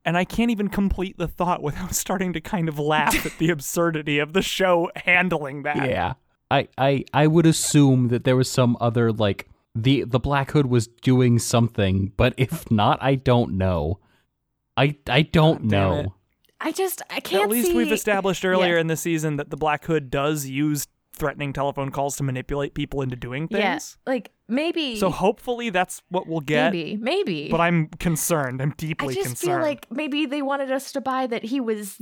And 0.04 0.18
I 0.18 0.24
can't 0.26 0.50
even 0.50 0.68
complete 0.68 1.16
the 1.16 1.26
thought 1.28 1.62
without 1.62 1.94
starting 1.94 2.34
to 2.34 2.42
kind 2.42 2.68
of 2.68 2.78
laugh 2.78 3.24
at 3.24 3.38
the 3.38 3.48
absurdity 3.50 4.18
of 4.18 4.34
the 4.34 4.42
show 4.42 4.90
handling 4.96 5.62
that. 5.62 5.88
Yeah. 5.88 6.14
I, 6.50 6.68
I 6.76 7.04
I 7.14 7.26
would 7.26 7.46
assume 7.46 8.08
that 8.08 8.24
there 8.24 8.36
was 8.36 8.50
some 8.50 8.76
other 8.78 9.10
like 9.12 9.48
the 9.74 10.04
the 10.04 10.20
Black 10.20 10.50
Hood 10.52 10.66
was 10.66 10.86
doing 10.86 11.38
something, 11.38 12.12
but 12.16 12.34
if 12.36 12.70
not, 12.70 13.02
I 13.02 13.14
don't 13.16 13.58
know. 13.58 13.98
I 14.76 14.96
I 15.08 15.22
don't 15.22 15.62
God 15.62 15.70
know. 15.70 15.98
it. 16.00 16.08
I 16.60 16.72
just 16.72 17.02
I 17.10 17.20
can't 17.20 17.44
At 17.44 17.50
least 17.50 17.68
see. 17.68 17.74
we've 17.76 17.92
established 17.92 18.44
earlier 18.44 18.74
Yeah. 18.74 18.80
in 18.80 18.86
the 18.86 18.96
season 18.96 19.36
that 19.36 19.50
the 19.50 19.56
Black 19.56 19.84
Hood 19.84 20.10
does 20.10 20.46
use 20.46 20.86
threatening 21.12 21.52
telephone 21.52 21.90
calls 21.90 22.16
to 22.16 22.22
manipulate 22.24 22.74
people 22.74 23.00
into 23.02 23.14
doing 23.16 23.46
things. 23.48 23.60
Yeah, 24.06 24.10
like 24.12 24.30
maybe. 24.48 24.96
So 24.98 25.10
hopefully 25.10 25.70
that's 25.70 26.02
what 26.08 26.26
we'll 26.26 26.40
get. 26.40 26.72
maybe, 26.72 26.96
maybe. 26.96 27.48
But 27.50 27.60
I'm 27.60 27.86
concerned. 28.00 28.60
I'm 28.62 28.74
deeply 28.76 29.14
concerned. 29.14 29.18
I 29.18 29.22
just 29.30 29.40
concerned. 29.42 29.60
feel 29.60 29.68
like 29.68 29.86
maybe 29.90 30.26
they 30.26 30.42
wanted 30.42 30.70
us 30.72 30.90
to 30.92 31.00
buy 31.00 31.26
that 31.28 31.44
he 31.44 31.60
was 31.60 31.98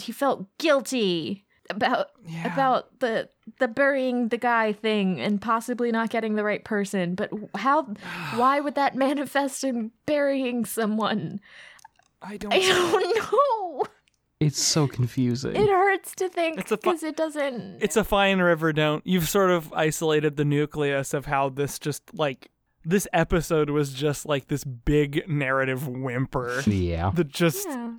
he 0.00 0.12
felt 0.12 0.46
guilty 0.58 1.44
about 1.70 2.10
Yeah. 2.26 2.52
about 2.52 3.00
the 3.00 3.28
the 3.58 3.68
burying 3.68 4.28
the 4.28 4.38
guy 4.38 4.72
thing 4.72 5.20
and 5.20 5.40
possibly 5.40 5.90
not 5.92 6.10
getting 6.10 6.34
the 6.34 6.44
right 6.44 6.64
person. 6.64 7.14
But 7.14 7.30
how? 7.54 7.82
why 8.36 8.60
would 8.60 8.74
that 8.74 8.94
manifest 8.94 9.64
in 9.64 9.90
burying 10.06 10.64
someone? 10.64 11.40
I 12.22 12.36
don't. 12.36 12.52
I 12.52 12.58
don't 12.58 13.16
know. 13.16 13.84
It's 14.40 14.60
so 14.60 14.86
confusing. 14.86 15.56
It 15.56 15.68
hurts 15.68 16.14
to 16.16 16.28
think 16.28 16.58
It's 16.58 16.72
a 16.72 16.76
fu- 16.76 16.90
because 16.90 17.02
it 17.02 17.16
doesn't. 17.16 17.78
It's 17.80 17.96
a 17.96 18.04
fine 18.04 18.40
river. 18.40 18.72
Don't 18.72 19.06
you've 19.06 19.28
sort 19.28 19.50
of 19.50 19.72
isolated 19.72 20.36
the 20.36 20.44
nucleus 20.44 21.14
of 21.14 21.26
how 21.26 21.48
this 21.48 21.78
just 21.78 22.02
like 22.12 22.50
this 22.84 23.08
episode 23.12 23.70
was 23.70 23.94
just 23.94 24.26
like 24.26 24.48
this 24.48 24.64
big 24.64 25.26
narrative 25.28 25.88
whimper 25.88 26.62
yeah. 26.66 27.10
that 27.14 27.28
just 27.28 27.66
yeah. 27.68 27.92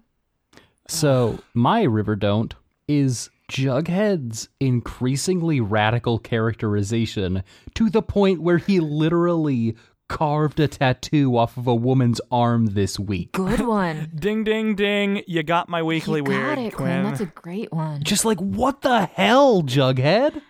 So 0.88 1.40
my 1.54 1.82
river 1.84 2.16
don't 2.16 2.54
is 2.88 3.30
Jughead's 3.50 4.50
increasingly 4.60 5.62
radical 5.62 6.18
characterization 6.20 7.44
to 7.76 7.90
the 7.90 8.02
point 8.02 8.42
where 8.42 8.58
he 8.58 8.80
literally 8.80 9.76
carved 10.08 10.60
a 10.60 10.68
tattoo 10.68 11.36
off 11.38 11.58
of 11.58 11.68
a 11.68 11.76
woman's 11.76 12.22
arm 12.32 12.68
this 12.68 13.00
week. 13.00 13.32
Good 13.34 13.62
one. 13.68 14.12
ding 14.16 14.44
ding 14.44 14.76
ding. 14.76 15.24
You 15.28 15.44
got 15.44 15.70
my 15.70 15.82
weekly 15.84 16.20
you 16.20 16.24
weird, 16.26 16.56
got 16.56 16.66
it, 16.66 16.74
Quinn. 16.74 16.88
Quinn. 16.88 17.04
That's 17.04 17.22
a 17.22 17.26
great 17.28 17.72
one. 17.72 18.04
Just 18.04 18.26
like 18.26 18.40
what 18.40 18.82
the 18.82 19.06
hell, 19.06 19.62
Jughead? 19.64 20.42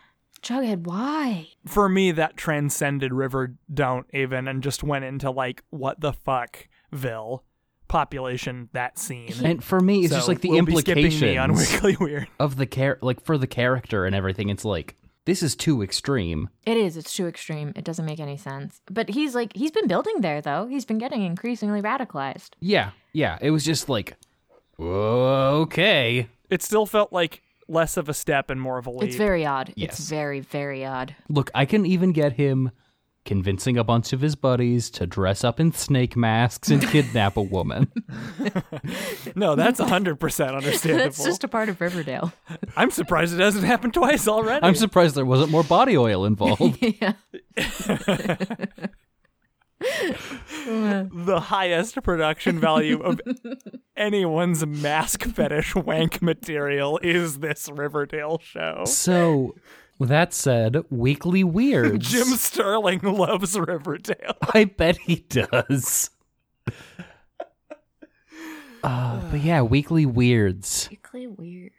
Jughead, 0.41 0.83
why? 0.83 1.49
For 1.65 1.89
me, 1.89 2.11
that 2.11 2.37
transcended 2.37 3.11
River 3.13 3.55
Don't 3.73 4.05
even 4.13 4.47
and 4.47 4.61
just 4.61 4.83
went 4.83 5.05
into 5.05 5.31
like 5.31 5.63
what 5.69 6.01
the 6.01 6.13
fuck, 6.13 6.67
Ville 6.91 7.43
population 7.87 8.69
that 8.73 8.97
scene. 8.97 9.33
And 9.43 9.63
for 9.63 9.79
me, 9.79 10.01
it's 10.05 10.09
So 10.11 10.17
just 10.17 10.27
like 10.27 10.41
the 10.41 10.49
we'll 10.49 10.63
be 10.65 10.71
implications 10.77 11.37
on 11.37 11.53
Weekly 11.53 11.95
Weird. 11.99 12.27
of 12.39 12.55
the 12.57 12.65
char- 12.65 12.99
like 13.01 13.21
for 13.23 13.37
the 13.37 13.47
character 13.47 14.05
and 14.05 14.15
everything. 14.15 14.49
It's 14.49 14.65
like 14.65 14.95
this 15.25 15.41
is 15.41 15.55
too 15.55 15.81
extreme. 15.81 16.49
It 16.65 16.77
is. 16.77 16.97
It's 16.97 17.13
too 17.13 17.25
extreme. 17.27 17.73
It 17.75 17.83
doesn't 17.83 18.05
make 18.05 18.19
any 18.19 18.37
sense. 18.37 18.79
But 18.91 19.09
he's 19.09 19.33
like, 19.33 19.55
he's 19.55 19.71
been 19.71 19.87
building 19.87 20.21
there, 20.21 20.39
though. 20.39 20.67
He's 20.67 20.85
been 20.85 20.99
getting 20.99 21.23
increasingly 21.23 21.81
radicalized. 21.81 22.51
Yeah, 22.59 22.91
yeah. 23.11 23.39
It 23.41 23.49
was 23.49 23.63
just 23.65 23.89
like, 23.89 24.15
okay. 24.79 26.27
It 26.49 26.61
still 26.61 26.85
felt 26.85 27.11
like 27.11 27.41
less 27.67 27.97
of 27.97 28.07
a 28.07 28.13
step 28.13 28.49
and 28.51 28.61
more 28.61 28.77
of 28.77 28.85
a 28.85 28.91
leap. 28.91 29.07
It's 29.09 29.15
very 29.15 29.45
odd. 29.45 29.73
Yes. 29.75 29.99
It's 29.99 30.09
very, 30.09 30.41
very 30.41 30.85
odd. 30.85 31.15
Look, 31.27 31.49
I 31.55 31.65
can 31.65 31.85
even 31.85 32.11
get 32.11 32.33
him 32.33 32.71
convincing 33.25 33.77
a 33.77 33.83
bunch 33.83 34.13
of 34.13 34.21
his 34.21 34.35
buddies 34.35 34.89
to 34.91 35.05
dress 35.05 35.43
up 35.43 35.59
in 35.59 35.73
snake 35.73 36.15
masks 36.15 36.69
and 36.69 36.81
kidnap 36.87 37.35
a 37.35 37.41
woman. 37.41 37.91
no, 39.35 39.55
that's 39.55 39.81
100% 39.81 40.55
understandable. 40.55 41.03
That's 41.03 41.23
just 41.23 41.43
a 41.43 41.47
part 41.47 41.67
of 41.67 41.81
Riverdale. 41.81 42.31
I'm 42.77 42.91
surprised 42.91 43.33
it 43.33 43.39
hasn't 43.39 43.65
happened 43.65 43.95
twice 43.95 44.27
already. 44.27 44.63
I'm 44.63 44.75
surprised 44.75 45.15
there 45.15 45.25
wasn't 45.25 45.51
more 45.51 45.63
body 45.63 45.97
oil 45.97 46.25
involved. 46.25 46.77
yeah. 46.81 47.13
the 50.67 51.41
highest 51.45 52.01
production 52.03 52.59
value 52.59 53.01
of 53.01 53.19
anyone's 53.97 54.65
mask 54.65 55.23
fetish 55.23 55.75
wank 55.75 56.21
material 56.21 56.99
is 57.03 57.39
this 57.39 57.69
Riverdale 57.69 58.39
show. 58.39 58.83
so, 58.85 59.55
with 59.97 60.09
that 60.09 60.33
said, 60.33 60.77
Weekly 60.89 61.43
Weirds. 61.43 62.09
Jim 62.11 62.27
Sterling 62.27 62.99
loves 63.01 63.57
Riverdale. 63.57 64.35
I 64.53 64.65
bet 64.65 64.97
he 64.97 65.25
does. 65.29 66.09
Uh, 68.83 69.19
but 69.31 69.41
yeah, 69.41 69.61
Weekly 69.61 70.05
Weirds. 70.05 70.87
Weekly 70.91 71.27
weirds. 71.27 71.73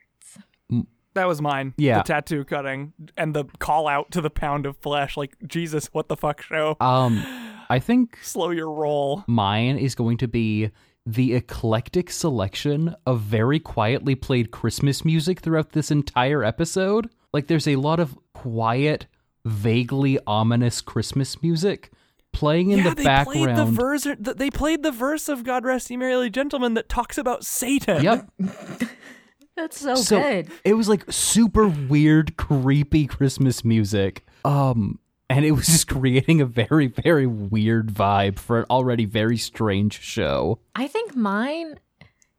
That 1.15 1.27
was 1.29 1.41
mine. 1.41 1.73
Yeah. 1.79 1.99
The 1.99 2.05
tattoo 2.05 2.45
cutting 2.45 2.93
and 3.17 3.35
the 3.35 3.45
call 3.59 3.89
out 3.89 4.11
to 4.13 4.21
the 4.21 4.29
pound 4.29 4.67
of 4.67 4.77
flesh. 4.79 5.17
Like, 5.17 5.35
Jesus, 5.47 5.87
what 5.93 6.09
the 6.09 6.17
fuck 6.17 6.43
show? 6.43 6.77
Um, 6.81 7.25
I 7.71 7.79
think 7.79 8.19
Slow 8.23 8.51
your 8.51 8.71
roll. 8.71 9.25
mine 9.27 9.79
is 9.79 9.95
going 9.95 10.19
to 10.19 10.29
be 10.29 10.71
the 11.07 11.35
eclectic 11.35 12.11
selection 12.11 12.95
of 13.07 13.21
very 13.21 13.61
quietly 13.61 14.15
played 14.17 14.51
Christmas 14.51 15.05
music 15.05 15.41
throughout 15.41 15.71
this 15.73 15.91
entire 15.91 16.43
episode. 16.45 17.09
Like, 17.37 17.47
there's 17.49 17.69
a 17.69 17.77
lot 17.77 18.01
of 18.01 18.17
quiet, 18.33 19.07
vaguely 19.45 20.19
ominous 20.27 20.81
Christmas 20.81 21.43
music 21.43 21.93
playing 22.33 22.71
in 22.71 22.79
yeah, 22.79 22.89
the 22.91 22.95
they 22.97 23.05
background. 23.05 23.45
played 23.45 23.57
the 23.57 23.65
verse. 23.67 24.03
th- 24.05 24.19
They 24.19 24.51
played 24.51 24.83
the 24.83 24.91
verse 24.91 25.29
of 25.29 25.45
"God 25.45 25.65
Rest 25.65 25.91
Ye 25.91 25.97
Merry 25.99 26.31
Gentlemen" 26.31 26.75
that 26.75 26.89
talks 26.89 27.19
about 27.19 27.45
Satan. 27.45 28.03
Yep. 28.03 28.31
That's 29.57 29.79
so, 29.81 29.95
so 29.95 30.21
good. 30.21 30.51
it 30.65 30.75
was 30.75 30.89
like 30.89 31.05
super 31.11 31.67
weird, 31.69 32.37
creepy 32.37 33.07
Christmas 33.07 33.65
music. 33.65 34.27
Um, 34.45 34.99
and 35.31 35.45
it 35.45 35.53
was 35.53 35.67
just 35.75 35.89
creating 35.89 36.41
a 36.43 36.47
very, 36.47 36.89
very 36.89 37.27
weird 37.27 37.89
vibe 37.93 38.39
for 38.39 38.59
an 38.61 38.67
already 38.71 39.07
very 39.07 39.37
strange 39.39 40.01
show. 40.01 40.59
I 40.75 40.89
think 40.89 41.17
mine 41.17 41.79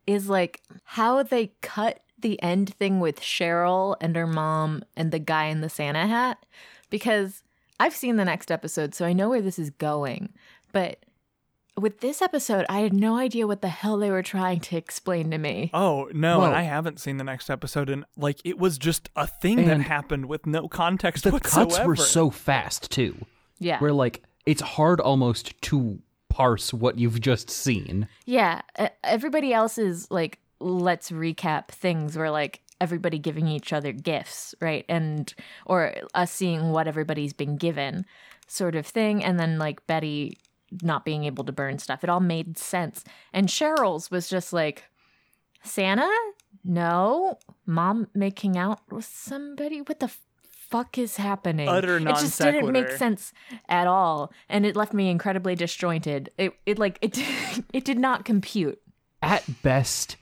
is 0.05 0.29
like 0.29 0.61
how 0.83 1.23
they 1.23 1.53
cut 1.61 1.99
the 2.19 2.41
end 2.41 2.73
thing 2.75 2.99
with 2.99 3.21
Cheryl 3.21 3.95
and 4.01 4.15
her 4.15 4.27
mom 4.27 4.83
and 4.95 5.11
the 5.11 5.19
guy 5.19 5.45
in 5.45 5.61
the 5.61 5.69
Santa 5.69 6.07
hat 6.07 6.45
because 6.89 7.43
I've 7.79 7.95
seen 7.95 8.15
the 8.15 8.25
next 8.25 8.51
episode, 8.51 8.95
so 8.95 9.05
I 9.05 9.13
know 9.13 9.29
where 9.29 9.41
this 9.41 9.59
is 9.59 9.69
going. 9.69 10.33
But 10.71 11.05
with 11.77 11.99
this 11.99 12.21
episode, 12.23 12.65
I 12.69 12.79
had 12.79 12.91
no 12.93 13.17
idea 13.17 13.45
what 13.45 13.61
the 13.61 13.67
hell 13.67 13.97
they 13.97 14.09
were 14.09 14.23
trying 14.23 14.61
to 14.61 14.77
explain 14.77 15.29
to 15.29 15.37
me. 15.37 15.69
Oh 15.75 16.09
no, 16.11 16.41
and 16.41 16.51
Whoa. 16.53 16.57
I 16.57 16.63
haven't 16.63 16.99
seen 16.99 17.17
the 17.17 17.23
next 17.23 17.49
episode, 17.51 17.89
and 17.89 18.03
like 18.17 18.39
it 18.43 18.57
was 18.57 18.79
just 18.79 19.09
a 19.15 19.27
thing 19.27 19.67
that 19.67 19.81
happened 19.81 20.25
with 20.25 20.47
no 20.47 20.67
context 20.67 21.23
The 21.23 21.31
whatsoever. 21.31 21.69
cuts 21.69 21.85
were 21.85 21.95
so 21.95 22.31
fast 22.31 22.89
too. 22.89 23.15
Yeah. 23.59 23.79
Where 23.79 23.93
like 23.93 24.23
it's 24.47 24.61
hard 24.61 24.99
almost 24.99 25.59
to 25.63 25.99
parse 26.29 26.73
what 26.73 26.97
you've 26.97 27.21
just 27.21 27.49
seen. 27.51 28.07
Yeah, 28.25 28.61
everybody 29.03 29.53
else 29.53 29.77
is 29.77 30.09
like, 30.09 30.39
let's 30.59 31.11
recap 31.11 31.69
things 31.69 32.17
where 32.17 32.31
like 32.31 32.61
everybody 32.79 33.19
giving 33.19 33.47
each 33.47 33.73
other 33.73 33.91
gifts, 33.91 34.55
right? 34.61 34.85
And 34.87 35.33
or 35.65 35.93
us 36.13 36.31
seeing 36.31 36.71
what 36.71 36.87
everybody's 36.87 37.33
been 37.33 37.57
given, 37.57 38.05
sort 38.47 38.75
of 38.75 38.85
thing. 38.85 39.23
And 39.23 39.39
then 39.39 39.57
like 39.57 39.85
Betty 39.87 40.37
not 40.81 41.05
being 41.05 41.23
able 41.23 41.43
to 41.45 41.51
burn 41.51 41.79
stuff. 41.79 42.03
It 42.03 42.09
all 42.09 42.19
made 42.19 42.57
sense. 42.57 43.03
And 43.33 43.47
Cheryl's 43.47 44.11
was 44.11 44.29
just 44.29 44.53
like, 44.53 44.85
Santa? 45.63 46.11
No. 46.63 47.37
Mom 47.65 48.07
making 48.13 48.57
out 48.57 48.81
with 48.91 49.05
somebody? 49.05 49.81
What 49.81 49.99
the 49.99 50.11
fuck 50.69 50.97
is 50.97 51.17
happening? 51.17 51.67
Utter 51.67 51.97
It 51.97 52.03
non 52.03 52.15
just 52.15 52.39
didn't 52.39 52.71
make 52.71 52.91
sense 52.91 53.33
at 53.69 53.87
all. 53.87 54.31
And 54.49 54.65
it 54.65 54.75
left 54.75 54.93
me 54.93 55.09
incredibly 55.09 55.55
disjointed. 55.55 56.31
It 56.37 56.53
it 56.65 56.77
like 56.77 56.99
it 57.01 57.17
it 57.73 57.85
did 57.85 57.97
not 57.99 58.25
compute. 58.25 58.81
At 59.21 59.63
best, 59.63 60.15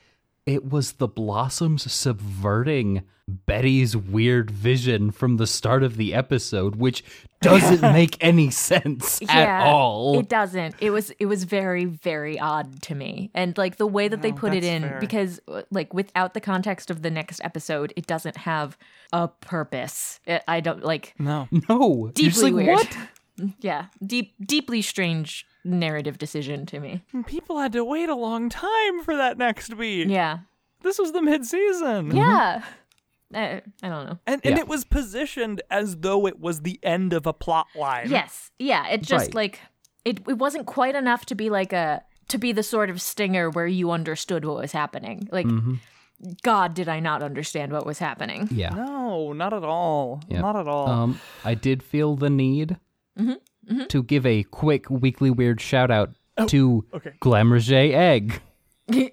it 0.45 0.69
was 0.69 0.93
the 0.93 1.07
Blossoms 1.07 1.91
subverting 1.91 3.03
Betty's 3.27 3.97
weird 3.97 4.51
vision 4.51 5.09
from 5.09 5.37
the 5.37 5.47
start 5.47 5.81
of 5.81 5.97
the 5.97 6.13
episode, 6.13 6.75
which 6.75 7.03
doesn't 7.41 7.81
make 7.93 8.23
any 8.23 8.51
sense 8.51 9.19
at 9.27 9.63
all. 9.65 10.19
It 10.19 10.29
doesn't. 10.29 10.75
It 10.79 10.91
was 10.91 11.09
it 11.17 11.25
was 11.25 11.43
very 11.45 11.85
very 11.85 12.39
odd 12.39 12.83
to 12.83 12.93
me. 12.93 13.31
And 13.33 13.57
like 13.57 13.77
the 13.77 13.87
way 13.87 14.07
that 14.07 14.21
they 14.21 14.29
No, 14.31 14.37
put 14.37 14.53
it 14.53 14.63
in 14.63 14.83
fair. 14.83 14.99
because 14.99 15.39
uh, 15.47 15.63
like 15.71 15.91
without 15.93 16.35
the 16.35 16.41
context 16.41 16.91
of 16.91 17.01
the 17.01 17.09
next 17.09 17.41
episode, 17.43 17.93
it 17.95 18.05
doesn't 18.05 18.37
have 18.37 18.77
a 19.11 19.27
purpose. 19.27 20.19
It, 20.27 20.43
I 20.47 20.59
don't 20.59 20.83
like 20.83 21.15
No. 21.17 21.47
no, 21.69 22.11
deeply 22.13 22.23
You're 22.23 22.31
just 22.31 22.43
like, 22.43 22.53
weird. 22.53 22.67
what? 22.77 22.97
yeah, 23.61 23.85
deep 24.05 24.35
deeply 24.39 24.83
strange 24.83 25.47
narrative 25.65 26.17
decision 26.17 26.65
to 26.67 26.79
me. 26.79 27.01
Hmm, 27.11 27.23
people 27.23 27.59
had 27.59 27.73
to 27.73 27.83
wait 27.83 28.07
a 28.07 28.15
long 28.15 28.49
time 28.49 29.03
for 29.03 29.17
that 29.17 29.37
next 29.37 29.75
beat. 29.77 30.07
Yeah. 30.07 30.39
This 30.83 30.99
was 30.99 31.11
the 31.11 31.21
mid-season. 31.21 32.15
Yeah. 32.15 32.61
Mm-hmm. 32.61 33.35
I, 33.35 33.61
I 33.83 33.89
don't 33.89 34.05
know. 34.05 34.19
And, 34.27 34.39
and 34.45 34.55
Yeah. 34.55 34.61
it 34.61 34.67
was 34.67 34.85
positioned 34.85 35.61
as 35.71 35.97
though 35.97 36.27
it 36.27 36.39
was 36.39 36.61
the 36.61 36.79
end 36.83 37.11
of 37.11 37.25
a 37.25 37.33
plot 37.33 37.67
line. 37.75 38.09
Yes. 38.09 38.51
Yeah. 38.59 38.87
It 38.87 39.01
just 39.01 39.27
Right. 39.27 39.35
like 39.35 39.59
it 40.05 40.19
it 40.27 40.37
wasn't 40.37 40.67
quite 40.67 40.95
enough 40.95 41.25
to 41.25 41.35
be 41.35 41.49
like 41.49 41.73
a 41.73 42.03
to 42.27 42.37
be 42.37 42.51
the 42.51 42.63
sort 42.63 42.89
of 42.91 43.01
stinger 43.01 43.49
where 43.49 43.67
you 43.67 43.89
understood 43.91 44.45
what 44.45 44.57
was 44.57 44.71
happening. 44.71 45.27
Like 45.31 45.47
mm-hmm. 45.47 45.75
God 46.43 46.75
did 46.75 46.87
I 46.87 46.99
not 46.99 47.23
understand 47.23 47.71
what 47.73 47.85
was 47.85 47.97
happening. 47.99 48.47
Yeah. 48.51 48.69
No, 48.69 49.33
not 49.33 49.53
at 49.53 49.63
all. 49.63 50.21
Yeah. 50.29 50.41
Not 50.41 50.55
at 50.55 50.67
all. 50.67 50.87
Um, 50.87 51.19
I 51.43 51.55
did 51.55 51.81
feel 51.81 52.15
the 52.15 52.29
need 52.29 52.77
mm-hmm. 53.19 53.33
Mm-hmm, 53.69 53.85
to 53.85 54.03
give 54.03 54.25
a 54.25 54.43
quick 54.43 54.89
weekly 54.89 55.31
weird 55.31 55.59
shout 55.59 55.89
out 55.89 56.11
to 56.47 56.85
okay. 56.93 57.13
Glamourget 57.21 57.93
Egg 57.93 58.41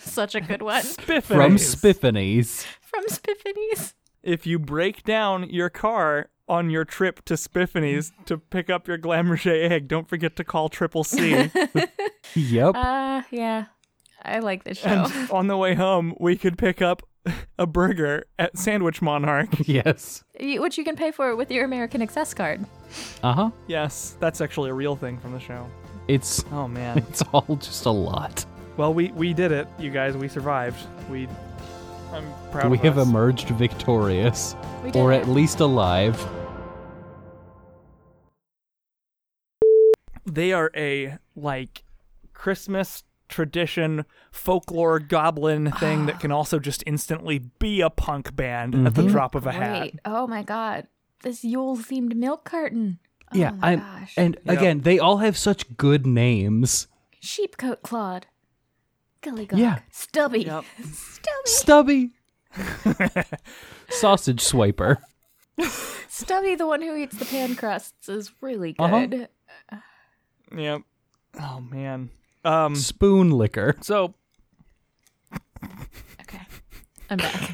Such 0.00 0.34
a 0.34 0.40
good 0.40 0.62
one. 0.62 0.82
from 0.82 1.56
Spiffinies. 1.56 1.58
Spiffany's. 1.60 2.66
From 2.80 3.04
Spiffany's. 3.08 3.94
If 4.22 4.46
you 4.46 4.58
break 4.58 5.02
down 5.04 5.48
your 5.50 5.68
car 5.70 6.30
on 6.48 6.70
your 6.70 6.84
trip 6.84 7.24
to 7.26 7.34
Spiffany's 7.36 8.12
to 8.26 8.38
pick 8.38 8.70
up 8.70 8.86
your 8.88 8.98
Glamourget 8.98 9.70
egg, 9.70 9.88
don't 9.88 10.08
forget 10.08 10.36
to 10.36 10.44
call 10.44 10.68
Triple 10.68 11.04
C. 11.04 11.50
Yep. 12.34 12.74
Uh 12.76 13.22
yeah. 13.30 13.64
I 14.22 14.38
like 14.38 14.64
this 14.64 14.78
show. 14.78 14.88
and 14.88 15.30
on 15.30 15.48
the 15.48 15.56
way 15.56 15.74
home, 15.74 16.14
we 16.20 16.36
could 16.36 16.56
pick 16.56 16.80
up 16.80 17.02
a 17.58 17.66
burger 17.66 18.24
at 18.38 18.56
Sandwich 18.58 19.00
Monarch. 19.02 19.48
yes. 19.68 20.24
Which 20.40 20.76
you 20.78 20.84
can 20.84 20.96
pay 20.96 21.10
for 21.12 21.36
with 21.36 21.50
your 21.50 21.64
American 21.64 22.02
Access 22.02 22.34
card. 22.34 22.64
Uh 23.22 23.32
huh. 23.32 23.50
yes, 23.68 24.16
that's 24.20 24.40
actually 24.40 24.70
a 24.70 24.74
real 24.74 24.96
thing 24.96 25.18
from 25.18 25.32
the 25.32 25.40
show. 25.40 25.68
It's 26.08 26.44
Oh 26.52 26.66
man. 26.68 26.98
it's 27.08 27.22
all 27.32 27.56
just 27.60 27.86
a 27.86 27.90
lot. 27.90 28.44
well, 28.76 28.92
we 28.92 29.12
we 29.12 29.32
did 29.32 29.52
it, 29.52 29.68
you 29.78 29.90
guys. 29.90 30.16
We 30.16 30.28
survived. 30.28 30.78
We. 31.10 31.28
I'm 32.12 32.24
proud. 32.50 32.70
we 32.70 32.76
of 32.78 32.84
have 32.84 32.98
us. 32.98 33.08
emerged 33.08 33.48
victorious, 33.50 34.54
We 34.84 34.90
did 34.90 34.98
or 35.00 35.12
it. 35.12 35.22
at 35.22 35.28
least 35.28 35.60
alive. 35.60 36.20
they 40.26 40.52
are 40.52 40.70
a 40.76 41.18
like 41.36 41.84
Christmas 42.32 43.04
tradition 43.32 44.04
folklore 44.30 45.00
goblin 45.00 45.72
thing 45.72 46.06
that 46.06 46.20
can 46.20 46.30
also 46.30 46.58
just 46.60 46.84
instantly 46.86 47.38
be 47.58 47.80
a 47.80 47.90
punk 47.90 48.36
band 48.36 48.74
at 48.86 48.94
the 48.94 49.02
Mhm. 49.02 49.10
drop 49.10 49.34
of 49.34 49.46
a 49.46 49.52
hat. 49.52 49.80
Great. 49.80 49.98
Oh 50.04 50.26
my 50.28 50.42
god. 50.44 50.86
This 51.22 51.42
Yule 51.42 51.76
themed 51.76 52.14
milk 52.14 52.44
carton. 52.44 52.98
Oh 53.32 53.36
yeah, 53.38 53.50
my 53.52 53.68
I'm- 53.70 53.78
gosh. 53.80 54.14
and 54.16 54.36
Yep. 54.44 54.56
again, 54.58 54.80
they 54.82 54.98
all 54.98 55.16
have 55.18 55.36
such 55.36 55.76
good 55.76 56.06
names. 56.06 56.86
Sheep-Cote 57.20 57.82
Clod. 57.82 58.26
Gullygog. 59.22 59.56
Yeah. 59.58 59.78
Stubby. 59.90 60.40
Yep. 60.42 60.64
Stubby. 61.44 62.10
Stubby, 62.54 63.30
sausage 63.88 64.40
swiper. 64.42 64.98
Stubby, 66.08 66.54
the 66.56 66.66
one 66.66 66.82
who 66.82 66.96
eats 66.96 67.16
the 67.16 67.24
pan 67.24 67.54
crusts, 67.54 68.08
is 68.08 68.32
really 68.40 68.74
Uh-huh. 68.78 69.06
good. 69.06 69.28
Yep. 70.56 70.82
Oh 71.40 71.60
man. 71.60 72.10
Um. 72.44 72.74
Spoon-Licker. 72.74 73.76
So 73.82 74.14
Okay. 76.20 76.40
I'm 77.10 77.18
back. 77.18 77.52